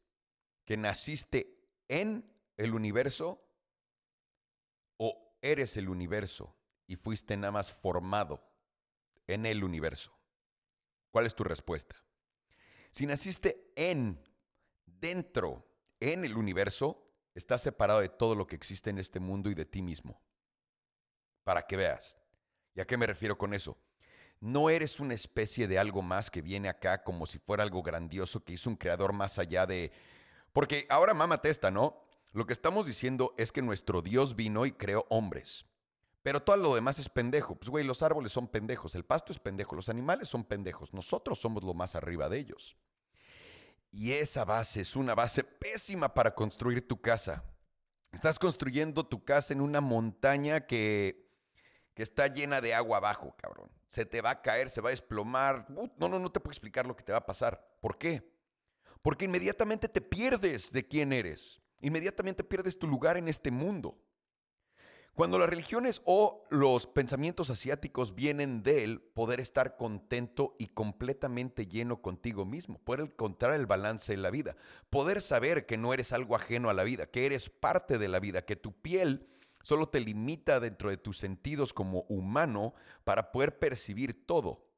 que 0.66 0.78
naciste 0.78 1.60
en 1.90 2.26
el 2.58 2.74
universo 2.74 3.46
o 4.98 5.38
eres 5.42 5.76
el 5.76 5.90
universo 5.90 6.56
y 6.88 6.96
fuiste 6.96 7.36
nada 7.36 7.52
más 7.52 7.74
formado 7.74 8.42
en 9.28 9.46
el 9.46 9.64
universo? 9.64 10.18
¿Cuál 11.12 11.26
es 11.26 11.36
tu 11.36 11.44
respuesta? 11.44 11.96
Si 12.90 13.06
naciste 13.06 13.72
en, 13.76 14.24
dentro, 14.86 15.68
en 16.00 16.24
el 16.24 16.38
universo, 16.38 17.12
estás 17.36 17.62
separado 17.62 18.00
de 18.00 18.10
todo 18.10 18.34
lo 18.34 18.48
que 18.48 18.56
existe 18.56 18.90
en 18.90 18.98
este 18.98 19.20
mundo 19.20 19.50
y 19.50 19.56
de 19.56 19.66
ti 19.66 19.82
mismo. 19.82 20.22
Para 21.44 21.66
que 21.66 21.78
veas. 21.78 22.18
¿Y 22.76 22.82
a 22.82 22.86
qué 22.86 22.98
me 22.98 23.08
refiero 23.08 23.38
con 23.38 23.54
eso? 23.54 23.78
No 24.40 24.70
eres 24.70 25.00
una 25.00 25.14
especie 25.14 25.68
de 25.68 25.80
algo 25.80 26.02
más 26.02 26.30
que 26.30 26.42
viene 26.42 26.68
acá 26.68 27.04
como 27.04 27.26
si 27.26 27.40
fuera 27.40 27.64
algo 27.64 27.82
grandioso 27.82 28.44
que 28.44 28.54
hizo 28.54 28.70
un 28.70 28.76
creador 28.76 29.14
más 29.14 29.40
allá 29.40 29.66
de... 29.66 29.92
Porque 30.52 30.86
ahora 30.90 31.14
mámate 31.14 31.50
esta, 31.50 31.72
¿no? 31.72 32.04
Lo 32.34 32.46
que 32.46 32.54
estamos 32.54 32.86
diciendo 32.86 33.34
es 33.38 33.52
que 33.52 33.62
nuestro 33.62 34.02
Dios 34.02 34.36
vino 34.36 34.66
y 34.66 34.72
creó 34.72 35.06
hombres. 35.10 35.66
Pero 36.24 36.42
todo 36.42 36.58
lo 36.58 36.74
demás 36.74 37.00
es 37.00 37.10
pendejo. 37.10 37.56
Pues, 37.56 37.70
güey, 37.70 37.86
los 37.86 38.02
árboles 38.02 38.32
son 38.32 38.48
pendejos, 38.48 38.96
el 38.96 39.06
pasto 39.06 39.32
es 39.32 39.40
pendejo, 39.40 39.76
los 39.76 39.90
animales 39.90 40.30
son 40.30 40.44
pendejos, 40.44 40.94
nosotros 40.94 41.40
somos 41.40 41.64
lo 41.64 41.74
más 41.74 41.96
arriba 41.96 42.30
de 42.30 42.40
ellos. 42.40 42.78
Y 43.92 44.14
esa 44.14 44.44
base 44.44 44.82
es 44.82 44.96
una 44.96 45.14
base 45.14 45.44
pésima 45.44 46.14
para 46.14 46.34
construir 46.34 46.88
tu 46.88 47.00
casa. 47.00 47.44
Estás 48.12 48.40
construyendo 48.40 49.06
tu 49.06 49.24
casa 49.24 49.54
en 49.54 49.62
una 49.62 49.82
montaña 49.82 50.66
que, 50.66 51.23
que 51.94 52.04
está 52.04 52.28
llena 52.28 52.62
de 52.62 52.74
agua 52.74 52.98
abajo, 52.98 53.36
cabrón. 53.38 53.70
Se 53.90 54.06
te 54.06 54.22
va 54.22 54.32
a 54.32 54.42
caer, 54.42 54.70
se 54.70 54.82
va 54.82 54.90
a 54.90 54.92
desplomar. 54.92 55.68
No, 55.70 55.92
no, 55.98 56.20
no 56.20 56.32
te 56.32 56.40
puedo 56.40 56.52
explicar 56.52 56.86
lo 56.86 56.96
que 56.96 57.04
te 57.04 57.12
va 57.12 57.20
a 57.20 57.26
pasar. 57.26 57.78
¿Por 57.80 57.98
qué? 57.98 58.28
Porque 59.02 59.26
inmediatamente 59.26 59.88
te 59.88 60.02
pierdes 60.02 60.72
de 60.72 60.88
quién 60.88 61.14
eres. 61.14 61.62
Inmediatamente 61.82 62.44
pierdes 62.44 62.80
tu 62.80 62.88
lugar 62.88 63.18
en 63.18 63.28
este 63.28 63.52
mundo. 63.52 63.98
Cuando 65.16 65.38
las 65.38 65.48
religiones 65.48 66.02
o 66.06 66.44
los 66.50 66.88
pensamientos 66.88 67.52
asiáticos 67.52 68.16
vienen 68.16 68.64
de 68.64 69.00
poder 69.14 69.40
estar 69.40 69.78
contento 69.78 70.56
y 70.58 70.70
completamente 70.70 71.68
lleno 71.68 72.02
contigo 72.02 72.46
mismo, 72.46 72.80
poder 72.80 73.02
encontrar 73.02 73.54
el 73.54 73.68
balance 73.68 74.12
en 74.12 74.24
la 74.24 74.32
vida, 74.32 74.56
poder 74.90 75.22
saber 75.22 75.68
que 75.68 75.78
no 75.78 75.94
eres 75.94 76.14
algo 76.14 76.36
ajeno 76.36 76.72
a 76.72 76.74
la 76.74 76.84
vida, 76.84 77.06
que 77.06 77.28
eres 77.28 77.52
parte 77.52 78.00
de 78.00 78.08
la 78.08 78.20
vida, 78.20 78.44
que 78.44 78.56
tu 78.56 78.72
piel 78.72 79.28
solo 79.64 79.90
te 79.90 80.00
limita 80.00 80.60
dentro 80.60 80.92
de 80.92 80.98
tus 80.98 81.18
sentidos 81.18 81.74
como 81.74 82.02
humano 82.02 82.76
para 83.04 83.32
poder 83.32 83.58
percibir 83.58 84.28
todo. 84.28 84.70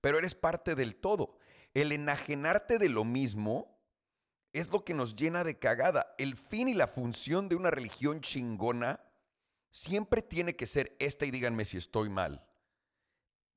Pero 0.00 0.18
eres 0.18 0.34
parte 0.34 0.74
del 0.74 0.96
todo. 0.96 1.36
El 1.74 1.92
enajenarte 1.92 2.78
de 2.78 2.88
lo 2.88 3.04
mismo 3.04 3.78
es 4.52 4.70
lo 4.70 4.84
que 4.84 4.94
nos 4.94 5.14
llena 5.14 5.44
de 5.44 5.58
cagada. 5.58 6.14
El 6.18 6.36
fin 6.36 6.68
y 6.68 6.74
la 6.74 6.86
función 6.86 7.48
de 7.48 7.56
una 7.56 7.70
religión 7.70 8.20
chingona 8.20 9.00
siempre 9.68 10.22
tiene 10.22 10.56
que 10.56 10.66
ser 10.66 10.96
esta 10.98 11.26
y 11.26 11.30
díganme 11.30 11.64
si 11.64 11.76
estoy 11.76 12.08
mal. 12.08 12.46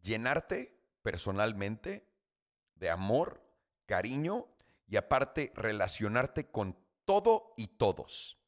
Llenarte 0.02 0.78
personalmente 1.02 2.08
de 2.76 2.90
amor, 2.90 3.42
cariño 3.86 4.48
y 4.88 4.98
aparte 4.98 5.52
relacionarte 5.56 6.48
con 6.48 6.78
todo 7.06 7.54
y 7.58 7.68
todos. 7.68 8.43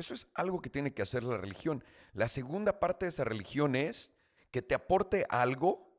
Eso 0.00 0.14
es 0.14 0.28
algo 0.34 0.60
que 0.62 0.70
tiene 0.70 0.94
que 0.94 1.02
hacer 1.02 1.22
la 1.22 1.36
religión. 1.36 1.84
La 2.14 2.26
segunda 2.26 2.80
parte 2.80 3.04
de 3.04 3.10
esa 3.10 3.24
religión 3.24 3.76
es 3.76 4.10
que 4.50 4.62
te 4.62 4.74
aporte 4.74 5.26
algo 5.28 5.94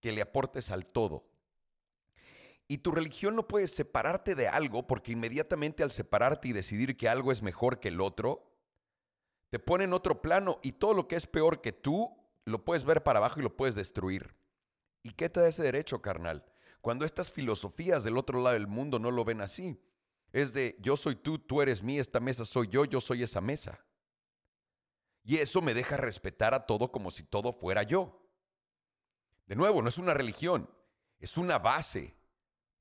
que 0.00 0.10
le 0.10 0.20
aportes 0.20 0.72
al 0.72 0.86
todo. 0.86 1.24
Y 2.66 2.78
tu 2.78 2.90
religión 2.90 3.36
no 3.36 3.46
puede 3.46 3.68
separarte 3.68 4.34
de 4.34 4.48
algo 4.48 4.86
porque 4.86 5.12
inmediatamente 5.12 5.84
al 5.84 5.92
separarte 5.92 6.48
y 6.48 6.52
decidir 6.52 6.96
que 6.96 7.08
algo 7.08 7.30
es 7.30 7.42
mejor 7.42 7.78
que 7.78 7.88
el 7.88 8.00
otro, 8.00 8.50
te 9.50 9.60
pone 9.60 9.84
en 9.84 9.92
otro 9.92 10.20
plano 10.20 10.58
y 10.62 10.72
todo 10.72 10.92
lo 10.92 11.06
que 11.06 11.14
es 11.14 11.28
peor 11.28 11.60
que 11.60 11.72
tú 11.72 12.12
lo 12.44 12.64
puedes 12.64 12.84
ver 12.84 13.04
para 13.04 13.20
abajo 13.20 13.38
y 13.38 13.44
lo 13.44 13.56
puedes 13.56 13.76
destruir. 13.76 14.34
¿Y 15.04 15.12
qué 15.12 15.28
te 15.28 15.40
da 15.40 15.48
ese 15.48 15.62
derecho, 15.62 16.02
carnal? 16.02 16.44
Cuando 16.80 17.04
estas 17.04 17.30
filosofías 17.30 18.02
del 18.02 18.18
otro 18.18 18.42
lado 18.42 18.54
del 18.54 18.66
mundo 18.66 18.98
no 18.98 19.12
lo 19.12 19.24
ven 19.24 19.42
así. 19.42 19.78
Es 20.34 20.52
de 20.52 20.76
yo 20.80 20.96
soy 20.96 21.14
tú, 21.14 21.38
tú 21.38 21.62
eres 21.62 21.80
mí, 21.80 21.96
esta 21.96 22.18
mesa 22.18 22.44
soy 22.44 22.66
yo, 22.66 22.84
yo 22.84 23.00
soy 23.00 23.22
esa 23.22 23.40
mesa. 23.40 23.86
Y 25.22 25.36
eso 25.36 25.62
me 25.62 25.74
deja 25.74 25.96
respetar 25.96 26.54
a 26.54 26.66
todo 26.66 26.90
como 26.90 27.12
si 27.12 27.22
todo 27.22 27.52
fuera 27.52 27.84
yo. 27.84 28.28
De 29.46 29.54
nuevo, 29.54 29.80
no 29.80 29.88
es 29.88 29.96
una 29.96 30.12
religión, 30.12 30.68
es 31.20 31.36
una 31.36 31.60
base 31.60 32.16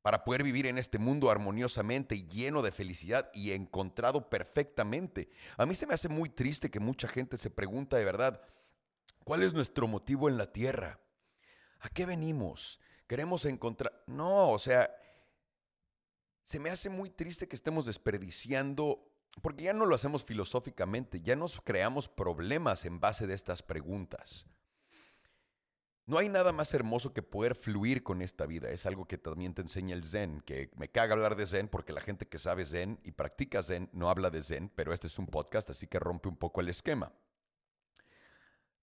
para 0.01 0.23
poder 0.23 0.41
vivir 0.41 0.65
en 0.65 0.79
este 0.79 0.97
mundo 0.97 1.29
armoniosamente 1.29 2.15
y 2.15 2.27
lleno 2.27 2.63
de 2.63 2.71
felicidad 2.71 3.29
y 3.35 3.51
encontrado 3.51 4.31
perfectamente. 4.31 5.29
A 5.55 5.67
mí 5.67 5.75
se 5.75 5.85
me 5.85 5.93
hace 5.93 6.09
muy 6.09 6.29
triste 6.29 6.71
que 6.71 6.79
mucha 6.79 7.07
gente 7.07 7.37
se 7.37 7.51
pregunta 7.51 7.97
de 7.97 8.05
verdad, 8.05 8.41
¿cuál 9.23 9.43
es 9.43 9.53
nuestro 9.53 9.87
motivo 9.87 10.27
en 10.27 10.39
la 10.39 10.51
tierra? 10.51 10.99
¿A 11.81 11.89
qué 11.89 12.07
venimos? 12.07 12.79
Queremos 13.05 13.45
encontrar... 13.45 14.03
No, 14.07 14.49
o 14.49 14.57
sea, 14.57 14.89
se 16.43 16.59
me 16.59 16.69
hace 16.69 16.89
muy 16.89 17.09
triste 17.09 17.47
que 17.47 17.55
estemos 17.55 17.85
desperdiciando, 17.85 19.09
porque 19.41 19.65
ya 19.65 19.73
no 19.73 19.85
lo 19.85 19.95
hacemos 19.95 20.23
filosóficamente, 20.23 21.21
ya 21.21 21.35
nos 21.35 21.61
creamos 21.61 22.07
problemas 22.07 22.85
en 22.85 22.99
base 22.99 23.27
de 23.27 23.33
estas 23.33 23.63
preguntas. 23.63 24.45
No 26.05 26.17
hay 26.17 26.27
nada 26.27 26.51
más 26.51 26.73
hermoso 26.73 27.13
que 27.13 27.23
poder 27.23 27.55
fluir 27.55 28.03
con 28.03 28.21
esta 28.21 28.45
vida. 28.45 28.69
Es 28.69 28.85
algo 28.85 29.07
que 29.07 29.17
también 29.17 29.53
te 29.53 29.61
enseña 29.61 29.95
el 29.95 30.03
Zen, 30.03 30.41
que 30.41 30.69
me 30.75 30.89
caga 30.89 31.13
hablar 31.13 31.37
de 31.37 31.47
Zen 31.47 31.69
porque 31.69 31.93
la 31.93 32.01
gente 32.01 32.27
que 32.27 32.37
sabe 32.37 32.65
Zen 32.65 32.99
y 33.03 33.13
practica 33.13 33.63
Zen 33.63 33.89
no 33.93 34.09
habla 34.09 34.29
de 34.29 34.43
Zen, 34.43 34.69
pero 34.75 34.93
este 34.93 35.07
es 35.07 35.17
un 35.17 35.27
podcast, 35.27 35.69
así 35.69 35.87
que 35.87 35.99
rompe 35.99 36.27
un 36.27 36.35
poco 36.35 36.59
el 36.59 36.67
esquema. 36.67 37.13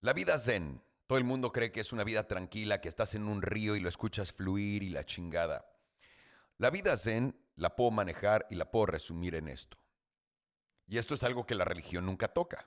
La 0.00 0.14
vida 0.14 0.38
Zen, 0.38 0.82
todo 1.06 1.18
el 1.18 1.24
mundo 1.24 1.52
cree 1.52 1.72
que 1.72 1.80
es 1.80 1.92
una 1.92 2.04
vida 2.04 2.26
tranquila, 2.26 2.80
que 2.80 2.88
estás 2.88 3.14
en 3.14 3.28
un 3.28 3.42
río 3.42 3.76
y 3.76 3.80
lo 3.80 3.90
escuchas 3.90 4.32
fluir 4.32 4.82
y 4.82 4.88
la 4.88 5.04
chingada. 5.04 5.70
La 6.56 6.70
vida 6.70 6.96
Zen 6.96 7.36
la 7.60 7.76
puedo 7.76 7.90
manejar 7.90 8.46
y 8.48 8.54
la 8.54 8.70
puedo 8.70 8.86
resumir 8.86 9.34
en 9.34 9.46
esto. 9.46 9.76
Y 10.86 10.96
esto 10.96 11.14
es 11.14 11.22
algo 11.22 11.44
que 11.44 11.54
la 11.54 11.66
religión 11.66 12.06
nunca 12.06 12.28
toca. 12.28 12.66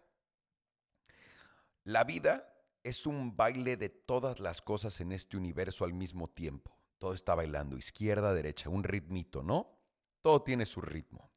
La 1.84 2.04
vida 2.04 2.64
es 2.84 3.08
un 3.08 3.36
baile 3.36 3.76
de 3.76 3.90
todas 3.90 4.40
las 4.40 4.62
cosas 4.62 5.02
en 5.02 5.12
este 5.12 5.36
universo 5.36 5.84
al 5.84 5.94
mismo 5.94 6.30
tiempo. 6.30 6.78
Todo 7.00 7.14
está 7.14 7.34
bailando, 7.34 7.76
izquierda, 7.76 8.36
derecha, 8.36 8.70
un 8.70 8.84
ritmito, 8.84 9.42
¿no? 9.42 9.80
Todo 10.22 10.44
tiene 10.44 10.68
su 10.68 10.80
ritmo. 10.80 11.32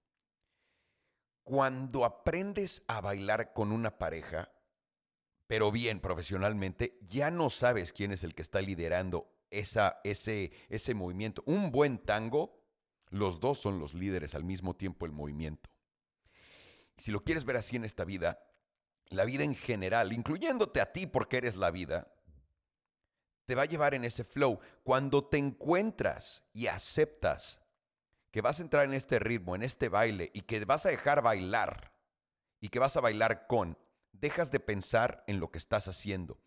Cuando 1.42 2.05
aprendes 2.05 2.85
a 2.88 3.01
bailar 3.01 3.55
con 3.55 3.73
una 3.73 3.97
pareja, 3.97 4.53
pero 5.47 5.73
bien 5.73 6.01
profesionalmente, 6.01 6.99
ya 7.01 7.31
no 7.31 7.49
sabes 7.49 7.95
quién 7.95 8.12
es 8.12 8.23
el 8.23 8.35
que 8.35 8.42
está 8.42 8.61
liderando 8.61 9.33
esa, 9.49 10.01
ese, 10.05 10.53
ese 10.69 10.92
movimiento. 10.92 11.42
Un 11.47 11.71
buen 11.73 11.99
tango, 11.99 12.56
los 13.11 13.40
dos 13.40 13.59
son 13.59 13.79
los 13.79 13.95
líderes 13.95 14.35
al 14.35 14.45
mismo 14.45 14.75
tiempo 14.75 15.07
el 15.07 15.12
movimiento. 15.12 15.71
Si 16.97 17.12
lo 17.12 17.23
quieres 17.25 17.45
ver 17.45 17.57
así 17.57 17.77
en 17.77 17.85
esta 17.85 18.05
vida, 18.05 18.40
la 19.09 19.25
vida 19.25 19.45
en 19.45 19.55
general, 19.55 20.12
incluyéndote 20.12 20.81
a 20.81 20.92
ti 20.92 21.07
porque 21.07 21.37
eres 21.37 21.57
la 21.57 21.71
vida, 21.71 22.12
te 23.45 23.55
va 23.55 23.62
a 23.62 23.66
llevar 23.66 23.95
en 23.95 24.05
ese 24.05 24.25
flow. 24.25 24.59
Cuando 24.83 25.25
te 25.25 25.38
encuentras 25.38 26.42
y 26.53 26.66
aceptas 26.66 27.61
que 28.31 28.40
vas 28.40 28.59
a 28.59 28.62
entrar 28.62 28.85
en 28.85 28.95
este 28.95 29.19
ritmo, 29.19 29.55
en 29.55 29.62
este 29.62 29.88
baile 29.88 30.31
y 30.35 30.42
que 30.42 30.64
vas 30.64 30.85
a 30.85 30.90
dejar 30.90 31.23
bailar 31.23 31.92
y 32.61 32.69
que 32.69 32.79
vas 32.79 32.97
a 32.97 33.01
bailar 33.01 33.47
con, 33.47 33.79
dejas 34.12 34.51
de 34.51 34.61
pensar 34.61 35.23
en 35.27 35.38
lo 35.40 35.51
que 35.51 35.59
estás 35.59 35.88
haciendo, 35.88 36.38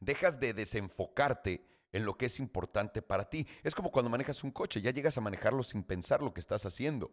dejas 0.00 0.40
de 0.40 0.52
desenfocarte 0.52 1.64
en 1.92 2.04
lo 2.04 2.16
que 2.16 2.26
es 2.26 2.38
importante 2.38 3.02
para 3.02 3.28
ti. 3.28 3.46
Es 3.62 3.74
como 3.74 3.90
cuando 3.90 4.10
manejas 4.10 4.44
un 4.44 4.50
coche, 4.50 4.80
ya 4.80 4.90
llegas 4.90 5.16
a 5.18 5.22
manejarlo 5.22 5.62
sin 5.62 5.82
pensar 5.82 6.22
lo 6.22 6.34
que 6.34 6.40
estás 6.40 6.66
haciendo. 6.66 7.12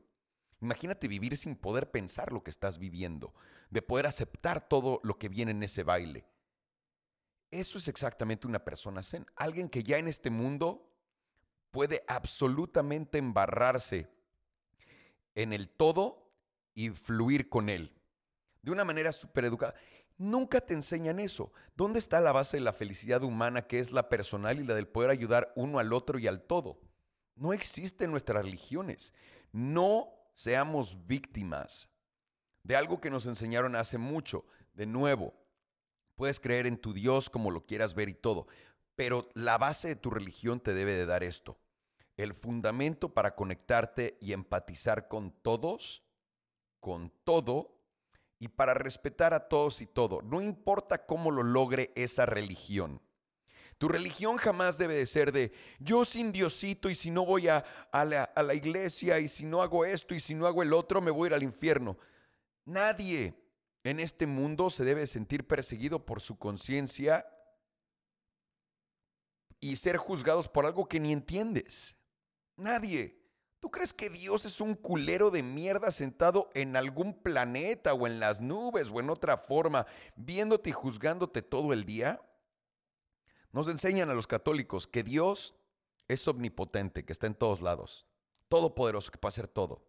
Imagínate 0.61 1.07
vivir 1.07 1.37
sin 1.37 1.55
poder 1.55 1.91
pensar 1.91 2.31
lo 2.31 2.43
que 2.43 2.51
estás 2.51 2.77
viviendo, 2.77 3.33
de 3.69 3.81
poder 3.81 4.07
aceptar 4.07 4.67
todo 4.67 4.99
lo 5.03 5.17
que 5.17 5.29
viene 5.29 5.51
en 5.51 5.63
ese 5.63 5.83
baile. 5.83 6.25
Eso 7.51 7.77
es 7.77 7.87
exactamente 7.87 8.47
una 8.47 8.63
persona 8.63 9.03
zen, 9.03 9.25
alguien 9.35 9.69
que 9.69 9.83
ya 9.83 9.97
en 9.97 10.07
este 10.07 10.29
mundo 10.29 10.91
puede 11.71 12.03
absolutamente 12.07 13.17
embarrarse 13.17 14.09
en 15.35 15.53
el 15.53 15.69
todo 15.69 16.31
y 16.73 16.89
fluir 16.89 17.49
con 17.49 17.69
él, 17.69 17.93
de 18.61 18.71
una 18.71 18.85
manera 18.85 19.11
súper 19.11 19.45
educada. 19.45 19.75
Nunca 20.17 20.61
te 20.61 20.73
enseñan 20.73 21.19
eso. 21.19 21.51
¿Dónde 21.75 21.99
está 21.99 22.21
la 22.21 22.31
base 22.31 22.57
de 22.57 22.61
la 22.61 22.73
felicidad 22.73 23.23
humana 23.23 23.67
que 23.67 23.79
es 23.79 23.91
la 23.91 24.07
personal 24.07 24.59
y 24.59 24.63
la 24.63 24.73
del 24.73 24.87
poder 24.87 25.09
ayudar 25.09 25.51
uno 25.55 25.79
al 25.79 25.91
otro 25.91 26.19
y 26.19 26.27
al 26.27 26.41
todo? 26.41 26.79
No 27.35 27.51
existe 27.51 28.05
en 28.05 28.11
nuestras 28.11 28.43
religiones. 28.43 29.13
No 29.51 30.09
seamos 30.33 31.05
víctimas 31.05 31.89
de 32.63 32.75
algo 32.75 32.99
que 32.99 33.09
nos 33.09 33.25
enseñaron 33.25 33.75
hace 33.75 33.97
mucho. 33.97 34.45
De 34.73 34.85
nuevo, 34.85 35.33
puedes 36.15 36.39
creer 36.39 36.65
en 36.65 36.77
tu 36.77 36.93
Dios 36.93 37.29
como 37.29 37.51
lo 37.51 37.65
quieras 37.65 37.93
ver 37.93 38.09
y 38.09 38.13
todo, 38.13 38.47
pero 38.95 39.29
la 39.33 39.57
base 39.57 39.89
de 39.89 39.95
tu 39.95 40.09
religión 40.09 40.59
te 40.59 40.73
debe 40.73 40.93
de 40.93 41.05
dar 41.05 41.23
esto. 41.23 41.59
El 42.17 42.33
fundamento 42.33 43.13
para 43.13 43.35
conectarte 43.35 44.17
y 44.21 44.31
empatizar 44.31 45.07
con 45.09 45.31
todos, 45.31 46.03
con 46.79 47.11
todo, 47.23 47.74
y 48.39 48.47
para 48.47 48.73
respetar 48.73 49.33
a 49.33 49.47
todos 49.47 49.81
y 49.81 49.87
todo. 49.87 50.21
No 50.21 50.41
importa 50.41 51.05
cómo 51.05 51.31
lo 51.31 51.43
logre 51.43 51.91
esa 51.95 52.25
religión. 52.25 53.01
Tu 53.77 53.89
religión 53.89 54.37
jamás 54.37 54.77
debe 54.77 54.95
de 54.95 55.05
ser 55.05 55.31
de 55.31 55.51
yo 55.79 56.05
sin 56.05 56.31
Diosito 56.31 56.89
y 56.89 56.95
si 56.95 57.11
no 57.11 57.25
voy 57.25 57.49
a, 57.49 57.65
la, 57.91 58.23
a 58.23 58.43
la 58.43 58.53
iglesia 58.53 59.19
y 59.19 59.27
si 59.27 59.45
no 59.45 59.61
hago 59.61 59.83
esto 59.83 60.15
y 60.15 60.19
si 60.19 60.33
no 60.33 60.47
hago 60.47 60.63
el 60.63 60.71
otro 60.71 61.01
me 61.01 61.11
voy 61.11 61.25
a 61.25 61.27
ir 61.27 61.33
al 61.33 61.43
infierno. 61.43 61.97
Nadie 62.63 63.33
en 63.83 63.99
este 63.99 64.25
mundo 64.25 64.69
se 64.69 64.85
debe 64.85 65.05
sentir 65.07 65.45
perseguido 65.45 66.05
por 66.05 66.21
su 66.21 66.37
conciencia 66.37 67.27
y 69.59 69.75
ser 69.75 69.97
juzgados 69.97 70.47
por 70.47 70.65
algo 70.65 70.87
que 70.87 70.99
ni 70.99 71.11
entiendes. 71.11 71.97
Nadie. 72.55 73.24
¿Tú 73.65 73.71
crees 73.71 73.93
que 73.93 74.11
Dios 74.11 74.45
es 74.45 74.61
un 74.61 74.75
culero 74.75 75.31
de 75.31 75.41
mierda 75.41 75.91
sentado 75.91 76.51
en 76.53 76.75
algún 76.75 77.15
planeta 77.23 77.95
o 77.95 78.05
en 78.05 78.19
las 78.19 78.39
nubes 78.39 78.91
o 78.91 78.99
en 78.99 79.09
otra 79.09 79.37
forma, 79.37 79.87
viéndote 80.15 80.69
y 80.69 80.71
juzgándote 80.71 81.41
todo 81.41 81.73
el 81.73 81.83
día? 81.83 82.21
Nos 83.51 83.67
enseñan 83.67 84.11
a 84.11 84.13
los 84.13 84.27
católicos 84.27 84.85
que 84.85 85.01
Dios 85.01 85.55
es 86.07 86.27
omnipotente, 86.27 87.05
que 87.05 87.11
está 87.11 87.25
en 87.25 87.33
todos 87.33 87.63
lados, 87.63 88.05
todopoderoso, 88.49 89.11
que 89.11 89.17
puede 89.17 89.31
hacer 89.31 89.47
todo, 89.47 89.83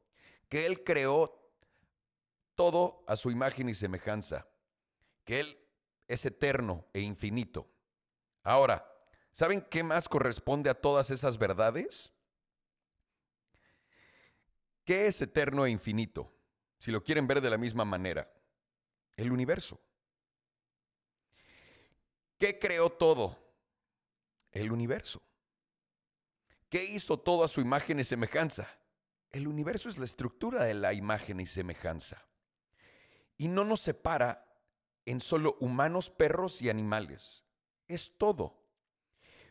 que 0.49 0.65
Él 0.65 0.83
creó 0.83 1.39
todo 2.55 3.05
a 3.07 3.15
su 3.15 3.31
imagen 3.31 3.69
y 3.69 3.75
semejanza, 3.75 4.49
que 5.27 5.41
Él 5.41 5.59
es 6.09 6.25
eterno 6.25 6.87
e 6.95 7.03
infinito. 7.03 7.69
Ahora, 8.43 8.91
¿saben 9.33 9.61
qué 9.61 9.83
más 9.83 10.09
corresponde 10.09 10.71
a 10.71 10.81
todas 10.81 11.11
esas 11.11 11.37
verdades? 11.37 12.16
¿Qué 14.87 15.09
es 15.09 15.21
eterno 15.21 15.67
e 15.67 15.71
infinito? 15.71 16.33
Si 16.79 16.93
lo 16.93 17.03
quieren 17.03 17.27
ver 17.27 17.41
de 17.41 17.51
la 17.51 17.59
misma 17.59 17.85
manera, 17.85 18.33
el 19.17 19.33
universo. 19.33 19.81
¿Qué 22.39 22.61
creó 22.61 22.89
todo? 22.89 23.37
El 24.53 24.71
universo. 24.71 25.21
¿Qué 26.69 26.85
hizo 26.85 27.19
todo 27.19 27.43
a 27.43 27.49
su 27.49 27.61
imagen 27.61 27.99
y 27.99 28.05
semejanza? 28.05 28.69
El 29.33 29.49
universo 29.49 29.89
es 29.89 29.99
la 29.99 30.05
estructura 30.05 30.63
de 30.63 30.75
la 30.75 30.95
imagen 30.95 31.41
y 31.41 31.47
semejanza. 31.47 32.25
Y 33.37 33.49
no 33.49 33.65
nos 33.65 33.81
separa 33.81 34.47
en 35.05 35.19
solo 35.19 35.57
humanos, 35.59 36.11
perros 36.11 36.63
y 36.63 36.71
animales. 36.71 37.43
Es 37.89 38.17
todo. 38.17 38.63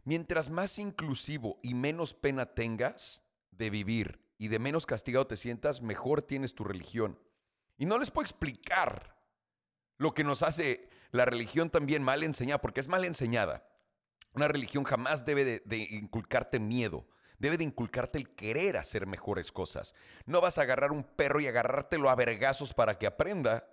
Mientras 0.05 0.49
más 0.49 0.79
inclusivo 0.79 1.59
y 1.61 1.73
menos 1.73 2.13
pena 2.13 2.53
tengas 2.53 3.21
de 3.51 3.69
vivir 3.69 4.24
y 4.37 4.49
de 4.49 4.59
menos 4.59 4.85
castigado 4.85 5.27
te 5.27 5.37
sientas, 5.37 5.81
mejor 5.81 6.21
tienes 6.21 6.55
tu 6.55 6.63
religión. 6.63 7.19
Y 7.77 7.85
no 7.85 7.97
les 7.97 8.11
puedo 8.11 8.25
explicar 8.25 9.15
lo 9.97 10.13
que 10.13 10.23
nos 10.23 10.43
hace 10.43 10.89
la 11.11 11.25
religión 11.25 11.69
también 11.69 12.03
mal 12.03 12.23
enseñada, 12.23 12.61
porque 12.61 12.81
es 12.81 12.87
mal 12.87 13.05
enseñada. 13.05 13.67
Una 14.33 14.47
religión 14.47 14.83
jamás 14.83 15.25
debe 15.25 15.61
de, 15.63 15.77
inculcarte 15.77 16.59
miedo, 16.59 17.07
debe 17.39 17.57
de 17.57 17.63
inculcarte 17.63 18.17
el 18.17 18.35
querer 18.35 18.77
hacer 18.77 19.07
mejores 19.07 19.51
cosas. 19.51 19.93
No 20.25 20.41
vas 20.41 20.57
a 20.57 20.63
agarrar 20.63 20.91
un 20.91 21.03
perro 21.03 21.39
y 21.39 21.47
agarrártelo 21.47 22.09
a 22.09 22.15
vergazos 22.15 22.73
para 22.73 22.97
que 22.97 23.07
aprenda. 23.07 23.69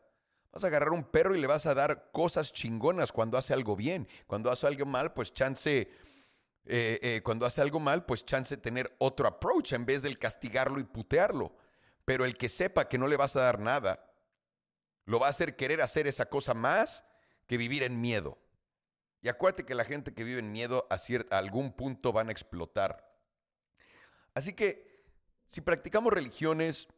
Vas 0.52 0.62
a 0.62 0.68
agarrar 0.68 0.90
un 0.90 1.04
perro 1.04 1.34
y 1.34 1.40
le 1.40 1.46
vas 1.48 1.66
a 1.66 1.74
dar 1.74 2.10
cosas 2.12 2.52
chingonas 2.52 3.10
cuando 3.10 3.38
hace 3.38 3.54
algo 3.54 3.74
bien. 3.74 4.06
Cuando 4.28 4.52
hace 4.52 4.68
algo 4.68 4.86
mal, 4.86 5.12
pues 5.12 5.34
chance 5.34 5.90
eh, 6.64 6.98
eh, 7.02 7.20
cuando 7.24 7.44
hace 7.44 7.60
algo 7.60 7.80
mal, 7.80 8.04
pues 8.04 8.24
chance 8.24 8.56
tener 8.56 8.94
otro 8.98 9.26
approach 9.26 9.72
en 9.72 9.84
vez 9.84 10.02
del 10.02 10.18
castigarlo 10.18 10.78
y 10.78 10.84
putearlo. 10.84 11.56
Pero 12.04 12.24
el 12.24 12.36
que 12.36 12.48
sepa 12.48 12.88
que 12.88 12.98
no 12.98 13.08
le 13.08 13.16
vas 13.16 13.36
a 13.36 13.42
dar 13.42 13.58
nada, 13.58 14.04
lo 15.04 15.18
va 15.20 15.26
a 15.26 15.30
hacer 15.30 15.56
querer 15.56 15.80
hacer 15.80 16.06
esa 16.06 16.26
cosa 16.26 16.54
más 16.54 17.04
que 17.46 17.56
vivir 17.56 17.82
en 17.82 18.00
miedo. 18.00 18.38
Y 19.20 19.28
acuérdate 19.28 19.64
que 19.64 19.74
la 19.74 19.84
gente 19.84 20.14
que 20.14 20.24
vive 20.24 20.40
en 20.40 20.50
miedo 20.50 20.86
a, 20.90 20.96
a 20.96 21.38
algún 21.38 21.72
punto 21.72 22.12
van 22.12 22.28
a 22.28 22.32
explotar. 22.32 23.08
Así 24.34 24.52
que 24.52 25.04
si 25.46 25.60
practicamos 25.60 26.12
religiones, 26.12 26.88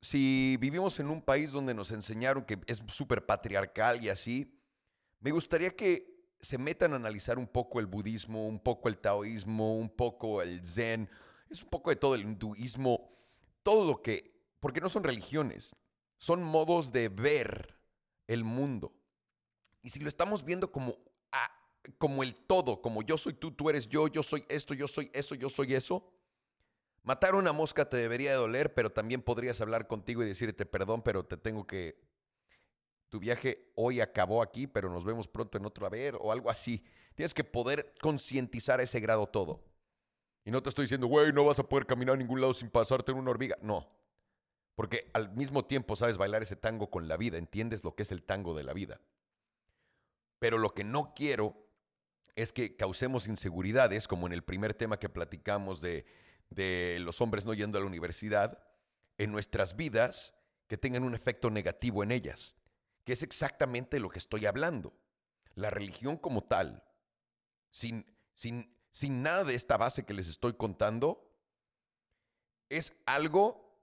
si 0.00 0.56
vivimos 0.60 0.98
en 1.00 1.08
un 1.08 1.22
país 1.22 1.50
donde 1.52 1.74
nos 1.74 1.90
enseñaron 1.90 2.44
que 2.44 2.58
es 2.66 2.82
súper 2.88 3.26
patriarcal 3.26 4.02
y 4.02 4.08
así, 4.08 4.58
me 5.20 5.30
gustaría 5.30 5.70
que 5.70 6.17
se 6.40 6.58
metan 6.58 6.92
a 6.92 6.96
analizar 6.96 7.38
un 7.38 7.46
poco 7.46 7.80
el 7.80 7.86
budismo, 7.86 8.46
un 8.46 8.60
poco 8.60 8.88
el 8.88 8.98
taoísmo, 8.98 9.76
un 9.76 9.88
poco 9.88 10.42
el 10.42 10.64
zen, 10.64 11.08
es 11.50 11.62
un 11.62 11.68
poco 11.68 11.90
de 11.90 11.96
todo 11.96 12.14
el 12.14 12.22
hinduismo, 12.22 13.10
todo 13.62 13.86
lo 13.86 14.02
que, 14.02 14.40
porque 14.60 14.80
no 14.80 14.88
son 14.88 15.04
religiones, 15.04 15.74
son 16.18 16.42
modos 16.42 16.92
de 16.92 17.08
ver 17.08 17.78
el 18.26 18.44
mundo. 18.44 18.92
Y 19.82 19.90
si 19.90 20.00
lo 20.00 20.08
estamos 20.08 20.44
viendo 20.44 20.70
como, 20.70 20.96
como 21.96 22.22
el 22.22 22.34
todo, 22.34 22.82
como 22.82 23.02
yo 23.02 23.16
soy 23.16 23.34
tú, 23.34 23.52
tú 23.52 23.70
eres 23.70 23.88
yo, 23.88 24.08
yo 24.08 24.22
soy 24.22 24.44
esto, 24.48 24.74
yo 24.74 24.86
soy 24.86 25.10
eso, 25.14 25.34
yo 25.34 25.48
soy 25.48 25.74
eso, 25.74 26.12
matar 27.02 27.34
una 27.34 27.52
mosca 27.52 27.88
te 27.88 27.96
debería 27.96 28.30
de 28.30 28.36
doler, 28.36 28.74
pero 28.74 28.90
también 28.90 29.22
podrías 29.22 29.60
hablar 29.60 29.86
contigo 29.86 30.22
y 30.22 30.26
decirte 30.26 30.66
perdón, 30.66 31.02
pero 31.02 31.24
te 31.24 31.36
tengo 31.36 31.66
que 31.66 32.07
tu 33.08 33.18
viaje 33.18 33.70
hoy 33.74 34.00
acabó 34.00 34.42
aquí, 34.42 34.66
pero 34.66 34.90
nos 34.90 35.04
vemos 35.04 35.28
pronto 35.28 35.56
en 35.58 35.64
otro 35.64 35.88
ver 35.88 36.16
o 36.20 36.30
algo 36.30 36.50
así. 36.50 36.84
Tienes 37.14 37.34
que 37.34 37.44
poder 37.44 37.94
concientizar 38.00 38.80
a 38.80 38.82
ese 38.82 39.00
grado 39.00 39.26
todo. 39.26 39.64
Y 40.44 40.50
no 40.50 40.62
te 40.62 40.68
estoy 40.68 40.84
diciendo, 40.84 41.06
güey, 41.06 41.32
no 41.32 41.44
vas 41.44 41.58
a 41.58 41.68
poder 41.68 41.86
caminar 41.86 42.14
a 42.14 42.18
ningún 42.18 42.40
lado 42.40 42.54
sin 42.54 42.70
pasarte 42.70 43.12
en 43.12 43.18
una 43.18 43.30
hormiga. 43.30 43.56
No. 43.62 43.88
Porque 44.74 45.10
al 45.12 45.32
mismo 45.34 45.64
tiempo 45.64 45.96
sabes 45.96 46.16
bailar 46.16 46.42
ese 46.42 46.56
tango 46.56 46.90
con 46.90 47.08
la 47.08 47.16
vida, 47.16 47.38
entiendes 47.38 47.82
lo 47.82 47.94
que 47.94 48.04
es 48.04 48.12
el 48.12 48.22
tango 48.22 48.54
de 48.54 48.62
la 48.62 48.72
vida. 48.72 49.00
Pero 50.38 50.58
lo 50.58 50.74
que 50.74 50.84
no 50.84 51.14
quiero 51.14 51.56
es 52.36 52.52
que 52.52 52.76
causemos 52.76 53.26
inseguridades, 53.26 54.06
como 54.06 54.26
en 54.26 54.32
el 54.32 54.44
primer 54.44 54.74
tema 54.74 54.98
que 54.98 55.08
platicamos 55.08 55.80
de 55.80 56.04
los 57.00 57.20
hombres 57.20 57.44
no 57.44 57.54
yendo 57.54 57.78
a 57.78 57.80
la 57.80 57.86
universidad, 57.88 58.62
en 59.16 59.32
nuestras 59.32 59.74
vidas 59.74 60.34
que 60.68 60.78
tengan 60.78 61.02
un 61.02 61.14
efecto 61.14 61.50
negativo 61.50 62.04
en 62.04 62.12
ellas 62.12 62.57
que 63.08 63.14
es 63.14 63.22
exactamente 63.22 64.00
lo 64.00 64.10
que 64.10 64.18
estoy 64.18 64.44
hablando. 64.44 64.92
La 65.54 65.70
religión 65.70 66.18
como 66.18 66.44
tal, 66.44 66.84
sin, 67.70 68.04
sin, 68.34 68.76
sin 68.90 69.22
nada 69.22 69.44
de 69.44 69.54
esta 69.54 69.78
base 69.78 70.04
que 70.04 70.12
les 70.12 70.28
estoy 70.28 70.52
contando, 70.58 71.34
es 72.68 72.92
algo 73.06 73.82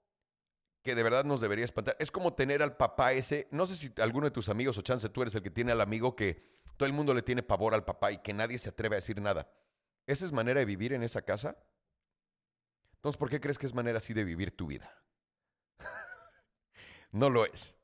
que 0.84 0.94
de 0.94 1.02
verdad 1.02 1.24
nos 1.24 1.40
debería 1.40 1.64
espantar. 1.64 1.96
Es 1.98 2.12
como 2.12 2.34
tener 2.34 2.62
al 2.62 2.76
papá 2.76 3.14
ese, 3.14 3.48
no 3.50 3.66
sé 3.66 3.74
si 3.74 3.92
alguno 4.00 4.26
de 4.26 4.30
tus 4.30 4.48
amigos 4.48 4.78
o 4.78 4.82
chance 4.82 5.08
tú 5.08 5.22
eres 5.22 5.34
el 5.34 5.42
que 5.42 5.50
tiene 5.50 5.72
al 5.72 5.80
amigo 5.80 6.14
que 6.14 6.62
todo 6.76 6.86
el 6.86 6.92
mundo 6.92 7.12
le 7.12 7.22
tiene 7.22 7.42
pavor 7.42 7.74
al 7.74 7.84
papá 7.84 8.12
y 8.12 8.18
que 8.18 8.32
nadie 8.32 8.60
se 8.60 8.68
atreve 8.68 8.94
a 8.94 8.98
decir 9.02 9.20
nada. 9.20 9.50
¿Esa 10.06 10.24
es 10.24 10.30
manera 10.30 10.60
de 10.60 10.66
vivir 10.66 10.92
en 10.92 11.02
esa 11.02 11.22
casa? 11.22 11.56
Entonces, 12.94 13.18
¿por 13.18 13.28
qué 13.28 13.40
crees 13.40 13.58
que 13.58 13.66
es 13.66 13.74
manera 13.74 13.98
así 13.98 14.14
de 14.14 14.22
vivir 14.22 14.56
tu 14.56 14.68
vida? 14.68 14.88
no 17.10 17.28
lo 17.28 17.44
es. 17.44 17.76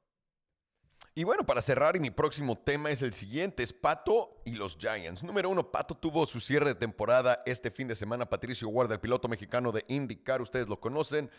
Y 1.15 1.25
bueno, 1.25 1.45
para 1.45 1.61
cerrar, 1.61 1.95
y 1.95 2.01
mi 2.01 2.11
próximo 2.11 2.57
tema 2.57 2.91
es 2.91 3.03
el 3.03 3.13
siguiente, 3.13 3.63
es 3.63 3.75
Pato 3.75 4.41
y 4.47 4.53
los 4.53 4.79
Giants. 4.79 5.23
Número 5.23 5.51
uno, 5.51 5.71
Pato 5.71 5.95
tuvo 5.95 6.25
su 6.25 6.41
cierre 6.41 6.71
de 6.71 6.75
temporada 6.75 7.43
este 7.45 7.71
fin 7.71 7.87
de 7.87 7.95
semana. 7.95 8.25
Patricio 8.25 8.69
Guarda, 8.69 8.95
el 8.95 9.01
piloto 9.01 9.29
mexicano 9.29 9.73
de 9.73 9.85
IndyCar, 9.89 10.41
ustedes 10.41 10.69
lo 10.69 10.81
conocen. 10.81 11.31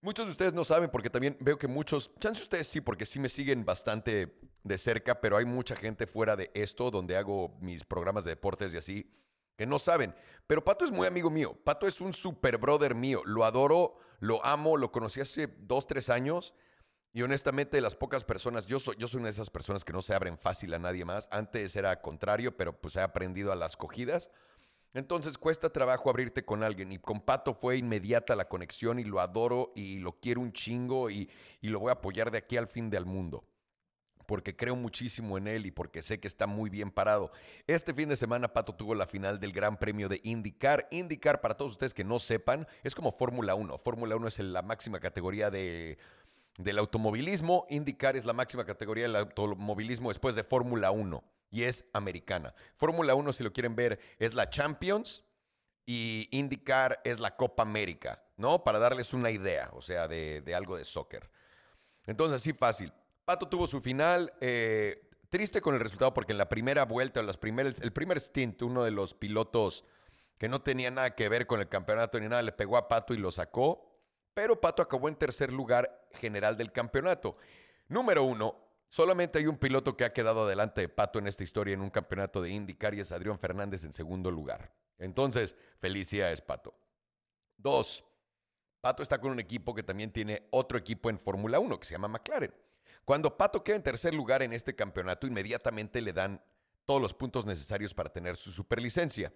Muchos 0.00 0.24
de 0.24 0.32
ustedes 0.32 0.54
no 0.54 0.64
saben 0.64 0.88
porque 0.88 1.10
también 1.10 1.36
veo 1.38 1.58
que 1.58 1.68
muchos, 1.68 2.10
chance 2.18 2.40
ustedes 2.40 2.66
sí, 2.66 2.80
porque 2.80 3.04
sí 3.04 3.18
me 3.18 3.28
siguen 3.28 3.62
bastante 3.62 4.38
de 4.62 4.78
cerca, 4.78 5.20
pero 5.20 5.36
hay 5.36 5.44
mucha 5.44 5.76
gente 5.76 6.06
fuera 6.06 6.34
de 6.34 6.50
esto, 6.54 6.90
donde 6.90 7.16
hago 7.18 7.58
mis 7.60 7.84
programas 7.84 8.24
de 8.24 8.30
deportes 8.30 8.72
y 8.72 8.78
así, 8.78 9.12
que 9.58 9.66
no 9.66 9.78
saben. 9.78 10.14
Pero 10.46 10.64
Pato 10.64 10.86
es 10.86 10.90
muy 10.90 11.06
amigo 11.06 11.28
mío. 11.28 11.58
Pato 11.62 11.86
es 11.86 12.00
un 12.00 12.14
super 12.14 12.56
brother 12.56 12.94
mío. 12.94 13.20
Lo 13.26 13.44
adoro, 13.44 13.98
lo 14.20 14.42
amo, 14.46 14.78
lo 14.78 14.90
conocí 14.92 15.20
hace 15.20 15.46
dos, 15.58 15.86
tres 15.86 16.08
años. 16.08 16.54
Y 17.16 17.22
honestamente, 17.22 17.80
las 17.80 17.94
pocas 17.94 18.24
personas, 18.24 18.66
yo 18.66 18.78
soy, 18.78 18.94
yo 18.98 19.08
soy 19.08 19.20
una 19.20 19.28
de 19.28 19.30
esas 19.30 19.48
personas 19.48 19.86
que 19.86 19.92
no 19.94 20.02
se 20.02 20.12
abren 20.12 20.36
fácil 20.36 20.74
a 20.74 20.78
nadie 20.78 21.06
más. 21.06 21.28
Antes 21.30 21.74
era 21.74 22.02
contrario, 22.02 22.58
pero 22.58 22.78
pues 22.78 22.94
he 22.96 23.00
aprendido 23.00 23.52
a 23.52 23.56
las 23.56 23.74
cogidas. 23.74 24.28
Entonces 24.92 25.38
cuesta 25.38 25.72
trabajo 25.72 26.10
abrirte 26.10 26.44
con 26.44 26.62
alguien. 26.62 26.92
Y 26.92 26.98
con 26.98 27.22
Pato 27.22 27.54
fue 27.54 27.78
inmediata 27.78 28.36
la 28.36 28.50
conexión 28.50 28.98
y 28.98 29.04
lo 29.04 29.18
adoro 29.18 29.72
y 29.74 29.98
lo 29.98 30.20
quiero 30.20 30.42
un 30.42 30.52
chingo 30.52 31.08
y, 31.08 31.30
y 31.62 31.68
lo 31.68 31.80
voy 31.80 31.88
a 31.88 31.94
apoyar 31.94 32.30
de 32.30 32.36
aquí 32.36 32.58
al 32.58 32.66
fin 32.66 32.90
del 32.90 33.06
mundo. 33.06 33.48
Porque 34.26 34.54
creo 34.54 34.76
muchísimo 34.76 35.38
en 35.38 35.48
él 35.48 35.64
y 35.64 35.70
porque 35.70 36.02
sé 36.02 36.20
que 36.20 36.28
está 36.28 36.46
muy 36.46 36.68
bien 36.68 36.90
parado. 36.90 37.32
Este 37.66 37.94
fin 37.94 38.10
de 38.10 38.16
semana 38.16 38.52
Pato 38.52 38.74
tuvo 38.74 38.94
la 38.94 39.06
final 39.06 39.40
del 39.40 39.52
Gran 39.52 39.78
Premio 39.78 40.10
de 40.10 40.20
IndyCar. 40.22 40.86
IndyCar, 40.90 41.40
para 41.40 41.56
todos 41.56 41.72
ustedes 41.72 41.94
que 41.94 42.04
no 42.04 42.18
sepan, 42.18 42.68
es 42.84 42.94
como 42.94 43.10
Fórmula 43.10 43.54
1. 43.54 43.78
Fórmula 43.78 44.16
1 44.16 44.28
es 44.28 44.38
la 44.40 44.60
máxima 44.60 45.00
categoría 45.00 45.50
de 45.50 45.96
del 46.58 46.78
automovilismo. 46.78 47.66
IndyCar 47.70 48.16
es 48.16 48.24
la 48.24 48.32
máxima 48.32 48.64
categoría 48.64 49.04
del 49.04 49.16
automovilismo 49.16 50.10
después 50.10 50.34
de 50.34 50.44
Fórmula 50.44 50.90
1 50.90 51.22
y 51.50 51.62
es 51.62 51.84
americana. 51.92 52.54
Fórmula 52.76 53.14
1, 53.14 53.32
si 53.32 53.44
lo 53.44 53.52
quieren 53.52 53.76
ver, 53.76 53.98
es 54.18 54.34
la 54.34 54.50
Champions 54.50 55.24
y 55.84 56.28
IndyCar 56.32 57.00
es 57.04 57.20
la 57.20 57.36
Copa 57.36 57.62
América, 57.62 58.22
¿no? 58.36 58.64
Para 58.64 58.78
darles 58.78 59.14
una 59.14 59.30
idea, 59.30 59.70
o 59.72 59.80
sea, 59.80 60.08
de, 60.08 60.42
algo 60.54 60.76
de 60.76 60.84
soccer. 60.84 61.30
Entonces, 62.04 62.36
así 62.36 62.52
fácil. 62.52 62.92
Pato 63.24 63.48
tuvo 63.48 63.66
su 63.66 63.80
final. 63.80 64.32
Eh, 64.40 65.08
triste 65.30 65.60
con 65.60 65.74
el 65.74 65.80
resultado 65.80 66.14
porque 66.14 66.32
en 66.32 66.38
la 66.38 66.48
primera 66.48 66.84
vuelta, 66.84 67.22
las 67.22 67.36
primeras, 67.36 67.80
el 67.80 67.92
primer 67.92 68.20
stint, 68.20 68.62
uno 68.62 68.84
de 68.84 68.90
los 68.90 69.14
pilotos 69.14 69.84
que 70.38 70.48
no 70.48 70.60
tenía 70.60 70.90
nada 70.90 71.14
que 71.14 71.28
ver 71.28 71.46
con 71.46 71.60
el 71.60 71.68
campeonato 71.68 72.20
ni 72.20 72.28
nada, 72.28 72.42
le 72.42 72.52
pegó 72.52 72.76
a 72.76 72.88
Pato 72.88 73.14
y 73.14 73.18
lo 73.18 73.30
sacó, 73.30 73.95
pero 74.36 74.60
Pato 74.60 74.82
acabó 74.82 75.08
en 75.08 75.16
tercer 75.16 75.50
lugar 75.50 76.10
general 76.12 76.58
del 76.58 76.70
campeonato. 76.70 77.38
Número 77.88 78.22
uno, 78.22 78.54
solamente 78.86 79.38
hay 79.38 79.46
un 79.46 79.56
piloto 79.56 79.96
que 79.96 80.04
ha 80.04 80.12
quedado 80.12 80.44
adelante 80.44 80.82
de 80.82 80.90
Pato 80.90 81.18
en 81.18 81.26
esta 81.26 81.42
historia 81.42 81.72
en 81.72 81.80
un 81.80 81.88
campeonato 81.88 82.42
de 82.42 82.50
IndyCar 82.50 82.92
y 82.92 83.00
es 83.00 83.12
Adrián 83.12 83.38
Fernández 83.38 83.84
en 83.84 83.94
segundo 83.94 84.30
lugar. 84.30 84.74
Entonces, 84.98 85.56
felicidades, 85.78 86.42
Pato. 86.42 86.74
Dos, 87.56 88.04
Pato 88.82 89.02
está 89.02 89.18
con 89.18 89.30
un 89.30 89.40
equipo 89.40 89.74
que 89.74 89.82
también 89.82 90.12
tiene 90.12 90.46
otro 90.50 90.76
equipo 90.76 91.08
en 91.08 91.18
Fórmula 91.18 91.58
1 91.58 91.80
que 91.80 91.86
se 91.86 91.94
llama 91.94 92.08
McLaren. 92.08 92.52
Cuando 93.06 93.38
Pato 93.38 93.64
queda 93.64 93.76
en 93.76 93.82
tercer 93.82 94.12
lugar 94.12 94.42
en 94.42 94.52
este 94.52 94.76
campeonato, 94.76 95.26
inmediatamente 95.26 96.02
le 96.02 96.12
dan 96.12 96.42
todos 96.84 97.00
los 97.00 97.14
puntos 97.14 97.46
necesarios 97.46 97.94
para 97.94 98.12
tener 98.12 98.36
su 98.36 98.52
superlicencia. 98.52 99.32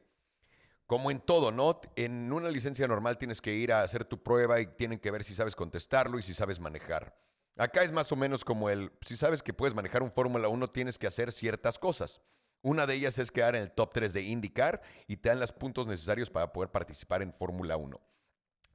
Como 0.90 1.12
en 1.12 1.20
todo, 1.20 1.52
¿no? 1.52 1.80
En 1.94 2.32
una 2.32 2.50
licencia 2.50 2.88
normal 2.88 3.16
tienes 3.16 3.40
que 3.40 3.54
ir 3.54 3.72
a 3.72 3.82
hacer 3.82 4.04
tu 4.04 4.20
prueba 4.24 4.58
y 4.60 4.66
tienen 4.66 4.98
que 4.98 5.12
ver 5.12 5.22
si 5.22 5.36
sabes 5.36 5.54
contestarlo 5.54 6.18
y 6.18 6.22
si 6.22 6.34
sabes 6.34 6.58
manejar. 6.58 7.16
Acá 7.56 7.84
es 7.84 7.92
más 7.92 8.10
o 8.10 8.16
menos 8.16 8.44
como 8.44 8.70
el, 8.70 8.90
si 9.00 9.16
sabes 9.16 9.40
que 9.40 9.54
puedes 9.54 9.72
manejar 9.72 10.02
un 10.02 10.10
Fórmula 10.10 10.48
1, 10.48 10.66
tienes 10.66 10.98
que 10.98 11.06
hacer 11.06 11.30
ciertas 11.30 11.78
cosas. 11.78 12.20
Una 12.60 12.88
de 12.88 12.96
ellas 12.96 13.20
es 13.20 13.30
quedar 13.30 13.54
en 13.54 13.62
el 13.62 13.70
top 13.70 13.92
3 13.92 14.12
de 14.12 14.22
IndyCar 14.22 14.82
y 15.06 15.18
te 15.18 15.28
dan 15.28 15.38
los 15.38 15.52
puntos 15.52 15.86
necesarios 15.86 16.28
para 16.28 16.52
poder 16.52 16.72
participar 16.72 17.22
en 17.22 17.32
Fórmula 17.34 17.76
1. 17.76 18.00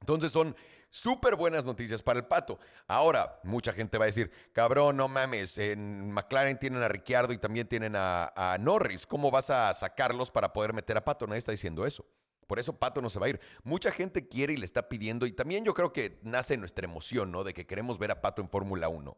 Entonces 0.00 0.32
son 0.32 0.54
súper 0.90 1.36
buenas 1.36 1.64
noticias 1.64 2.02
para 2.02 2.18
el 2.18 2.26
Pato. 2.26 2.58
Ahora, 2.86 3.40
mucha 3.44 3.72
gente 3.72 3.98
va 3.98 4.04
a 4.04 4.06
decir, 4.06 4.30
cabrón, 4.52 4.96
no 4.96 5.08
mames, 5.08 5.58
en 5.58 6.10
McLaren 6.10 6.58
tienen 6.58 6.82
a 6.82 6.88
Ricciardo 6.88 7.32
y 7.32 7.38
también 7.38 7.68
tienen 7.68 7.94
a, 7.96 8.56
Norris. 8.60 9.06
¿Cómo 9.06 9.30
vas 9.30 9.50
a 9.50 9.72
sacarlos 9.74 10.30
para 10.30 10.52
poder 10.52 10.72
meter 10.72 10.96
a 10.96 11.04
Pato? 11.04 11.26
Nadie 11.26 11.38
está 11.38 11.52
diciendo 11.52 11.86
eso. 11.86 12.06
Por 12.46 12.58
eso 12.58 12.78
Pato 12.78 13.02
no 13.02 13.10
se 13.10 13.18
va 13.18 13.26
a 13.26 13.30
ir. 13.30 13.40
Mucha 13.64 13.90
gente 13.90 14.28
quiere 14.28 14.52
y 14.52 14.56
le 14.56 14.64
está 14.64 14.88
pidiendo, 14.88 15.26
y 15.26 15.32
también 15.32 15.64
yo 15.64 15.74
creo 15.74 15.92
que 15.92 16.20
nace 16.22 16.56
nuestra 16.56 16.84
emoción, 16.84 17.32
¿no? 17.32 17.42
De 17.42 17.52
que 17.52 17.66
queremos 17.66 17.98
ver 17.98 18.12
a 18.12 18.20
Pato 18.20 18.40
en 18.40 18.48
Fórmula 18.48 18.88
1. 18.88 19.16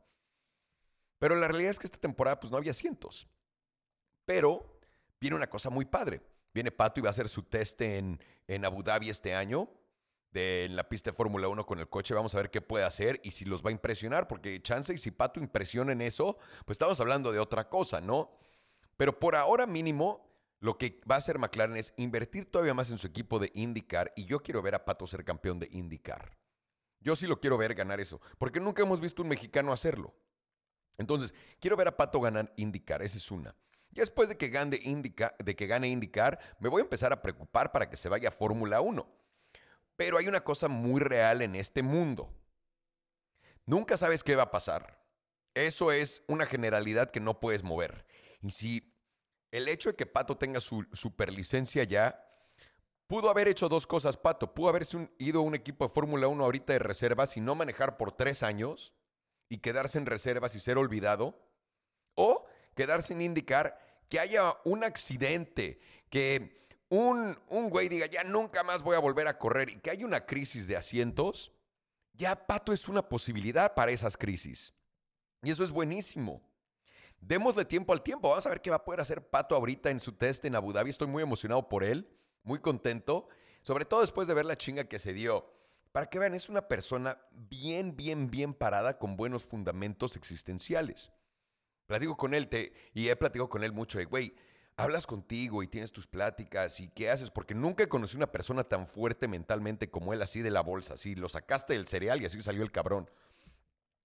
Pero 1.19 1.35
la 1.35 1.49
realidad 1.49 1.73
es 1.73 1.79
que 1.79 1.87
esta 1.87 1.99
temporada 1.99 2.41
pues 2.41 2.51
no 2.51 2.57
había 2.57 2.73
cientos. 2.73 3.29
Pero 4.25 4.81
viene 5.21 5.37
una 5.37 5.49
cosa 5.49 5.69
muy 5.69 5.85
padre. 5.85 6.23
Viene 6.55 6.71
Pato 6.71 7.01
y 7.01 7.03
va 7.03 7.11
a 7.11 7.11
hacer 7.11 7.29
su 7.29 7.43
test 7.43 7.81
en, 7.83 8.19
en 8.47 8.65
Abu 8.65 8.83
Dhabi 8.83 9.11
este 9.11 9.35
año 9.35 9.69
en 10.35 10.77
la 10.77 10.89
pista 10.89 11.11
de 11.11 11.17
Fórmula 11.17 11.49
1 11.49 11.67
con 11.67 11.79
el 11.79 11.89
coche. 11.89 12.15
Vamos 12.15 12.35
a 12.35 12.39
ver 12.39 12.51
qué 12.51 12.61
puede 12.61 12.85
hacer 12.85 13.21
y 13.23 13.31
si 13.31 13.45
los 13.45 13.65
va 13.65 13.71
a 13.71 13.73
impresionar, 13.73 14.29
porque 14.29 14.63
chance 14.63 14.93
y 14.93 14.99
si 14.99 15.11
Pato 15.11 15.41
impresiona 15.41 15.93
en 15.93 16.03
eso, 16.03 16.39
pues 16.65 16.77
estamos 16.77 17.01
hablando 17.01 17.33
de 17.33 17.39
otra 17.39 17.69
cosa, 17.69 18.01
¿no? 18.01 18.31
Pero 18.97 19.19
por 19.19 19.37
ahora 19.37 19.67
mínimo, 19.67 20.29
lo 20.61 20.77
que 20.77 21.01
va 21.11 21.17
a 21.17 21.19
hacer 21.19 21.39
McLaren 21.39 21.77
es 21.77 21.95
invertir 21.97 22.51
todavía 22.51 22.75
más 22.75 22.91
en 22.91 22.99
su 22.99 23.07
equipo 23.07 23.39
de 23.39 23.51
IndyCar 23.55 24.13
y 24.17 24.25
yo 24.25 24.41
quiero 24.41 24.61
ver 24.63 24.75
a 24.75 24.85
Pato 24.85 25.07
ser 25.07 25.25
campeón 25.25 25.59
de 25.59 25.69
IndyCar. 25.71 26.37
Yo 27.01 27.15
sí 27.15 27.27
lo 27.27 27.41
quiero 27.41 27.57
ver 27.57 27.75
ganar 27.75 28.01
eso, 28.01 28.21
porque 28.39 28.61
nunca 28.61 28.83
hemos 28.83 29.01
visto 29.01 29.23
un 29.23 29.29
mexicano 29.29 29.73
hacerlo. 29.73 30.15
Entonces, 30.97 31.33
quiero 31.61 31.77
ver 31.77 31.87
a 31.87 31.97
Pato 31.97 32.21
ganar 32.21 32.53
IndyCar, 32.57 33.03
esa 33.03 33.19
es 33.19 33.31
una. 33.31 33.55
Y 33.93 34.01
después 34.01 34.29
de 34.29 34.37
que, 34.37 34.49
gane 34.49 34.81
IndyCar, 34.83 35.37
de 35.39 35.55
que 35.55 35.67
gane 35.67 35.89
IndyCar, 35.89 36.39
me 36.59 36.69
voy 36.69 36.81
a 36.81 36.85
empezar 36.85 37.13
a 37.13 37.23
preocupar 37.23 37.71
para 37.71 37.89
que 37.89 37.97
se 37.97 38.09
vaya 38.09 38.31
a 38.31 38.33
Fórmula 38.33 38.81
1. 38.81 39.18
Pero 39.99 40.17
hay 40.17 40.29
una 40.29 40.45
cosa 40.45 40.69
muy 40.69 41.01
real 41.01 41.43
en 41.43 41.57
este 41.57 41.83
mundo. 41.83 42.33
Nunca 43.67 43.97
sabes 43.97 44.23
qué 44.23 44.37
va 44.37 44.45
a 44.45 44.51
pasar. 44.53 45.05
Eso 45.55 45.91
es 45.91 46.23
una 46.29 46.47
generalidad 46.47 47.11
que 47.11 47.19
no 47.19 47.41
puedes 47.41 47.65
mover. 47.65 48.07
Y 48.41 48.53
si 48.53 48.95
el 49.51 49.67
hecho 49.67 49.91
de 49.91 49.97
que 49.97 50.07
Pato 50.07 50.37
tenga 50.37 50.61
su 50.61 50.87
superlicencia 50.93 51.83
ya, 51.83 52.25
pudo 53.09 53.29
haber 53.29 53.49
hecho 53.49 53.69
dos 53.69 53.89
cosas, 53.89 54.17
Pato. 54.17 54.55
Pudo 54.55 54.69
haberse 54.69 55.11
ido 55.19 55.41
a 55.41 55.43
un 55.43 55.57
equipo 55.57 55.89
de 55.89 55.93
Fórmula 55.93 56.29
1 56.29 56.45
ahorita 56.45 56.75
de 56.75 56.79
reservas 56.79 57.37
y 57.37 57.41
no 57.41 57.57
manejar 57.57 57.97
por 57.97 58.13
tres 58.13 58.45
años 58.45 58.95
y 59.49 59.59
quedarse 59.59 59.99
en 59.99 60.07
reservas 60.07 60.55
y 60.55 60.61
ser 60.61 60.79
olvidado. 60.79 61.37
O 62.15 62.47
quedarse 62.77 63.09
sin 63.09 63.21
indicar 63.21 64.05
que 64.09 64.21
haya 64.21 64.59
un 64.65 64.85
accidente, 64.85 65.81
que 66.09 66.68
un, 66.89 67.39
un 67.49 67.71
güey 67.71 67.89
diga, 67.89 68.07
ya 68.07 68.25
nunca 68.25 68.63
más 68.63 68.83
voy 68.83 68.97
a 68.97 69.01
volver 69.01 69.29
a 69.29 69.39
correr 69.39 69.71
y 69.71 69.79
que 69.79 69.91
hay 69.91 70.05
una 70.05 70.25
crisis 70.25 70.67
de 70.67 70.77
asientos, 70.77 71.53
ya 72.15 72.47
Pato 72.47 72.73
es 72.73 72.89
una 72.89 73.09
posibilidad 73.09 73.75
para 73.75 73.93
esas 73.93 74.17
crisis. 74.17 74.73
Y 75.43 75.51
eso 75.51 75.63
es 75.63 75.71
buenísimo. 75.71 76.43
Démosle 77.21 77.65
tiempo 77.65 77.93
al 77.93 78.03
tiempo. 78.03 78.29
Vamos 78.29 78.47
a 78.47 78.51
ver 78.51 78.61
qué 78.61 78.71
va 78.71 78.77
a 78.77 78.85
poder 78.85 79.01
hacer 79.01 79.29
Pato 79.29 79.55
ahorita 79.55 79.91
en 79.91 80.01
su 80.01 80.13
test 80.13 80.45
en 80.45 80.57
Abu 80.57 80.73
Dhabi. 80.73 80.91
Estoy 80.91 81.07
muy 81.07 81.23
emocionado 81.23 81.69
por 81.69 81.85
él, 81.85 82.09
muy 82.43 82.61
contento, 82.61 83.29
sobre 83.63 83.85
todo 83.85 84.01
después 84.01 84.27
de 84.29 84.35
ver 84.35 84.47
la 84.47 84.57
chinga 84.57 84.85
que 84.85 84.99
se 84.99 85.13
dio. 85.13 85.53
Para 85.93 86.09
que 86.09 86.19
vean, 86.19 86.35
es 86.35 86.49
una 86.49 86.69
persona 86.69 87.19
bien, 87.33 87.97
bien, 87.97 88.31
bien 88.31 88.55
parada 88.55 88.99
con 88.99 89.17
buenos 89.17 89.45
fundamentos 89.45 90.17
existenciales. 90.17 91.11
Platico 91.87 92.17
con 92.17 92.35
él 92.35 92.49
te, 92.49 92.73
y 92.93 93.09
he 93.09 93.17
platicado 93.17 93.49
con 93.49 93.65
él 93.65 93.73
mucho 93.73 93.99
de, 93.99 94.05
güey, 94.05 94.35
hablas 94.79 95.09
contigo 95.09 95.63
y 95.63 95.67
tienes 95.67 95.91
tus 95.91 96.07
pláticas 96.07 96.79
y 96.79 96.89
qué 96.89 97.11
haces, 97.11 97.31
porque 97.31 97.53
nunca 97.53 97.83
he 97.83 97.89
conocido 97.89 98.19
una 98.19 98.31
persona 98.31 98.63
tan 98.63 98.87
fuerte 98.87 99.27
mentalmente 99.27 99.91
como 99.91 100.13
él, 100.13 100.23
así 100.23 100.41
de 100.41 100.53
la 100.53 100.61
bolsa, 100.63 100.95
así 100.95 101.17
lo 101.17 101.29
sacaste 101.29 101.73
del 101.75 101.89
cereal 101.89 102.23
y 102.23 102.27
así 102.27 102.41
salió 102.41 102.63
el 102.63 102.71
cabrón. 102.71 103.11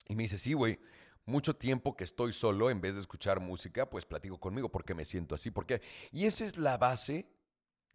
Y 0.07 0.15
me 0.15 0.23
dice, 0.23 0.39
sí, 0.39 0.53
güey, 0.53 0.79
mucho 1.25 1.55
tiempo 1.55 1.95
que 1.95 2.03
estoy 2.03 2.33
solo, 2.33 2.71
en 2.71 2.81
vez 2.81 2.95
de 2.95 3.01
escuchar 3.01 3.39
música, 3.39 3.87
pues 3.87 4.05
platico 4.05 4.39
conmigo 4.39 4.69
porque 4.69 4.95
me 4.95 5.05
siento 5.05 5.35
así, 5.35 5.51
porque... 5.51 5.81
Y 6.11 6.25
esa 6.25 6.43
es 6.43 6.57
la 6.57 6.77
base 6.77 7.27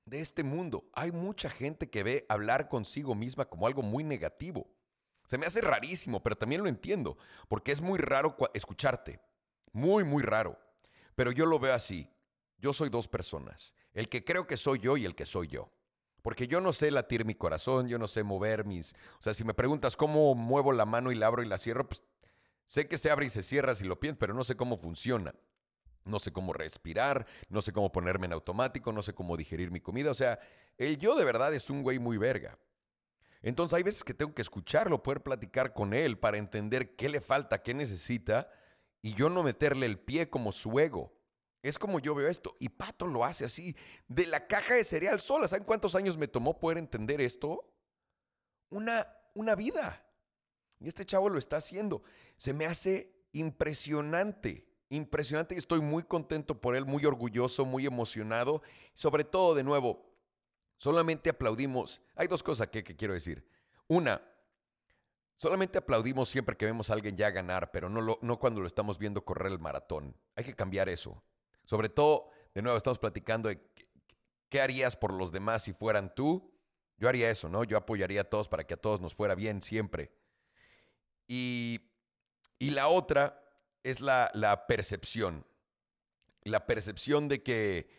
de 0.04 0.20
este 0.20 0.44
mundo. 0.44 0.88
Hay 0.94 1.10
mucha 1.10 1.50
gente 1.50 1.90
que 1.90 2.04
ve 2.04 2.26
hablar 2.28 2.68
consigo 2.68 3.16
misma 3.16 3.46
como 3.46 3.66
algo 3.66 3.82
muy 3.82 4.04
negativo. 4.04 4.68
Se 5.26 5.36
me 5.36 5.46
hace 5.46 5.60
rarísimo, 5.60 6.22
pero 6.22 6.36
también 6.36 6.62
lo 6.62 6.68
entiendo, 6.68 7.18
porque 7.48 7.72
es 7.72 7.80
muy 7.80 7.98
raro 7.98 8.36
escucharte, 8.54 9.20
muy, 9.72 10.04
muy 10.04 10.22
raro. 10.22 10.56
Pero 11.16 11.32
yo 11.32 11.44
lo 11.44 11.58
veo 11.58 11.74
así. 11.74 12.08
Yo 12.58 12.72
soy 12.72 12.88
dos 12.88 13.08
personas, 13.08 13.74
el 13.92 14.08
que 14.08 14.24
creo 14.24 14.46
que 14.46 14.56
soy 14.56 14.80
yo 14.80 14.96
y 14.96 15.04
el 15.04 15.14
que 15.14 15.26
soy 15.26 15.46
yo. 15.48 15.70
Porque 16.22 16.48
yo 16.48 16.60
no 16.60 16.72
sé 16.72 16.90
latir 16.90 17.24
mi 17.24 17.34
corazón, 17.34 17.88
yo 17.88 17.98
no 17.98 18.08
sé 18.08 18.22
mover 18.24 18.64
mis... 18.64 18.92
O 19.18 19.22
sea, 19.22 19.32
si 19.34 19.44
me 19.44 19.54
preguntas 19.54 19.96
cómo 19.96 20.34
muevo 20.34 20.72
la 20.72 20.84
mano 20.84 21.12
y 21.12 21.14
la 21.14 21.28
abro 21.28 21.42
y 21.42 21.46
la 21.46 21.58
cierro, 21.58 21.88
pues 21.88 22.02
sé 22.66 22.88
que 22.88 22.98
se 22.98 23.10
abre 23.10 23.26
y 23.26 23.30
se 23.30 23.42
cierra 23.42 23.74
si 23.74 23.84
lo 23.84 24.00
pienso, 24.00 24.18
pero 24.18 24.34
no 24.34 24.42
sé 24.44 24.56
cómo 24.56 24.76
funciona. 24.76 25.34
No 26.04 26.18
sé 26.18 26.32
cómo 26.32 26.52
respirar, 26.52 27.26
no 27.48 27.62
sé 27.62 27.72
cómo 27.72 27.92
ponerme 27.92 28.26
en 28.26 28.32
automático, 28.32 28.92
no 28.92 29.02
sé 29.02 29.14
cómo 29.14 29.36
digerir 29.36 29.70
mi 29.70 29.80
comida. 29.80 30.10
O 30.10 30.14
sea, 30.14 30.40
el 30.76 30.98
yo 30.98 31.14
de 31.16 31.24
verdad 31.24 31.54
es 31.54 31.70
un 31.70 31.82
güey 31.82 31.98
muy 31.98 32.18
verga. 32.18 32.58
Entonces 33.42 33.76
hay 33.76 33.82
veces 33.82 34.02
que 34.02 34.14
tengo 34.14 34.34
que 34.34 34.42
escucharlo, 34.42 35.02
poder 35.02 35.22
platicar 35.22 35.72
con 35.72 35.94
él 35.94 36.18
para 36.18 36.38
entender 36.38 36.96
qué 36.96 37.08
le 37.08 37.20
falta, 37.20 37.62
qué 37.62 37.74
necesita 37.74 38.50
y 39.00 39.14
yo 39.14 39.30
no 39.30 39.42
meterle 39.42 39.86
el 39.86 39.98
pie 39.98 40.28
como 40.28 40.50
su 40.50 40.80
ego. 40.80 41.17
Es 41.68 41.78
como 41.78 41.98
yo 41.98 42.14
veo 42.14 42.28
esto. 42.28 42.56
Y 42.58 42.70
Pato 42.70 43.06
lo 43.06 43.24
hace 43.24 43.44
así, 43.44 43.76
de 44.06 44.26
la 44.26 44.46
caja 44.46 44.74
de 44.74 44.84
cereal 44.84 45.20
sola. 45.20 45.46
¿Saben 45.46 45.64
cuántos 45.64 45.94
años 45.94 46.16
me 46.16 46.26
tomó 46.26 46.58
poder 46.58 46.78
entender 46.78 47.20
esto? 47.20 47.70
Una, 48.70 49.06
una 49.34 49.54
vida. 49.54 50.02
Y 50.80 50.88
este 50.88 51.04
chavo 51.04 51.28
lo 51.28 51.38
está 51.38 51.58
haciendo. 51.58 52.02
Se 52.36 52.54
me 52.54 52.64
hace 52.64 53.12
impresionante, 53.32 54.66
impresionante 54.88 55.54
y 55.54 55.58
estoy 55.58 55.80
muy 55.80 56.04
contento 56.04 56.58
por 56.58 56.74
él, 56.74 56.86
muy 56.86 57.04
orgulloso, 57.04 57.66
muy 57.66 57.84
emocionado. 57.84 58.62
Sobre 58.94 59.24
todo, 59.24 59.54
de 59.54 59.64
nuevo, 59.64 60.10
solamente 60.78 61.28
aplaudimos. 61.28 62.00
Hay 62.14 62.28
dos 62.28 62.42
cosas 62.42 62.68
que, 62.68 62.82
quiero 62.82 63.12
decir. 63.12 63.46
Una, 63.88 64.22
solamente 65.34 65.76
aplaudimos 65.76 66.30
siempre 66.30 66.56
que 66.56 66.64
vemos 66.64 66.88
a 66.88 66.94
alguien 66.94 67.14
ya 67.14 67.30
ganar, 67.30 67.70
pero 67.72 67.90
no, 67.90 68.18
no 68.22 68.38
cuando 68.38 68.62
lo 68.62 68.66
estamos 68.66 68.96
viendo 68.98 69.22
correr 69.22 69.52
el 69.52 69.58
maratón. 69.58 70.16
Hay 70.34 70.44
que 70.44 70.54
cambiar 70.54 70.88
eso. 70.88 71.22
Sobre 71.68 71.90
todo, 71.90 72.30
de 72.54 72.62
nuevo, 72.62 72.78
estamos 72.78 72.98
platicando 72.98 73.50
de 73.50 73.60
qué 74.48 74.62
harías 74.62 74.96
por 74.96 75.12
los 75.12 75.32
demás 75.32 75.64
si 75.64 75.74
fueran 75.74 76.14
tú. 76.14 76.50
Yo 76.96 77.10
haría 77.10 77.28
eso, 77.28 77.50
¿no? 77.50 77.62
Yo 77.62 77.76
apoyaría 77.76 78.22
a 78.22 78.24
todos 78.24 78.48
para 78.48 78.66
que 78.66 78.72
a 78.72 78.78
todos 78.78 79.02
nos 79.02 79.14
fuera 79.14 79.34
bien 79.34 79.60
siempre. 79.60 80.10
Y, 81.26 81.82
la 82.58 82.88
otra 82.88 83.44
es 83.82 84.00
la, 84.00 84.64
percepción. 84.66 85.46
La 86.44 86.64
percepción 86.64 87.28
de 87.28 87.42
que, 87.42 87.90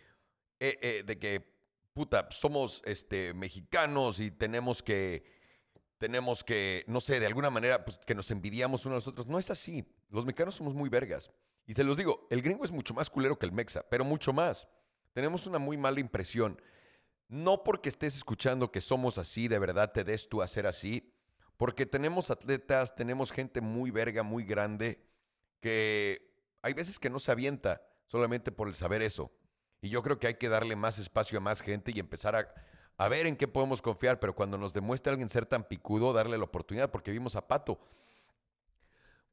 eh, 0.59 0.79
eh, 0.81 1.03
de 1.05 1.19
que, 1.19 1.53
puta, 1.93 2.27
somos 2.31 2.81
este, 2.85 3.35
mexicanos 3.35 4.19
y 4.19 4.31
tenemos 4.31 4.81
que, 4.81 5.23
tenemos 5.99 6.43
que, 6.43 6.85
no 6.87 6.99
sé, 7.01 7.19
de 7.19 7.27
alguna 7.27 7.51
manera, 7.51 7.85
pues, 7.85 7.99
que 7.99 8.15
nos 8.15 8.31
envidiamos 8.31 8.87
unos 8.87 8.95
a 8.95 8.97
los 8.97 9.07
otros. 9.09 9.27
No 9.27 9.37
es 9.37 9.51
así. 9.51 9.85
Los 10.09 10.25
mexicanos 10.25 10.55
somos 10.55 10.73
muy 10.73 10.89
vergas. 10.89 11.31
Y 11.69 11.75
se 11.75 11.83
los 11.83 11.97
digo, 11.97 12.25
el 12.31 12.41
gringo 12.41 12.65
es 12.65 12.71
mucho 12.71 12.95
más 12.95 13.11
culero 13.11 13.37
que 13.37 13.45
el 13.45 13.51
mexa, 13.51 13.85
pero 13.87 14.03
mucho 14.03 14.33
más. 14.33 14.67
Tenemos 15.13 15.45
una 15.45 15.59
muy 15.59 15.77
mala 15.77 15.99
impresión. 15.99 16.59
No 17.27 17.63
porque 17.63 17.89
estés 17.89 18.15
escuchando 18.15 18.71
que 18.71 18.81
somos 18.81 19.19
así, 19.19 19.47
de 19.47 19.59
verdad 19.59 19.91
te 19.91 20.03
des 20.03 20.27
tú 20.27 20.41
a 20.41 20.47
ser 20.47 20.65
así, 20.65 21.13
porque 21.57 21.85
tenemos 21.85 22.31
atletas, 22.31 22.95
tenemos 22.95 23.31
gente 23.31 23.61
muy 23.61 23.91
verga, 23.91 24.23
muy 24.23 24.45
grande, 24.45 25.05
que 25.59 26.33
hay 26.63 26.73
veces 26.73 26.97
que 26.97 27.11
no 27.11 27.19
se 27.19 27.31
avienta 27.31 27.83
solamente 28.07 28.51
por 28.51 28.67
el 28.67 28.73
saber 28.73 29.03
eso. 29.03 29.31
Y 29.79 29.89
yo 29.89 30.01
creo 30.01 30.17
que 30.17 30.25
hay 30.25 30.35
que 30.39 30.49
darle 30.49 30.75
más 30.75 30.97
espacio 30.97 31.37
a 31.37 31.41
más 31.41 31.61
gente 31.61 31.91
y 31.93 31.99
empezar 31.99 32.35
a, 32.35 32.51
a 32.97 33.07
ver 33.09 33.27
en 33.27 33.35
qué 33.35 33.47
podemos 33.47 33.83
confiar, 33.83 34.19
pero 34.19 34.33
cuando 34.33 34.57
nos 34.57 34.73
demuestre 34.73 35.11
alguien 35.11 35.29
ser 35.29 35.45
tan 35.45 35.63
picudo, 35.63 36.13
darle 36.13 36.39
la 36.39 36.45
oportunidad, 36.45 36.89
porque 36.89 37.11
vimos 37.11 37.35
a 37.35 37.47
Pato. 37.47 37.79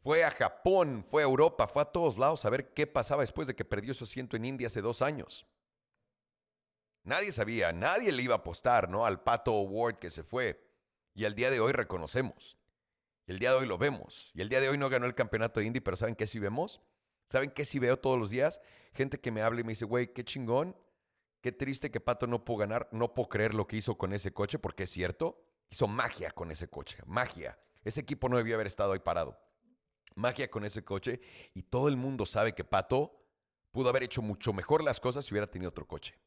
Fue 0.06 0.22
a 0.22 0.30
Japón, 0.30 1.04
fue 1.10 1.22
a 1.22 1.24
Europa, 1.24 1.66
fue 1.66 1.82
a 1.82 1.86
todos 1.86 2.16
lados 2.16 2.44
a 2.44 2.50
ver 2.50 2.72
qué 2.72 2.86
pasaba 2.86 3.22
después 3.22 3.48
de 3.48 3.56
que 3.56 3.64
perdió 3.64 3.92
su 3.92 4.04
asiento 4.04 4.36
en 4.36 4.44
India 4.44 4.68
hace 4.68 4.80
dos 4.80 5.02
años. 5.02 5.48
Nadie 7.02 7.32
sabía, 7.32 7.72
nadie 7.72 8.12
le 8.12 8.22
iba 8.22 8.36
a 8.36 8.38
apostar, 8.38 8.88
¿no? 8.88 9.04
Al 9.04 9.24
Pato 9.24 9.50
Award 9.50 9.98
que 9.98 10.10
se 10.10 10.22
fue. 10.22 10.64
Y 11.12 11.24
al 11.24 11.34
día 11.34 11.50
de 11.50 11.58
hoy 11.58 11.72
reconocemos. 11.72 12.56
Y 13.26 13.32
el 13.32 13.40
día 13.40 13.50
de 13.50 13.56
hoy 13.56 13.66
lo 13.66 13.78
vemos. 13.78 14.30
Y 14.32 14.42
el 14.42 14.48
día 14.48 14.60
de 14.60 14.68
hoy 14.68 14.78
no 14.78 14.88
ganó 14.88 15.06
el 15.06 15.16
campeonato 15.16 15.58
de 15.58 15.66
Indy, 15.66 15.80
pero 15.80 15.96
¿saben 15.96 16.14
qué 16.14 16.28
sí 16.28 16.38
vemos? 16.38 16.80
¿Saben 17.26 17.50
qué 17.50 17.64
sí 17.64 17.80
veo 17.80 17.98
todos 17.98 18.16
los 18.16 18.30
días? 18.30 18.60
Gente 18.92 19.18
que 19.18 19.32
me 19.32 19.42
habla 19.42 19.62
y 19.62 19.64
me 19.64 19.72
dice, 19.72 19.86
güey, 19.86 20.12
qué 20.12 20.24
chingón, 20.24 20.76
qué 21.40 21.50
triste 21.50 21.90
que 21.90 21.98
Pato 21.98 22.28
no 22.28 22.44
pudo 22.44 22.58
ganar, 22.58 22.88
no 22.92 23.12
puedo 23.12 23.28
creer 23.28 23.54
lo 23.54 23.66
que 23.66 23.78
hizo 23.78 23.98
con 23.98 24.12
ese 24.12 24.32
coche, 24.32 24.60
porque 24.60 24.84
es 24.84 24.90
cierto, 24.90 25.42
hizo 25.68 25.88
magia 25.88 26.30
con 26.30 26.52
ese 26.52 26.68
coche, 26.68 26.98
magia. 27.06 27.58
Ese 27.82 28.02
equipo 28.02 28.28
no 28.28 28.36
debía 28.36 28.54
haber 28.54 28.68
estado 28.68 28.92
ahí 28.92 29.00
parado. 29.00 29.36
Magia 30.16 30.50
con 30.50 30.64
ese 30.64 30.84
coche 30.84 31.20
y 31.54 31.62
todo 31.62 31.88
el 31.88 31.96
mundo 31.96 32.26
sabe 32.26 32.54
que 32.54 32.64
Pato 32.64 33.22
pudo 33.70 33.90
haber 33.90 34.02
hecho 34.02 34.22
mucho 34.22 34.52
mejor 34.52 34.82
las 34.82 34.98
cosas 34.98 35.24
si 35.24 35.32
hubiera 35.32 35.50
tenido 35.50 35.70
otro 35.70 35.86
coche. 35.86 36.18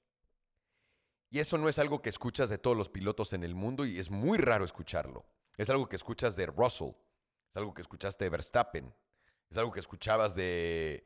Y 1.32 1.40
eso 1.40 1.58
no 1.58 1.70
es 1.70 1.78
algo 1.78 2.02
que 2.02 2.10
escuchas 2.10 2.50
de 2.50 2.58
todos 2.58 2.78
los 2.78 2.90
pilotos 2.90 3.34
en 3.34 3.44
el 3.44 3.56
mundo 3.56 3.86
y 3.86 4.00
es 4.00 4.10
muy 4.10 4.38
raro 4.38 4.66
escucharlo. 4.66 5.26
Es 5.58 5.70
algo 5.70 5.90
que 5.90 5.96
escuchas 5.96 6.36
de 6.36 6.46
Russell, 6.46 6.92
es 7.50 7.58
algo 7.58 7.74
que 7.74 7.82
escuchaste 7.82 8.24
de 8.24 8.30
Verstappen, 8.30 8.94
es 9.50 9.58
algo 9.58 9.72
que 9.72 9.80
escuchabas 9.80 10.36
de, 10.36 11.06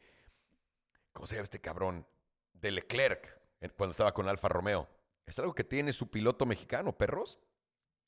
¿cómo 1.11 1.27
se 1.27 1.35
llama 1.35 1.45
este 1.45 1.59
cabrón? 1.59 2.05
De 2.53 2.71
Leclerc 2.71 3.41
cuando 3.71 3.91
estaba 3.91 4.13
con 4.13 4.27
Alfa 4.27 4.49
Romeo. 4.49 4.89
Es 5.25 5.39
algo 5.39 5.55
que 5.55 5.63
tiene 5.63 5.93
su 5.93 6.11
piloto 6.11 6.45
mexicano, 6.45 6.97
perros. 6.97 7.39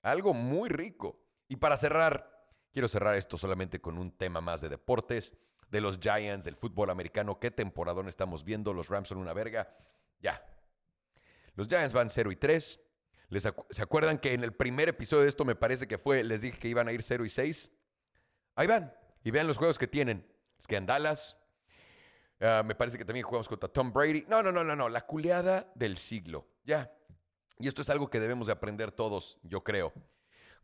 Algo 0.01 0.33
muy 0.33 0.69
rico. 0.69 1.19
Y 1.47 1.55
para 1.55 1.77
cerrar, 1.77 2.34
quiero 2.75 2.89
cerrar 2.89 3.15
esto 3.15 3.37
solamente 3.37 3.79
con 3.79 3.97
un 3.97 4.11
tema 4.11 4.41
más 4.41 4.59
de 4.59 4.67
deportes, 4.67 5.31
de 5.69 5.79
los 5.79 5.97
Giants, 5.97 6.43
del 6.43 6.57
fútbol 6.57 6.89
americano. 6.89 7.39
¿Qué 7.39 7.49
temporadón 7.49 8.09
estamos 8.09 8.43
viendo? 8.43 8.73
Los 8.73 8.89
Rams 8.89 9.07
son 9.07 9.17
una 9.17 9.31
verga. 9.31 9.73
Ya, 10.19 10.45
los 11.55 11.69
Giants 11.69 11.93
van 11.93 12.09
0 12.09 12.33
y 12.33 12.35
3. 12.35 12.81
¿Se 13.69 13.81
acuerdan 13.81 14.17
que 14.17 14.33
en 14.33 14.43
el 14.43 14.51
primer 14.51 14.89
episodio 14.89 15.23
de 15.23 15.29
esto 15.29 15.45
me 15.45 15.55
parece 15.55 15.87
que 15.87 15.97
fue, 15.97 16.21
les 16.25 16.41
dije 16.41 16.59
que 16.59 16.67
iban 16.67 16.89
a 16.89 16.91
ir 16.91 17.01
0 17.01 17.23
y 17.23 17.29
6? 17.29 17.71
Ahí 18.55 18.67
van. 18.67 18.93
Y 19.23 19.31
vean 19.31 19.47
los 19.47 19.57
juegos 19.57 19.77
que 19.77 19.87
tienen. 19.87 20.29
Es 20.59 20.67
que 20.67 20.77
Dallas. 20.81 21.37
Ah, 22.41 22.61
me 22.65 22.75
parece 22.75 22.97
que 22.97 23.05
también 23.05 23.25
jugamos 23.25 23.47
contra 23.47 23.69
Tom 23.69 23.93
Brady. 23.93 24.25
No, 24.27 24.43
no, 24.43 24.51
no, 24.51 24.65
no, 24.65 24.75
no. 24.75 24.89
La 24.89 25.05
culeada 25.05 25.71
del 25.75 25.95
siglo. 25.95 26.45
Ya. 26.65 26.93
Y 27.57 27.69
esto 27.69 27.81
es 27.81 27.89
algo 27.89 28.09
que 28.09 28.19
debemos 28.19 28.47
de 28.47 28.53
aprender 28.53 28.91
todos, 28.91 29.39
yo 29.43 29.63
creo. 29.63 29.93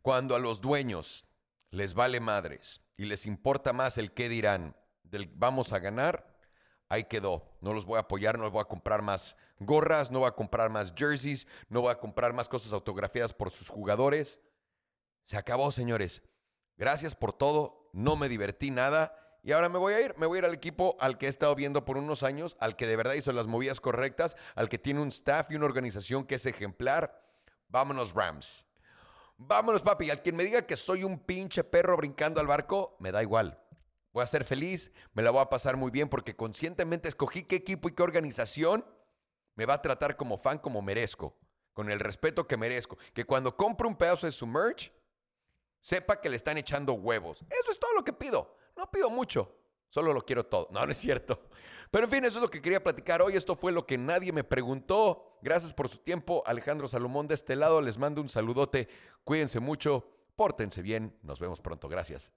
Cuando 0.02 0.36
a 0.36 0.38
los 0.38 0.60
dueños 0.60 1.26
les 1.72 1.94
vale 1.94 2.20
madres 2.20 2.80
y 2.96 3.06
les 3.06 3.26
importa 3.26 3.72
más 3.72 3.98
el 3.98 4.12
qué 4.12 4.28
dirán 4.28 4.76
del 5.02 5.26
vamos 5.34 5.72
a 5.72 5.78
ganar, 5.78 6.38
ahí 6.88 7.04
quedó. 7.04 7.56
No 7.60 7.72
los 7.72 7.86
voy 7.86 7.96
a 7.96 8.02
apoyar, 8.02 8.38
no 8.38 8.44
les 8.44 8.52
voy 8.52 8.60
a 8.60 8.66
comprar 8.66 9.02
más 9.02 9.36
gorras, 9.58 10.10
no 10.10 10.20
voy 10.20 10.28
a 10.28 10.32
comprar 10.32 10.70
más 10.70 10.92
jerseys, 10.94 11.46
no 11.68 11.80
voy 11.80 11.90
a 11.90 11.98
comprar 11.98 12.34
más 12.34 12.48
cosas 12.48 12.72
autografiadas 12.72 13.32
por 13.32 13.50
sus 13.50 13.68
jugadores. 13.68 14.38
Se 15.24 15.36
acabó, 15.36 15.72
señores. 15.72 16.22
Gracias 16.76 17.14
por 17.14 17.32
todo, 17.32 17.90
no 17.92 18.16
me 18.16 18.28
divertí 18.28 18.70
nada 18.70 19.38
y 19.42 19.52
ahora 19.52 19.68
me 19.68 19.78
voy 19.78 19.94
a 19.94 20.00
ir, 20.00 20.14
me 20.18 20.26
voy 20.26 20.36
a 20.36 20.40
ir 20.40 20.44
al 20.44 20.54
equipo 20.54 20.96
al 21.00 21.18
que 21.18 21.26
he 21.26 21.28
estado 21.28 21.54
viendo 21.54 21.84
por 21.84 21.96
unos 21.96 22.22
años, 22.22 22.56
al 22.60 22.76
que 22.76 22.86
de 22.86 22.96
verdad 22.96 23.14
hizo 23.14 23.32
las 23.32 23.46
movidas 23.46 23.80
correctas, 23.80 24.36
al 24.54 24.68
que 24.68 24.78
tiene 24.78 25.00
un 25.00 25.08
staff 25.08 25.50
y 25.50 25.56
una 25.56 25.66
organización 25.66 26.24
que 26.24 26.34
es 26.36 26.46
ejemplar. 26.46 27.20
Vámonos 27.68 28.12
Rams. 28.12 28.66
Vámonos, 29.36 29.82
papi. 29.82 30.10
Al 30.10 30.22
quien 30.22 30.36
me 30.36 30.44
diga 30.44 30.66
que 30.66 30.76
soy 30.76 31.04
un 31.04 31.18
pinche 31.18 31.64
perro 31.64 31.96
brincando 31.96 32.40
al 32.40 32.46
barco, 32.46 32.96
me 33.00 33.12
da 33.12 33.22
igual. 33.22 33.58
Voy 34.12 34.22
a 34.22 34.26
ser 34.26 34.44
feliz, 34.44 34.92
me 35.14 35.22
la 35.22 35.30
voy 35.30 35.40
a 35.40 35.48
pasar 35.48 35.76
muy 35.76 35.90
bien 35.90 36.08
porque 36.08 36.36
conscientemente 36.36 37.08
escogí 37.08 37.44
qué 37.44 37.56
equipo 37.56 37.88
y 37.88 37.92
qué 37.92 38.02
organización 38.02 38.84
me 39.54 39.64
va 39.64 39.74
a 39.74 39.82
tratar 39.82 40.16
como 40.16 40.36
fan 40.36 40.58
como 40.58 40.82
merezco, 40.82 41.38
con 41.72 41.90
el 41.90 41.98
respeto 41.98 42.46
que 42.46 42.56
merezco. 42.58 42.98
Que 43.14 43.24
cuando 43.24 43.56
compre 43.56 43.86
un 43.88 43.96
pedazo 43.96 44.26
de 44.26 44.32
su 44.32 44.46
merch, 44.46 44.92
sepa 45.80 46.20
que 46.20 46.28
le 46.28 46.36
están 46.36 46.58
echando 46.58 46.92
huevos. 46.92 47.44
Eso 47.48 47.70
es 47.70 47.80
todo 47.80 47.94
lo 47.94 48.04
que 48.04 48.12
pido. 48.12 48.56
No 48.76 48.90
pido 48.90 49.08
mucho, 49.08 49.61
solo 49.92 50.14
lo 50.14 50.24
quiero 50.24 50.44
todo. 50.46 50.68
No, 50.70 50.84
no 50.86 50.90
es 50.90 50.98
cierto. 50.98 51.38
Pero 51.90 52.06
en 52.06 52.10
fin, 52.10 52.24
eso 52.24 52.38
es 52.38 52.42
lo 52.42 52.48
que 52.48 52.62
quería 52.62 52.82
platicar 52.82 53.20
hoy. 53.20 53.36
Esto 53.36 53.54
fue 53.54 53.70
lo 53.70 53.86
que 53.86 53.98
nadie 53.98 54.32
me 54.32 54.42
preguntó. 54.42 55.38
Gracias 55.42 55.74
por 55.74 55.88
su 55.88 55.98
tiempo. 55.98 56.42
Alejandro 56.46 56.88
Salomón 56.88 57.28
de 57.28 57.34
este 57.34 57.54
lado. 57.54 57.82
Les 57.82 57.98
mando 57.98 58.22
un 58.22 58.30
saludote. 58.30 58.88
Cuídense 59.24 59.60
mucho. 59.60 60.08
Pórtense 60.34 60.80
bien. 60.80 61.14
Nos 61.22 61.38
vemos 61.38 61.60
pronto. 61.60 61.90
Gracias. 61.90 62.32